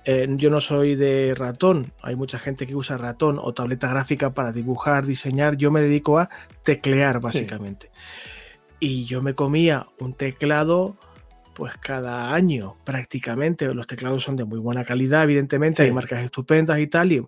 Eh, 0.04 0.28
yo 0.32 0.50
no 0.50 0.60
soy 0.60 0.96
de 0.96 1.34
ratón, 1.36 1.94
hay 2.02 2.18
mucha 2.18 2.38
gente 2.38 2.68
que 2.68 2.76
usa 2.76 2.98
ratón 2.98 3.40
o 3.42 3.54
tableta 3.54 3.88
gráfica 3.88 4.34
para 4.34 4.52
dibujar, 4.52 5.06
diseñar. 5.06 5.56
Yo 5.56 5.72
me 5.72 5.82
dedico 5.82 6.20
a 6.20 6.30
teclear 6.64 7.22
básicamente. 7.22 7.90
Sí. 7.94 8.00
Y 8.80 9.06
yo 9.06 9.22
me 9.22 9.36
comía 9.36 9.88
un 10.00 10.14
teclado 10.14 10.98
pues 11.54 11.78
cada 11.78 12.34
año 12.34 12.76
prácticamente. 12.84 13.74
Los 13.74 13.88
teclados 13.88 14.24
son 14.24 14.36
de 14.36 14.44
muy 14.44 14.60
buena 14.60 14.84
calidad, 14.84 15.24
evidentemente, 15.24 15.78
sí. 15.78 15.84
hay 15.84 15.94
marcas 15.94 16.26
estupendas 16.26 16.78
y 16.80 16.88
tal. 16.88 17.14
Y, 17.14 17.26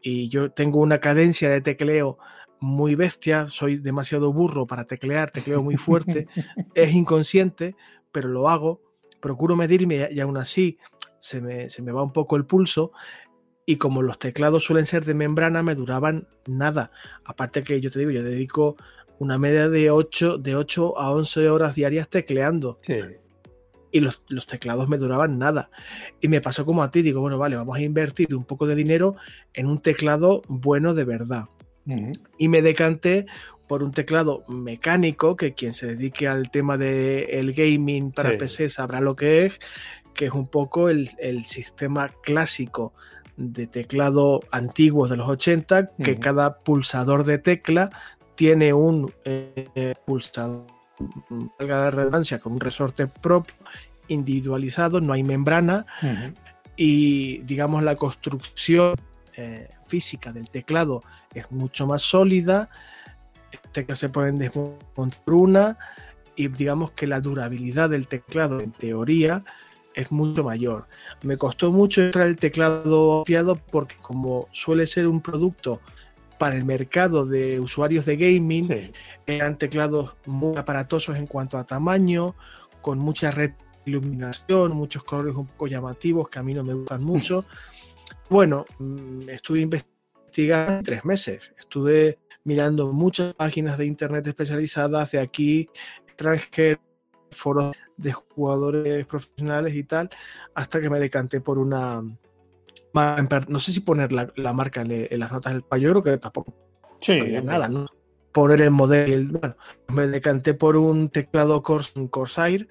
y 0.00 0.28
yo 0.28 0.52
tengo 0.52 0.78
una 0.78 1.00
cadencia 1.00 1.50
de 1.50 1.60
tecleo 1.60 2.16
muy 2.60 2.94
bestia, 2.94 3.48
soy 3.48 3.76
demasiado 3.76 4.32
burro 4.32 4.66
para 4.66 4.84
teclear, 4.84 5.30
tecleo 5.30 5.62
muy 5.62 5.76
fuerte, 5.76 6.28
es 6.74 6.92
inconsciente, 6.92 7.76
pero 8.12 8.28
lo 8.28 8.48
hago, 8.48 8.82
procuro 9.20 9.56
medirme 9.56 10.08
y 10.10 10.20
aún 10.20 10.36
así 10.36 10.78
se 11.20 11.40
me, 11.40 11.68
se 11.68 11.82
me, 11.82 11.92
va 11.92 12.02
un 12.02 12.12
poco 12.12 12.36
el 12.36 12.46
pulso 12.46 12.92
y 13.64 13.76
como 13.76 14.02
los 14.02 14.18
teclados 14.18 14.64
suelen 14.64 14.86
ser 14.86 15.04
de 15.04 15.14
membrana 15.14 15.62
me 15.62 15.74
duraban 15.74 16.28
nada, 16.46 16.92
aparte 17.24 17.62
que 17.64 17.80
yo 17.80 17.90
te 17.90 17.98
digo, 17.98 18.12
yo 18.12 18.22
dedico 18.22 18.76
una 19.18 19.38
media 19.38 19.68
de 19.68 19.90
8, 19.90 20.38
de 20.38 20.56
8 20.56 20.98
a 20.98 21.10
11 21.10 21.48
horas 21.48 21.74
diarias 21.74 22.08
tecleando. 22.08 22.76
Sí. 22.82 22.94
Y 23.92 24.00
los, 24.00 24.22
los, 24.28 24.46
teclados 24.46 24.88
me 24.88 24.98
duraban 24.98 25.38
nada. 25.38 25.70
Y 26.20 26.28
me 26.28 26.40
pasó 26.42 26.66
como 26.66 26.82
a 26.82 26.90
ti, 26.90 27.02
digo, 27.02 27.20
bueno, 27.20 27.38
vale, 27.38 27.56
vamos 27.56 27.78
a 27.78 27.80
invertir 27.80 28.34
un 28.34 28.44
poco 28.44 28.66
de 28.66 28.74
dinero 28.74 29.16
en 29.54 29.66
un 29.66 29.78
teclado 29.78 30.42
bueno 30.48 30.92
de 30.92 31.04
verdad. 31.04 31.46
Uh 31.86 31.92
-huh. 31.92 32.12
Y 32.38 32.48
me 32.48 32.62
decanté 32.62 33.26
por 33.66 33.82
un 33.82 33.92
teclado 33.92 34.44
mecánico, 34.48 35.36
que 35.36 35.54
quien 35.54 35.72
se 35.72 35.86
dedique 35.86 36.28
al 36.28 36.50
tema 36.50 36.76
del 36.76 37.26
el 37.28 37.52
gaming 37.52 38.12
para 38.12 38.30
sí. 38.30 38.36
PC 38.36 38.68
sabrá 38.68 39.00
lo 39.00 39.16
que 39.16 39.46
es, 39.46 39.58
que 40.14 40.26
es 40.26 40.32
un 40.32 40.46
poco 40.48 40.88
el, 40.88 41.10
el 41.18 41.44
sistema 41.44 42.08
clásico 42.22 42.92
de 43.36 43.66
teclado 43.66 44.40
antiguos 44.50 45.10
de 45.10 45.16
los 45.16 45.28
80, 45.28 45.86
que 46.02 46.12
uh 46.12 46.14
-huh. 46.14 46.18
cada 46.18 46.58
pulsador 46.60 47.24
de 47.24 47.38
tecla 47.38 47.90
tiene 48.34 48.72
un 48.72 49.12
eh, 49.24 49.94
pulsador, 50.06 50.66
valga 51.58 51.80
la 51.80 51.90
redundancia, 51.90 52.38
con 52.38 52.52
un 52.52 52.60
resorte 52.60 53.06
propio, 53.06 53.54
individualizado, 54.08 55.00
no 55.00 55.12
hay 55.12 55.22
membrana, 55.22 55.86
uh 56.02 56.06
-huh. 56.06 56.34
y 56.76 57.38
digamos 57.38 57.82
la 57.82 57.96
construcción 57.96 58.94
eh, 59.36 59.68
física 59.86 60.32
del 60.32 60.48
teclado 60.50 61.02
es 61.34 61.50
mucho 61.50 61.86
más 61.86 62.02
sólida, 62.02 62.70
teclas 63.72 63.98
se 63.98 64.08
pueden 64.08 64.38
desmontar 64.38 65.32
una 65.32 65.78
y 66.34 66.48
digamos 66.48 66.92
que 66.92 67.06
la 67.06 67.20
durabilidad 67.20 67.90
del 67.90 68.06
teclado 68.08 68.60
en 68.60 68.72
teoría 68.72 69.44
es 69.94 70.12
mucho 70.12 70.44
mayor. 70.44 70.86
Me 71.22 71.36
costó 71.36 71.72
mucho 71.72 72.02
entrar 72.02 72.26
el 72.26 72.36
teclado 72.36 73.20
apropiado 73.20 73.56
porque 73.56 73.96
como 73.96 74.46
suele 74.52 74.86
ser 74.86 75.08
un 75.08 75.20
producto 75.20 75.80
para 76.38 76.54
el 76.54 76.64
mercado 76.66 77.24
de 77.24 77.58
usuarios 77.60 78.04
de 78.04 78.16
gaming, 78.16 78.64
sí. 78.64 78.92
eran 79.26 79.56
teclados 79.56 80.14
muy 80.26 80.56
aparatosos 80.56 81.16
en 81.16 81.26
cuanto 81.26 81.56
a 81.56 81.64
tamaño, 81.64 82.34
con 82.82 82.98
mucha 82.98 83.30
red 83.30 83.52
iluminación, 83.86 84.72
muchos 84.72 85.02
colores 85.04 85.34
un 85.34 85.46
poco 85.46 85.66
llamativos 85.66 86.28
que 86.28 86.38
a 86.38 86.42
mí 86.42 86.52
no 86.52 86.62
me 86.62 86.74
gustan 86.74 87.02
mucho. 87.02 87.44
Bueno, 88.28 88.64
mm, 88.78 89.28
estuve 89.28 89.60
investigando 89.60 90.82
tres 90.82 91.04
meses. 91.04 91.52
Estuve 91.58 92.18
mirando 92.44 92.92
muchas 92.92 93.34
páginas 93.34 93.78
de 93.78 93.86
internet 93.86 94.26
especializadas 94.26 95.12
de 95.12 95.20
aquí, 95.20 95.68
extranjeros, 96.06 96.80
foros 97.30 97.76
de 97.96 98.12
jugadores 98.12 99.06
profesionales 99.06 99.74
y 99.74 99.84
tal, 99.84 100.10
hasta 100.54 100.80
que 100.80 100.90
me 100.90 101.00
decanté 101.00 101.40
por 101.40 101.58
una. 101.58 102.02
No 103.48 103.58
sé 103.58 103.72
si 103.72 103.80
poner 103.80 104.12
la, 104.12 104.32
la 104.36 104.52
marca 104.54 104.80
en, 104.80 104.90
en, 104.90 105.20
las 105.20 105.30
notas 105.30 105.52
del 105.52 105.62
payo, 105.62 105.90
creo 105.90 106.02
que 106.02 106.18
tampoco. 106.18 106.54
Sí, 107.00 107.20
no 107.20 107.42
nada, 107.42 107.68
¿no? 107.68 107.86
Poner 108.32 108.62
el 108.62 108.70
modelo. 108.70 109.38
Bueno, 109.38 109.56
me 109.88 110.06
decanté 110.06 110.54
por 110.54 110.76
un 110.76 111.10
teclado 111.10 111.62
Corsair 111.62 112.68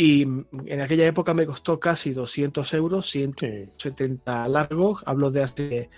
y 0.00 0.22
en 0.22 0.80
aquella 0.80 1.08
época 1.08 1.34
me 1.34 1.44
costó 1.44 1.80
casi 1.80 2.12
200 2.12 2.72
euros, 2.74 3.10
170 3.10 4.44
sí. 4.44 4.50
largos, 4.52 5.02
hablo 5.06 5.32
de 5.32 5.42
hace 5.42 5.90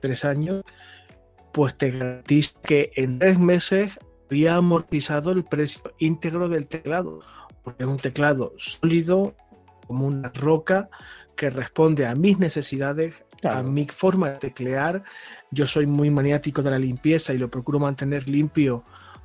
tres 0.00 0.24
años, 0.24 0.64
pues 1.52 1.78
te 1.78 1.92
garantizo 1.92 2.60
que 2.62 2.90
en 2.96 3.20
tres 3.20 3.38
meses 3.38 3.92
había 4.28 4.56
amortizado 4.56 5.30
el 5.30 5.44
precio 5.44 5.82
íntegro 5.98 6.48
del 6.48 6.66
teclado, 6.66 7.20
porque 7.62 7.84
es 7.84 7.88
un 7.88 7.98
teclado 7.98 8.54
sólido, 8.56 9.36
como 9.86 10.08
una 10.08 10.30
roca, 10.30 10.88
que 11.36 11.48
responde 11.48 12.06
a 12.06 12.16
mis 12.16 12.40
necesidades, 12.40 13.14
claro. 13.40 13.60
a 13.60 13.62
mi 13.62 13.86
forma 13.86 14.30
de 14.30 14.38
teclear. 14.38 15.04
Yo 15.52 15.68
soy 15.68 15.86
muy 15.86 16.10
maniático 16.10 16.60
de 16.60 16.72
la 16.72 16.78
limpieza 16.80 17.32
y 17.32 17.38
lo 17.38 17.48
procuro 17.48 17.78
mantener 17.78 18.28
limpio 18.28 18.82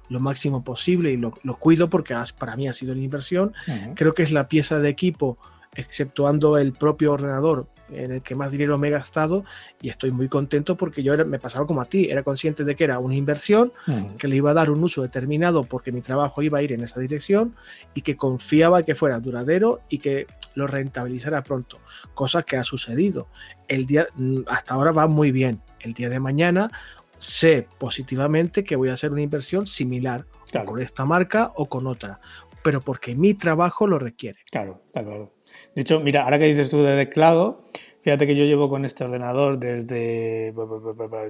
lo 0.10 0.20
máximo 0.20 0.64
posible 0.64 1.12
y 1.12 1.18
lo, 1.18 1.34
lo 1.44 1.56
cuido 1.56 1.90
porque 1.90 2.16
para 2.38 2.56
mí 2.56 2.68
ha 2.68 2.74
sido 2.74 2.94
una 2.94 3.02
inversión. 3.02 3.54
Uh 3.68 3.72
-huh. 3.72 3.94
Creo 3.96 4.14
que 4.14 4.24
es 4.24 4.32
la 4.32 4.48
pieza 4.48 4.80
de 4.80 4.90
equipo, 4.90 5.38
exceptuando 5.76 6.58
el 6.58 6.74
propio 6.74 7.14
ordenador, 7.14 7.68
en 7.92 8.12
el 8.12 8.22
que 8.22 8.36
más 8.36 8.52
dinero 8.52 8.78
me 8.78 8.90
he 8.90 8.92
gastado 8.92 9.46
y 9.82 9.90
estoy 9.90 10.12
muy 10.12 10.28
contento 10.28 10.78
porque 10.78 11.02
yo 11.02 11.14
era, 11.14 11.24
me 11.26 11.40
pasaba 11.40 11.66
como 11.66 11.82
a 11.82 11.86
ti, 11.86 12.10
era 12.10 12.24
consciente 12.24 12.64
de 12.64 12.76
que 12.76 12.84
era 12.84 13.00
una 13.00 13.16
inversión, 13.16 13.72
uh 13.88 13.92
-huh. 13.92 14.16
que 14.16 14.28
le 14.28 14.36
iba 14.36 14.52
a 14.52 14.54
dar 14.54 14.70
un 14.70 14.84
uso 14.84 15.02
determinado 15.02 15.64
porque 15.64 15.92
mi 15.92 16.02
trabajo 16.02 16.42
iba 16.42 16.60
a 16.60 16.62
ir 16.62 16.72
en 16.72 16.82
esa 16.82 17.00
dirección 17.00 17.56
y 17.94 18.02
que 18.02 18.16
confiaba 18.16 18.84
que 18.84 18.96
fuera 18.96 19.20
duradero 19.20 19.82
y 19.90 20.00
que 20.00 20.28
lo 20.56 20.68
rentabilizara 20.68 21.44
pronto, 21.44 21.80
cosa 22.14 22.44
que 22.44 22.58
ha 22.58 22.64
sucedido. 22.64 23.28
El 23.68 23.86
día, 23.86 24.08
hasta 24.48 24.74
ahora 24.74 24.92
va 24.92 25.08
muy 25.08 25.32
bien. 25.32 25.62
El 25.80 25.94
día 25.94 26.10
de 26.10 26.20
mañana 26.20 26.72
sé 27.20 27.68
positivamente 27.78 28.64
que 28.64 28.76
voy 28.76 28.90
a 28.90 28.94
hacer 28.94 29.12
una 29.12 29.22
inversión 29.22 29.68
similar 29.68 30.26
claro. 30.52 30.68
con 30.68 30.82
esta 30.82 31.06
marca 31.06 31.52
o 31.56 31.68
con 31.68 31.86
otra, 31.88 32.20
pero 32.64 32.82
porque 32.82 33.16
mi 33.16 33.34
trabajo 33.34 33.88
lo 33.88 34.00
requiere. 34.00 34.40
Claro, 34.52 34.82
está 34.88 35.04
claro. 35.04 35.34
De 35.76 35.82
hecho, 35.82 36.00
mira, 36.00 36.24
ahora 36.24 36.40
que 36.40 36.46
dices 36.46 36.70
tú 36.70 36.82
de 36.84 37.06
teclado, 37.06 37.62
fíjate 38.02 38.28
que 38.28 38.36
yo 38.36 38.46
llevo 38.46 38.70
con 38.70 38.86
este 38.86 39.04
ordenador 39.04 39.60
desde, 39.60 40.54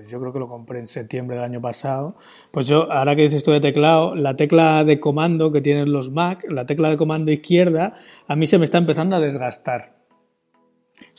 yo 0.08 0.20
creo 0.20 0.34
que 0.34 0.40
lo 0.40 0.48
compré 0.48 0.80
en 0.80 0.88
septiembre 0.88 1.36
del 1.36 1.46
año 1.46 1.62
pasado, 1.62 2.18
pues 2.52 2.68
yo, 2.68 2.92
ahora 2.92 3.16
que 3.16 3.24
dices 3.24 3.44
tú 3.44 3.52
de 3.52 3.60
teclado, 3.60 4.16
la 4.16 4.36
tecla 4.36 4.84
de 4.84 5.00
comando 5.00 5.52
que 5.52 5.62
tienen 5.62 5.92
los 5.92 6.12
Mac, 6.12 6.46
la 6.50 6.66
tecla 6.66 6.90
de 6.90 6.98
comando 6.98 7.32
izquierda, 7.32 7.96
a 8.28 8.36
mí 8.36 8.48
se 8.48 8.58
me 8.58 8.66
está 8.66 8.78
empezando 8.78 9.16
a 9.16 9.20
desgastar. 9.20 9.99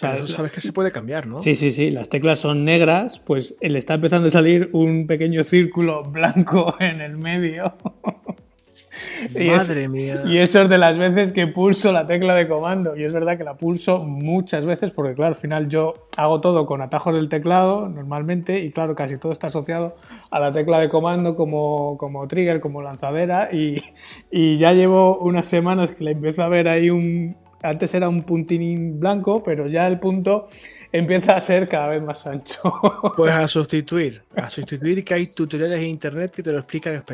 Sea, 0.01 0.17
eso 0.17 0.29
sabes 0.29 0.51
que 0.51 0.63
se 0.63 0.73
puede 0.73 0.93
cambiar, 0.93 1.27
¿no? 1.27 1.41
Sí, 1.41 1.55
sí, 1.55 1.71
sí. 1.71 1.91
Las 1.91 2.09
teclas 2.09 2.39
son 2.39 2.65
negras, 2.65 3.19
pues 3.19 3.55
le 3.61 3.79
está 3.79 3.95
empezando 3.95 4.29
a 4.29 4.31
salir 4.31 4.71
un 4.73 5.07
pequeño 5.07 5.45
círculo 5.45 6.05
blanco 6.05 6.75
en 6.81 7.03
el 7.03 7.19
medio. 7.19 7.75
Madre 9.47 9.89
mía. 9.89 10.23
Y 10.25 10.39
eso 10.39 10.63
es 10.63 10.71
de 10.71 10.79
las 10.79 10.97
veces 10.97 11.33
que 11.33 11.47
pulso 11.47 11.93
la 11.93 12.07
tecla 12.07 12.35
de 12.35 12.49
comando. 12.49 12.97
Y 12.97 13.05
es 13.05 13.13
verdad 13.13 13.37
que 13.37 13.45
la 13.45 13.59
pulso 13.59 14.03
muchas 14.03 14.65
veces 14.65 14.91
porque, 14.91 15.15
claro, 15.15 15.35
al 15.35 15.41
final 15.41 15.69
yo 15.69 16.09
hago 16.17 16.41
todo 16.41 16.65
con 16.65 16.81
atajos 16.81 17.15
del 17.15 17.29
teclado 17.29 17.91
normalmente 17.91 18.61
y, 18.61 18.71
claro, 18.71 18.95
casi 18.95 19.19
todo 19.19 19.33
está 19.33 19.49
asociado 19.49 19.97
a 20.31 20.41
la 20.41 20.51
tecla 20.51 20.79
de 20.79 20.89
comando 20.89 21.37
como, 21.37 21.99
como 21.99 22.27
trigger, 22.27 22.61
como 22.61 22.81
lanzadera. 22.81 23.51
Y, 23.53 23.83
y 24.31 24.57
ya 24.57 24.73
llevo 24.73 25.19
unas 25.19 25.45
semanas 25.45 25.93
que 25.93 26.05
le 26.05 26.13
empiezo 26.13 26.43
a 26.43 26.49
ver 26.49 26.69
ahí 26.69 26.89
un... 26.89 27.37
Antes 27.63 27.93
era 27.95 28.09
un 28.09 28.23
puntín 28.23 28.99
blanco, 28.99 29.43
pero 29.43 29.67
ya 29.67 29.87
el 29.87 29.99
punto 29.99 30.49
empieza 30.93 31.37
a 31.37 31.41
ser 31.41 31.69
cada 31.69 31.89
vez 31.89 32.03
más 32.03 32.27
ancho. 32.27 32.61
Pues 33.17 33.33
a 33.33 33.47
sustituir, 33.49 34.23
a 34.35 34.49
sustituir 34.49 35.05
que 35.05 35.15
hay 35.15 35.27
tutoriales 35.27 35.81
en 35.81 35.87
internet 35.87 36.33
que 36.35 36.43
te 36.43 36.53
lo 36.53 36.59
explican 36.59 37.05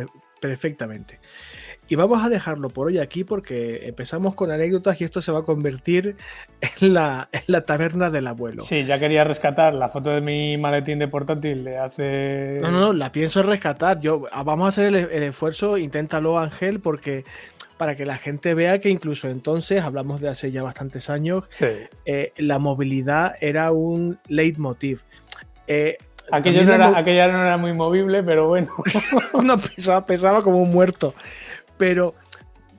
perfectamente. 0.40 1.18
Y 1.88 1.94
vamos 1.94 2.24
a 2.24 2.28
dejarlo 2.28 2.68
por 2.68 2.88
hoy 2.88 2.98
aquí 2.98 3.22
porque 3.22 3.86
empezamos 3.86 4.34
con 4.34 4.50
anécdotas 4.50 5.00
y 5.00 5.04
esto 5.04 5.22
se 5.22 5.30
va 5.30 5.40
a 5.40 5.42
convertir 5.42 6.16
en 6.60 6.94
la, 6.94 7.28
en 7.30 7.42
la 7.46 7.60
taberna 7.60 8.10
del 8.10 8.26
abuelo. 8.26 8.62
Sí, 8.64 8.84
ya 8.84 8.98
quería 8.98 9.22
rescatar 9.22 9.74
la 9.74 9.88
foto 9.88 10.10
de 10.10 10.20
mi 10.20 10.56
maletín 10.56 10.98
de 10.98 11.06
portátil 11.06 11.62
de 11.64 11.78
hace... 11.78 12.58
No, 12.60 12.72
no, 12.72 12.80
no, 12.80 12.92
la 12.92 13.12
pienso 13.12 13.42
rescatar. 13.42 14.00
Yo, 14.00 14.24
ah, 14.32 14.42
vamos 14.42 14.66
a 14.66 14.68
hacer 14.70 14.86
el, 14.86 14.96
el 14.96 15.22
esfuerzo, 15.22 15.78
inténtalo 15.78 16.40
Ángel, 16.40 16.80
porque 16.80 17.24
para 17.76 17.96
que 17.96 18.06
la 18.06 18.16
gente 18.18 18.54
vea 18.54 18.80
que 18.80 18.88
incluso 18.88 19.28
entonces, 19.28 19.82
hablamos 19.82 20.20
de 20.20 20.28
hace 20.28 20.50
ya 20.52 20.62
bastantes 20.62 21.10
años, 21.10 21.44
Sí. 21.58 21.66
eh, 22.04 22.32
la 22.36 22.58
movilidad 22.58 23.34
era 23.40 23.72
un 23.72 24.18
leitmotiv. 24.28 25.02
Eh, 25.66 25.96
Aquello 26.32 26.64
no 26.64 26.72
era, 26.72 26.98
aquella 26.98 27.28
no 27.28 27.40
era 27.40 27.56
muy 27.56 27.72
movible, 27.72 28.22
pero 28.22 28.48
bueno. 28.48 28.68
no 29.44 29.58
pesaba, 29.60 30.06
pesaba 30.06 30.42
como 30.42 30.60
un 30.60 30.70
muerto. 30.72 31.14
Pero 31.76 32.14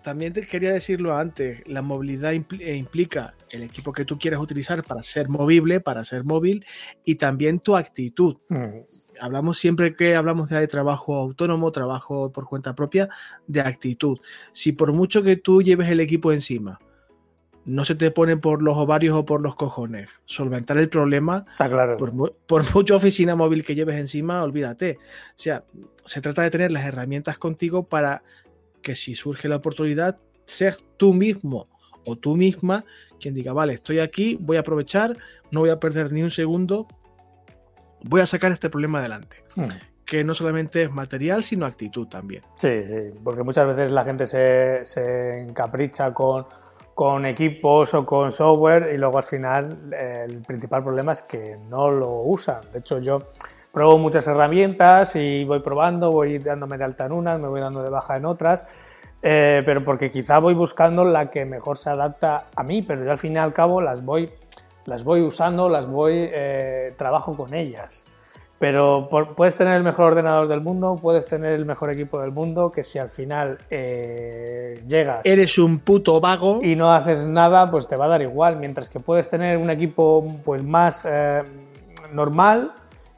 también 0.08 0.32
te 0.32 0.48
quería 0.48 0.72
decirlo 0.72 1.18
antes, 1.18 1.68
la 1.68 1.82
movilidad 1.82 2.32
impl- 2.32 2.62
eh, 2.62 2.78
implica 2.78 3.34
el 3.50 3.62
equipo 3.64 3.92
que 3.92 4.06
tú 4.06 4.18
quieres 4.18 4.40
utilizar 4.40 4.82
para 4.82 5.04
ser 5.04 5.28
movible, 5.28 5.82
para 5.82 6.06
ser 6.06 6.24
móvil, 6.24 6.66
y 7.04 7.16
también 7.16 7.60
tu 7.60 7.76
actitud. 7.76 8.38
Mm, 8.48 8.80
Hablamos 9.20 9.58
siempre 9.58 9.98
que 9.98 10.16
hablamos 10.16 10.48
de 10.50 10.66
trabajo 10.68 11.18
autónomo, 11.18 11.74
trabajo 11.74 12.32
por 12.32 12.46
cuenta 12.48 12.74
propia, 12.74 13.10
de 13.48 13.60
actitud. 13.60 14.18
Si 14.54 14.72
por 14.72 14.94
mucho 14.94 15.24
que 15.24 15.36
tú 15.36 15.62
lleves 15.62 15.90
el 15.90 16.00
equipo 16.00 16.32
encima, 16.32 16.80
no 17.66 17.84
se 17.84 17.96
te 17.96 18.10
pone 18.10 18.38
por 18.38 18.64
los 18.64 18.78
ovarios 18.78 19.14
o 19.14 19.26
por 19.26 19.42
los 19.42 19.56
cojones, 19.56 20.08
solventar 20.24 20.78
el 20.78 20.88
problema, 20.88 21.44
Está 21.46 21.68
claro. 21.68 21.98
por, 21.98 22.34
por 22.48 22.64
mucha 22.74 22.96
oficina 22.96 23.36
móvil 23.36 23.66
que 23.66 23.76
lleves 23.76 23.98
encima, 23.98 24.42
olvídate. 24.42 25.00
O 25.02 25.34
sea, 25.36 25.66
se 26.06 26.22
trata 26.22 26.44
de 26.44 26.50
tener 26.50 26.72
las 26.72 26.86
herramientas 26.86 27.38
contigo 27.38 27.84
para 27.84 28.24
que 28.88 28.96
si 28.96 29.16
surge 29.16 29.50
la 29.50 29.58
oportunidad, 29.58 30.18
seas 30.46 30.82
tú 30.96 31.14
mismo 31.14 31.68
o 32.06 32.16
tú 32.16 32.38
misma 32.38 32.86
quien 33.20 33.34
diga, 33.34 33.52
vale, 33.52 33.74
estoy 33.74 34.00
aquí, 34.00 34.38
voy 34.40 34.56
a 34.56 34.62
aprovechar, 34.62 35.18
no 35.52 35.60
voy 35.60 35.72
a 35.72 35.78
perder 35.78 36.14
ni 36.14 36.24
un 36.24 36.32
segundo, 36.32 36.88
voy 38.06 38.22
a 38.22 38.26
sacar 38.26 38.54
este 38.54 38.70
problema 38.70 39.00
adelante. 39.00 39.44
Mm. 39.58 39.66
Que 40.06 40.24
no 40.24 40.34
solamente 40.34 40.84
es 40.84 40.90
material, 40.90 41.44
sino 41.44 41.66
actitud 41.66 42.08
también. 42.08 42.44
Sí, 42.54 42.88
sí, 42.88 43.12
porque 43.26 43.44
muchas 43.44 43.68
veces 43.68 43.92
la 43.92 44.06
gente 44.06 44.26
se, 44.26 44.86
se 44.86 45.42
encapricha 45.42 46.14
con, 46.14 46.46
con 46.96 47.26
equipos 47.26 47.94
o 47.94 48.06
con 48.06 48.32
software 48.32 48.90
y 48.96 48.98
luego 48.98 49.18
al 49.18 49.26
final 49.26 49.78
eh, 49.92 50.28
el 50.30 50.40
principal 50.44 50.82
problema 50.82 51.12
es 51.12 51.24
que 51.24 51.58
no 51.68 51.92
lo 51.92 52.22
usan. 52.22 52.62
De 52.72 52.80
hecho, 52.80 53.00
yo 53.00 53.28
pruebo 53.78 54.00
muchas 54.00 54.26
herramientas 54.26 55.16
y 55.16 55.44
voy 55.44 55.60
probando, 55.60 56.12
voy 56.12 56.40
dándome 56.40 56.80
de 56.80 56.84
alta 56.84 57.06
en 57.06 57.12
unas, 57.12 57.40
me 57.40 57.48
voy 57.48 57.62
dando 57.62 57.84
de 57.84 57.92
baja 57.92 58.18
en 58.18 58.26
otras, 58.26 58.68
eh, 59.22 59.62
pero 59.68 59.84
porque 59.84 60.10
quizá 60.10 60.40
voy 60.40 60.56
buscando 60.56 61.06
la 61.06 61.30
que 61.30 61.46
mejor 61.46 61.78
se 61.78 61.92
adapta 61.92 62.46
a 62.56 62.64
mí, 62.64 62.82
pero 62.82 63.04
yo 63.06 63.12
al 63.12 63.20
fin 63.20 63.34
y 63.34 63.38
al 63.38 63.54
cabo 63.54 63.80
las 63.80 64.04
voy, 64.04 64.32
las 64.86 65.04
voy 65.04 65.22
usando, 65.22 65.70
las 65.70 65.86
voy, 65.86 66.14
eh, 66.16 66.96
trabajo 66.98 67.38
con 67.38 67.54
ellas. 67.54 68.08
Pero 68.58 69.10
por- 69.12 69.36
puedes 69.36 69.56
tener 69.56 69.76
el 69.76 69.84
mejor 69.84 70.06
ordenador 70.14 70.48
del 70.48 70.62
mundo, 70.62 70.98
puedes 71.00 71.28
tener 71.28 71.54
el 71.54 71.66
mejor 71.68 71.92
equipo 71.92 72.20
del 72.20 72.32
mundo, 72.32 72.72
que 72.72 72.82
si 72.82 72.98
al 72.98 73.10
final 73.12 73.60
eh, 73.70 74.82
llegas 74.88 75.20
Eres 75.24 75.60
un 75.60 75.78
puto 75.78 76.20
vago. 76.20 76.62
y 76.64 76.76
no 76.76 76.92
haces 76.92 77.28
nada, 77.28 77.70
pues 77.70 77.88
te 77.88 77.96
va 77.96 78.06
a 78.06 78.08
dar 78.08 78.24
igual. 78.24 78.58
Mientras 78.58 78.90
que 78.90 79.00
puedes 79.00 79.30
tener 79.30 79.60
un 79.60 79.70
equipo 79.70 80.26
pues 80.44 80.64
más 80.64 81.06
normal 82.12 82.72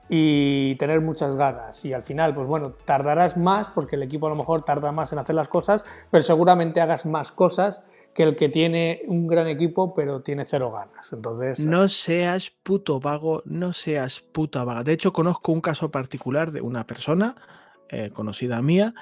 y 0.09 0.75
tener 0.75 1.01
muchas 1.01 1.35
ganas. 1.35 1.85
Y 1.85 1.93
al 1.93 2.01
final, 2.03 2.33
pues 2.33 2.47
bueno, 2.47 2.71
tardarás 2.83 3.37
más 3.37 3.69
porque 3.69 3.95
el 3.95 4.03
equipo 4.03 4.25
a 4.25 4.31
lo 4.31 4.35
mejor 4.35 4.63
tarda 4.63 4.91
más 4.91 5.13
en 5.13 5.19
hacer 5.19 5.35
las 5.35 5.47
cosas, 5.47 5.85
pero 6.09 6.23
seguramente 6.23 6.81
hagas 6.81 7.05
más 7.05 7.31
cosas 7.31 7.83
que 8.15 8.23
el 8.23 8.35
que 8.35 8.49
tiene 8.49 9.03
un 9.05 9.27
gran 9.27 9.45
equipo 9.47 9.93
pero 9.93 10.21
tiene 10.21 10.43
cero 10.43 10.71
ganas. 10.71 11.13
Entonces, 11.13 11.59
No 11.59 11.87
seas 11.87 12.49
puto 12.49 12.99
vago, 12.99 13.43
no 13.45 13.71
seas 13.71 14.19
puta 14.19 14.63
vaga. 14.63 14.83
De 14.83 14.93
hecho, 14.93 15.13
conozco 15.13 15.51
un 15.51 15.61
caso 15.61 15.91
particular 15.91 16.51
de 16.51 16.61
una 16.61 16.87
persona 16.87 17.35
eh, 17.89 18.09
conocida 18.11 18.61
mía 18.63 18.95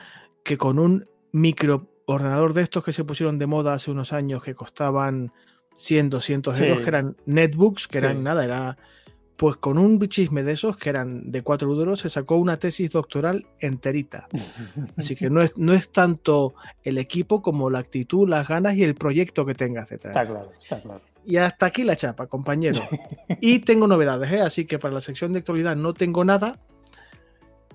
que 0.43 0.57
con 0.57 0.77
un 0.77 1.07
microordenador 1.31 2.53
de 2.53 2.63
estos 2.63 2.83
que 2.83 2.91
se 2.91 3.03
pusieron 3.05 3.39
de 3.39 3.47
moda 3.47 3.73
hace 3.73 3.91
unos 3.91 4.11
años 4.13 4.43
que 4.43 4.55
costaban 4.55 5.31
100, 5.77 6.09
200 6.09 6.57
Sí. 6.57 6.65
euros, 6.65 6.83
que 6.83 6.89
eran 6.89 7.15
netbooks, 7.25 7.87
que 7.87 7.99
Sí. 7.99 8.05
eran 8.05 8.23
nada, 8.23 8.43
era 8.43 8.77
pues 9.37 9.57
con 9.57 9.77
un 9.77 9.99
chisme 10.07 10.43
de 10.43 10.53
esos 10.53 10.77
que 10.77 10.89
eran 10.89 11.31
de 11.31 11.43
4 11.43 11.71
euros 11.71 11.99
se 11.99 12.09
sacó 12.09 12.37
una 12.37 12.57
tesis 12.57 12.91
doctoral 12.91 13.45
enterita. 13.59 14.27
Así 14.97 15.15
que 15.15 15.29
no 15.29 15.43
es, 15.43 15.55
no 15.57 15.73
es 15.73 15.91
tanto 15.91 16.55
el 16.83 16.97
equipo 16.97 17.41
como 17.43 17.69
la 17.69 17.79
actitud, 17.79 18.27
las 18.27 18.47
ganas 18.47 18.75
y 18.75 18.83
el 18.83 18.95
proyecto 18.95 19.45
que 19.45 19.53
tengas 19.53 19.89
detrás. 19.89 20.15
está 20.15 20.27
claro, 20.27 20.51
está 20.59 20.81
claro. 20.81 21.01
Y 21.23 21.37
hasta 21.37 21.67
aquí 21.67 21.83
la 21.83 21.95
chapa, 21.95 22.25
compañero. 22.27 22.81
y 23.39 23.59
tengo 23.59 23.85
novedades, 23.85 24.31
¿eh? 24.31 24.41
así 24.41 24.65
que 24.65 24.79
para 24.79 24.93
la 24.93 25.01
sección 25.01 25.33
de 25.33 25.39
actualidad 25.39 25.75
no 25.75 25.93
tengo 25.93 26.25
nada, 26.25 26.59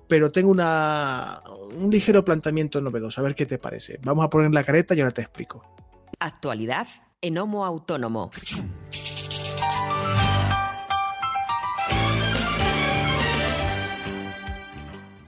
pero 0.08 0.32
tengo 0.32 0.50
una, 0.50 1.42
un 1.76 1.90
ligero 1.90 2.24
planteamiento 2.24 2.80
novedoso. 2.80 3.20
A 3.20 3.24
ver 3.24 3.34
qué 3.34 3.46
te 3.46 3.58
parece. 3.58 4.00
Vamos 4.02 4.24
a 4.24 4.30
poner 4.30 4.52
la 4.52 4.64
careta 4.64 4.94
y 4.94 5.00
ahora 5.00 5.12
te 5.12 5.22
explico. 5.22 5.62
Actualidad 6.18 6.88
en 7.20 7.38
Homo 7.38 7.64
Autónomo. 7.64 8.30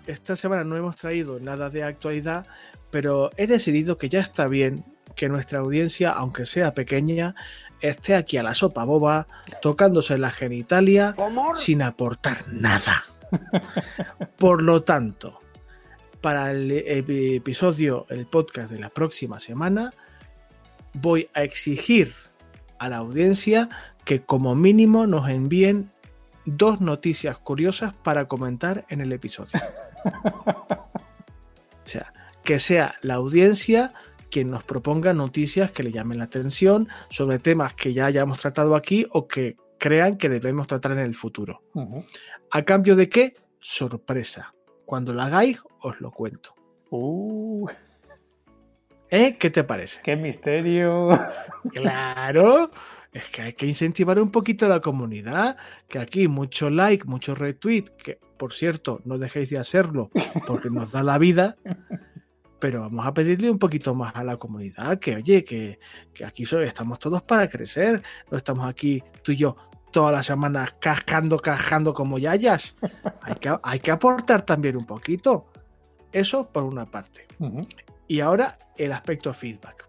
Esta 0.07 0.37
semana 0.37 0.65
no 0.65 0.77
hemos 0.77 0.97
traído 0.97 1.41
nada 1.41 1.71
de 1.71 1.83
actualidad, 1.83 2.47
pero 2.91 3.31
he 3.37 3.47
decidido 3.47 3.97
que 3.97 4.09
ya 4.09 4.21
está 4.21 4.49
bien 4.49 4.85
que 5.17 5.29
nuestra 5.29 5.61
audiencia, 5.61 6.11
aunque 6.11 6.45
sea 6.45 6.75
pequeña, 6.75 7.35
esté 7.81 8.15
aquí 8.15 8.37
a 8.37 8.43
la 8.43 8.55
sopa 8.55 8.85
boba, 8.85 9.27
tocándose 9.63 10.19
la 10.19 10.31
genitalia 10.31 11.15
sin 11.55 11.83
aportar 11.83 12.39
nada. 12.49 13.05
Por 14.39 14.63
lo 14.63 14.83
tanto, 14.83 15.41
para 16.21 16.51
el 16.51 16.71
ep- 16.71 17.37
episodio, 17.37 18.07
el 18.09 18.27
podcast 18.27 18.71
de 18.71 18.79
la 18.81 18.91
próxima 18.91 19.39
semana, 19.39 19.93
voy 20.95 21.29
a 21.35 21.43
exigir 21.43 22.13
a 22.79 22.89
la 22.89 22.99
audiencia 22.99 23.69
que 24.05 24.23
como 24.23 24.55
mínimo 24.55 25.07
nos 25.07 25.29
envíen 25.29 25.91
dos 26.45 26.81
noticias 26.81 27.39
curiosas 27.39 27.95
para 27.95 28.27
comentar 28.29 28.85
en 28.89 29.01
el 29.01 29.13
episodio. 29.13 29.53
O 30.05 31.87
sea, 31.87 32.13
que 32.43 32.59
sea 32.59 32.95
la 33.03 33.15
audiencia 33.15 33.93
quien 34.31 34.51
nos 34.51 34.65
proponga 34.65 35.13
noticias 35.13 35.71
que 35.71 35.83
le 35.83 35.93
llamen 35.93 36.19
la 36.19 36.25
atención 36.25 36.89
sobre 37.09 37.39
temas 37.39 37.75
que 37.75 37.93
ya 37.93 38.07
hayamos 38.07 38.39
tratado 38.39 38.75
aquí 38.75 39.07
o 39.11 39.29
que 39.29 39.57
crean 39.79 40.17
que 40.17 40.29
debemos 40.29 40.67
tratar 40.67 40.93
en 40.93 40.99
el 40.99 41.15
futuro. 41.15 41.63
¿A 42.51 42.63
cambio 42.63 42.97
de 42.97 43.09
qué? 43.09 43.35
Sorpresa. 43.61 44.55
Cuando 44.87 45.13
lo 45.13 45.23
hagáis, 45.23 45.61
os 45.81 46.01
lo 46.01 46.11
cuento. 46.11 46.55
Uh, 46.91 47.69
¿Eh? 49.11 49.37
¿Qué 49.39 49.51
te 49.51 49.63
parece? 49.63 50.01
qué 50.03 50.17
misterio. 50.17 51.07
Claro. 51.73 52.71
Es 53.13 53.29
que 53.29 53.43
hay 53.43 53.53
que 53.53 53.67
incentivar 53.67 54.19
un 54.19 54.33
poquito 54.33 54.67
a 54.67 54.69
la 54.69 54.81
comunidad. 54.81 55.57
Que 55.89 56.01
aquí 56.01 56.27
mucho 56.27 56.69
like, 56.69 57.07
mucho 57.07 57.35
retweet. 57.35 57.85
Que 57.97 58.19
por 58.37 58.53
cierto, 58.53 59.01
no 59.05 59.19
dejéis 59.19 59.51
de 59.51 59.59
hacerlo 59.59 60.11
porque 60.47 60.71
nos 60.71 60.93
da 60.93 61.03
la 61.03 61.19
vida. 61.19 61.57
Pero 62.61 62.81
vamos 62.81 63.07
a 63.07 63.13
pedirle 63.13 63.51
un 63.51 63.59
poquito 63.59 63.95
más 63.95 64.15
a 64.17 64.25
la 64.25 64.37
comunidad. 64.39 64.99
Que 64.99 65.17
oye, 65.17 65.45
que, 65.45 65.79
que 66.15 66.25
aquí 66.25 66.45
estamos 66.45 66.99
todos 66.99 67.23
para 67.23 67.49
crecer. 67.49 68.03
No 68.31 68.37
estamos 68.39 68.67
aquí 68.67 69.03
tú 69.23 69.33
y 69.33 69.37
yo 69.37 69.57
todas 69.93 70.13
las 70.13 70.27
semanas 70.27 70.75
cascando, 70.81 71.39
cascando 71.39 71.93
como 71.93 72.19
yayas. 72.19 72.75
Hay 73.23 73.35
que, 73.35 73.55
hay 73.63 73.81
que 73.81 73.91
aportar 73.91 74.43
también 74.43 74.77
un 74.77 74.87
poquito. 74.87 75.47
Eso 76.11 76.49
por 76.51 76.65
una 76.65 76.87
parte. 76.87 77.27
Y 78.09 78.21
ahora 78.21 78.59
el 78.77 78.93
aspecto 78.93 79.33
feedback. 79.35 79.89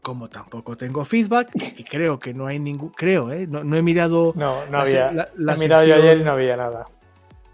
Como 0.00 0.28
tampoco 0.28 0.76
tengo 0.76 1.04
feedback 1.04 1.50
y 1.76 1.82
creo 1.84 2.18
que 2.18 2.32
no 2.32 2.46
hay 2.46 2.58
ningún, 2.60 2.90
creo, 2.90 3.32
¿eh? 3.32 3.46
no, 3.48 3.64
no 3.64 3.76
he 3.76 3.82
mirado 3.82 4.32
No, 4.36 4.64
no 4.66 4.78
había. 4.80 5.10
la- 5.12 5.28
la 5.36 5.54
he 5.54 5.58
mirado 5.58 5.84
yo 5.84 5.94
ayer 5.96 6.18
y 6.18 6.24
no 6.24 6.32
había 6.32 6.56
nada. 6.56 6.86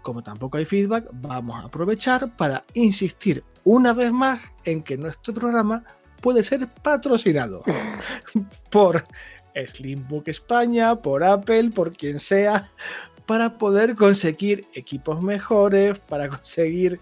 Como 0.05 0.21
tampoco 0.21 0.59
hay 0.59 0.65
feedback, 0.65 1.09
vamos 1.13 1.55
a 1.55 1.65
aprovechar 1.65 2.37
para 2.37 2.63
insistir 2.75 3.43
una 3.63 3.91
vez 3.91 4.11
más 4.11 4.39
en 4.63 4.83
que 4.83 4.97
nuestro 4.97 5.33
programa 5.33 5.83
puede 6.21 6.43
ser 6.43 6.71
patrocinado 6.83 7.63
por 8.69 9.03
Slimbook 9.55 10.27
España, 10.27 10.95
por 10.95 11.23
Apple, 11.23 11.71
por 11.71 11.91
quien 11.91 12.19
sea, 12.19 12.69
para 13.25 13.57
poder 13.57 13.95
conseguir 13.95 14.67
equipos 14.75 15.23
mejores, 15.23 15.97
para 15.97 16.29
conseguir 16.29 16.99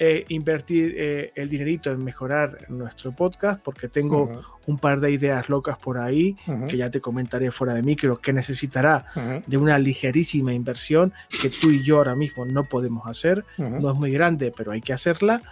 eh, 0.00 0.24
invertir 0.28 0.94
eh, 0.96 1.32
el 1.34 1.48
dinerito 1.48 1.90
en 1.90 2.04
mejorar 2.04 2.70
nuestro 2.70 3.12
podcast, 3.12 3.60
porque 3.62 3.88
tengo 3.88 4.30
un 4.66 4.78
par 4.78 5.00
de 5.00 5.10
ideas 5.10 5.48
locas 5.48 5.76
por 5.78 5.98
ahí, 5.98 6.36
que 6.68 6.76
ya 6.76 6.90
te 6.90 7.00
comentaré 7.00 7.50
fuera 7.50 7.74
de 7.74 7.82
micro, 7.82 8.18
que 8.18 8.32
necesitará 8.32 9.06
de 9.46 9.56
una 9.56 9.78
ligerísima 9.78 10.52
inversión 10.52 11.12
que 11.42 11.50
tú 11.50 11.70
y 11.70 11.84
yo 11.84 11.98
ahora 11.98 12.14
mismo 12.14 12.44
no 12.44 12.64
podemos 12.64 13.06
hacer. 13.06 13.44
No 13.58 13.90
es 13.90 13.96
muy 13.96 14.12
grande, 14.12 14.52
pero 14.56 14.72
hay 14.72 14.80
que 14.80 14.92
hacerla. 14.92 15.42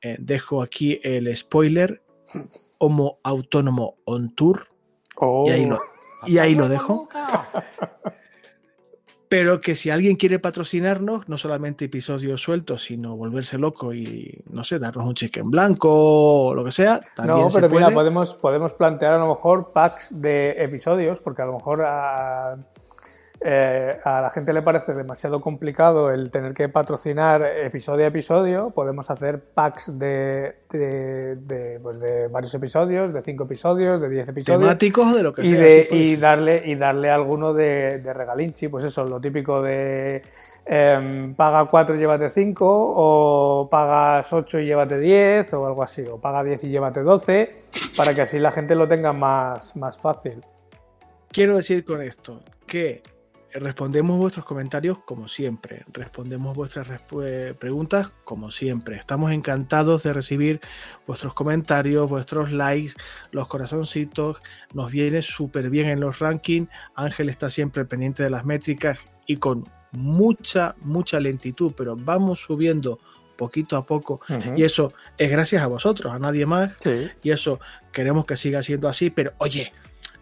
Eh, 0.00 0.16
dejo 0.18 0.62
aquí 0.62 1.00
el 1.02 1.34
spoiler. 1.36 2.02
Homo 2.78 3.18
Autónomo 3.22 3.98
On 4.04 4.34
Tour. 4.34 4.66
Y 5.46 5.50
ahí 5.50 5.64
lo, 5.64 5.80
y 6.26 6.38
ahí 6.38 6.54
lo 6.54 6.68
dejo. 6.68 7.08
Pero 9.28 9.60
que 9.60 9.74
si 9.74 9.90
alguien 9.90 10.16
quiere 10.16 10.38
patrocinarnos, 10.38 11.28
no 11.28 11.36
solamente 11.38 11.86
episodios 11.86 12.40
sueltos, 12.40 12.84
sino 12.84 13.16
volverse 13.16 13.58
loco 13.58 13.92
y, 13.92 14.42
no 14.50 14.62
sé, 14.62 14.78
darnos 14.78 15.06
un 15.06 15.14
cheque 15.14 15.40
en 15.40 15.50
blanco 15.50 15.88
o 15.90 16.54
lo 16.54 16.64
que 16.64 16.70
sea. 16.70 17.00
no, 17.24 17.48
pero 17.52 17.68
mira, 17.68 17.90
podemos, 17.90 18.34
podemos 18.34 18.74
plantear 18.74 19.14
a 19.14 19.18
lo 19.18 19.28
mejor 19.28 19.72
packs 19.72 20.08
de 20.20 20.50
episodios, 20.58 21.20
porque 21.20 21.42
a 21.42 21.46
lo 21.46 21.54
mejor 21.54 21.82
a, 21.82 22.56
eh, 23.44 23.98
a 24.02 24.22
la 24.22 24.30
gente 24.30 24.52
le 24.52 24.62
parece 24.62 24.94
demasiado 24.94 25.40
complicado 25.40 26.10
el 26.10 26.30
tener 26.30 26.54
que 26.54 26.68
patrocinar 26.68 27.42
episodio 27.42 28.06
a 28.06 28.08
episodio, 28.08 28.72
podemos 28.74 29.10
hacer 29.10 29.42
packs 29.54 29.98
de, 29.98 30.56
de, 30.70 31.78
pues 31.82 32.00
de 32.00 32.28
varios 32.28 32.54
episodios, 32.54 33.12
de 33.12 33.22
cinco 33.22 33.44
episodios, 33.44 34.00
de 34.00 34.08
diez 34.08 34.28
episodios. 34.28 34.60
Temáticos 34.60 35.14
de 35.14 35.22
lo 35.22 35.34
que 35.34 35.42
y 35.42 35.50
sea. 35.50 35.96
y, 35.96 36.16
darle, 36.16 36.62
y 36.64 36.76
darle 36.76 37.10
alguno 37.10 37.52
de, 37.52 38.00
regalinchi, 38.02 38.68
pues 38.68 38.84
eso, 38.84 39.04
lo 39.04 39.20
típico 39.20 39.60
de 39.60 40.22
em, 40.64 41.34
paga 41.34 41.66
cuatro 41.66 41.94
y 41.94 41.98
llévate 41.98 42.30
cinco, 42.30 42.66
o 42.68 43.68
pagas 43.68 44.32
ocho 44.32 44.58
y 44.58 44.66
llévate 44.66 44.98
diez, 44.98 45.52
o 45.52 45.66
algo 45.66 45.82
así, 45.82 46.02
o 46.10 46.18
paga 46.18 46.42
diez 46.42 46.64
y 46.64 46.68
llévate 46.68 47.02
doce, 47.02 47.48
para 47.96 48.14
que 48.14 48.22
así 48.22 48.38
la 48.38 48.52
gente 48.52 48.74
lo 48.74 48.88
tenga 48.88 49.12
más, 49.12 49.76
más 49.76 49.98
fácil. 49.98 50.42
Quiero 51.28 51.56
decir 51.56 51.84
con 51.84 52.00
esto 52.00 52.40
que 52.66 53.02
respondemos 53.60 54.18
vuestros 54.18 54.44
comentarios 54.44 54.98
como 54.98 55.28
siempre, 55.28 55.84
respondemos 55.92 56.56
vuestras 56.56 57.02
preguntas 57.58 58.12
como 58.24 58.50
siempre. 58.50 58.96
Estamos 58.96 59.32
encantados 59.32 60.02
de 60.02 60.12
recibir 60.12 60.60
vuestros 61.06 61.34
comentarios, 61.34 62.08
vuestros 62.08 62.52
likes, 62.52 62.94
los 63.30 63.48
corazoncitos. 63.48 64.40
Nos 64.74 64.90
viene 64.90 65.22
súper 65.22 65.70
bien 65.70 65.88
en 65.88 66.00
los 66.00 66.18
rankings. 66.18 66.68
Ángel 66.94 67.28
está 67.28 67.50
siempre 67.50 67.84
pendiente 67.84 68.22
de 68.22 68.30
las 68.30 68.44
métricas 68.44 68.98
y 69.26 69.36
con 69.36 69.64
mucha, 69.92 70.74
mucha 70.80 71.20
lentitud, 71.20 71.72
pero 71.76 71.96
vamos 71.96 72.40
subiendo 72.40 72.98
poquito 73.36 73.76
a 73.76 73.84
poco 73.84 74.20
y 74.56 74.62
eso 74.62 74.92
es 75.18 75.30
gracias 75.30 75.62
a 75.62 75.66
vosotros, 75.66 76.12
a 76.12 76.18
nadie 76.18 76.46
más. 76.46 76.72
Y 77.22 77.30
eso 77.30 77.60
queremos 77.92 78.26
que 78.26 78.36
siga 78.36 78.62
siendo 78.62 78.88
así, 78.88 79.10
pero 79.10 79.34
oye, 79.38 79.72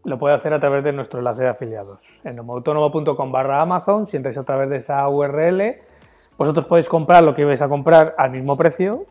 Lo 0.04 0.18
puede 0.18 0.36
hacer 0.36 0.54
a 0.54 0.60
través 0.60 0.84
de 0.84 0.92
nuestro 0.92 1.20
enlace 1.20 1.44
de 1.44 1.50
afiliados. 1.50 2.22
En 2.26 2.40
homoautónomo.com 2.40 3.32
barra 3.32 3.62
Amazon, 3.62 4.06
si 4.06 4.18
entráis 4.18 4.38
a 4.38 4.44
través 4.44 4.70
de 4.70 4.78
esa 4.78 5.08
URL, 5.08 5.78
vosotros 6.38 6.66
podéis 6.66 6.90
comprar 6.90 7.24
lo 7.24 7.34
que 7.34 7.46
vais 7.46 7.62
a 7.62 7.70
comprar 7.70 8.14
al 8.18 8.32
mismo 8.32 8.58
precio, 8.58 9.06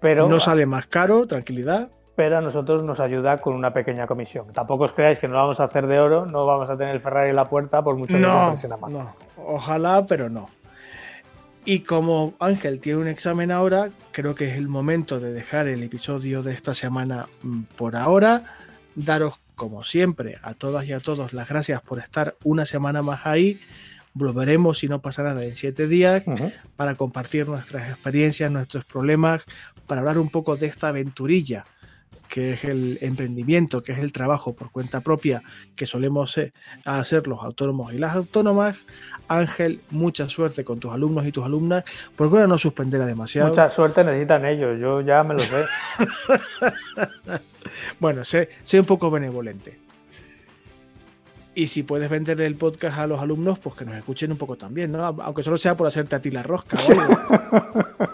pero. 0.00 0.28
No 0.28 0.38
sale 0.38 0.66
más 0.66 0.86
caro, 0.86 1.26
tranquilidad. 1.26 1.90
Pero 2.14 2.38
a 2.38 2.40
nosotros 2.40 2.82
nos 2.82 2.98
ayuda 2.98 3.38
con 3.42 3.54
una 3.54 3.74
pequeña 3.74 4.06
comisión. 4.06 4.46
Tampoco 4.50 4.84
os 4.84 4.92
creáis 4.92 5.18
que 5.18 5.28
no 5.28 5.34
lo 5.34 5.40
vamos 5.40 5.60
a 5.60 5.64
hacer 5.64 5.86
de 5.86 6.00
oro, 6.00 6.24
no 6.24 6.46
vamos 6.46 6.70
a 6.70 6.76
tener 6.78 6.94
el 6.94 7.00
Ferrari 7.00 7.28
en 7.28 7.36
la 7.36 7.44
puerta 7.44 7.82
por 7.82 7.98
mucho 7.98 8.14
que 8.14 8.20
no, 8.20 8.54
en 8.54 8.72
Amazon. 8.72 9.04
No. 9.04 9.12
Ojalá, 9.44 10.06
pero 10.06 10.30
no. 10.30 10.48
Y 11.68 11.80
como 11.80 12.34
Ángel 12.38 12.78
tiene 12.78 13.00
un 13.00 13.08
examen 13.08 13.50
ahora, 13.50 13.90
creo 14.12 14.36
que 14.36 14.48
es 14.48 14.56
el 14.56 14.68
momento 14.68 15.18
de 15.18 15.32
dejar 15.32 15.66
el 15.66 15.82
episodio 15.82 16.44
de 16.44 16.54
esta 16.54 16.74
semana 16.74 17.26
mm, 17.42 17.62
por 17.76 17.96
ahora. 17.96 18.44
Daros, 18.94 19.34
como 19.56 19.82
siempre, 19.82 20.38
a 20.42 20.54
todas 20.54 20.86
y 20.86 20.92
a 20.92 21.00
todos 21.00 21.32
las 21.32 21.48
gracias 21.48 21.82
por 21.82 21.98
estar 21.98 22.36
una 22.44 22.66
semana 22.66 23.02
más 23.02 23.26
ahí. 23.26 23.58
Volveremos, 24.14 24.78
si 24.78 24.88
no 24.88 25.02
pasa 25.02 25.24
nada, 25.24 25.44
en 25.44 25.56
siete 25.56 25.88
días 25.88 26.22
para 26.76 26.94
compartir 26.94 27.48
nuestras 27.48 27.90
experiencias, 27.90 28.48
nuestros 28.48 28.84
problemas, 28.84 29.42
para 29.88 30.02
hablar 30.02 30.18
un 30.18 30.30
poco 30.30 30.56
de 30.56 30.68
esta 30.68 30.88
aventurilla 30.88 31.64
que 32.28 32.52
es 32.52 32.64
el 32.64 32.98
emprendimiento, 33.00 33.82
que 33.82 33.92
es 33.92 33.98
el 33.98 34.12
trabajo 34.12 34.54
por 34.54 34.70
cuenta 34.70 35.00
propia 35.00 35.42
que 35.74 35.86
solemos 35.86 36.36
eh, 36.38 36.52
hacer 36.84 37.26
los 37.26 37.42
autónomos 37.42 37.92
y 37.92 37.98
las 37.98 38.14
autónomas. 38.14 38.76
Ángel, 39.28 39.80
mucha 39.90 40.28
suerte 40.28 40.64
con 40.64 40.78
tus 40.78 40.92
alumnos 40.92 41.26
y 41.26 41.32
tus 41.32 41.44
alumnas. 41.44 41.84
Procura 42.14 42.46
no 42.46 42.58
suspenderla 42.58 43.06
demasiado. 43.06 43.48
Mucha 43.48 43.68
suerte 43.68 44.04
necesitan 44.04 44.44
ellos, 44.44 44.78
yo 44.78 45.00
ya 45.00 45.24
me 45.24 45.34
lo 45.34 45.40
sé. 45.40 45.64
bueno, 48.00 48.24
sé, 48.24 48.50
sé 48.62 48.78
un 48.78 48.86
poco 48.86 49.10
benevolente. 49.10 49.86
Y 51.56 51.68
si 51.68 51.82
puedes 51.82 52.10
vender 52.10 52.38
el 52.42 52.54
podcast 52.56 52.98
a 52.98 53.06
los 53.06 53.18
alumnos, 53.18 53.58
pues 53.58 53.74
que 53.74 53.86
nos 53.86 53.96
escuchen 53.96 54.30
un 54.30 54.36
poco 54.36 54.56
también, 54.56 54.92
¿no? 54.92 55.06
Aunque 55.06 55.42
solo 55.42 55.56
sea 55.56 55.74
por 55.74 55.86
hacerte 55.86 56.14
a 56.14 56.20
ti 56.20 56.30
la 56.30 56.42
rosca. 56.42 56.76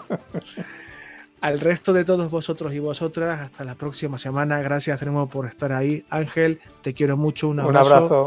al 1.43 1.59
resto 1.59 1.91
de 1.91 2.05
todos 2.05 2.31
vosotros 2.31 2.71
y 2.71 2.79
vosotras, 2.79 3.41
hasta 3.41 3.65
la 3.65 3.75
próxima 3.75 4.17
semana. 4.17 4.61
Gracias 4.61 5.01
de 5.01 5.07
nuevo 5.07 5.27
por 5.27 5.45
estar 5.45 5.73
ahí. 5.73 6.05
Ángel, 6.09 6.61
te 6.81 6.93
quiero 6.93 7.17
mucho. 7.17 7.49
Un 7.49 7.59
abrazo. 7.59 7.89
Un 7.89 7.95
abrazo. 7.95 8.25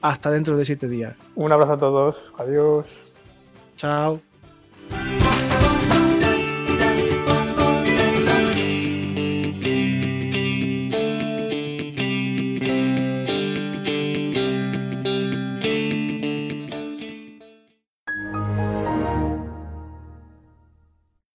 Hasta 0.00 0.30
dentro 0.30 0.56
de 0.56 0.64
siete 0.64 0.86
días. 0.86 1.16
Un 1.34 1.50
abrazo 1.50 1.72
a 1.72 1.78
todos. 1.78 2.32
Adiós. 2.38 3.14
Chao. 3.76 4.20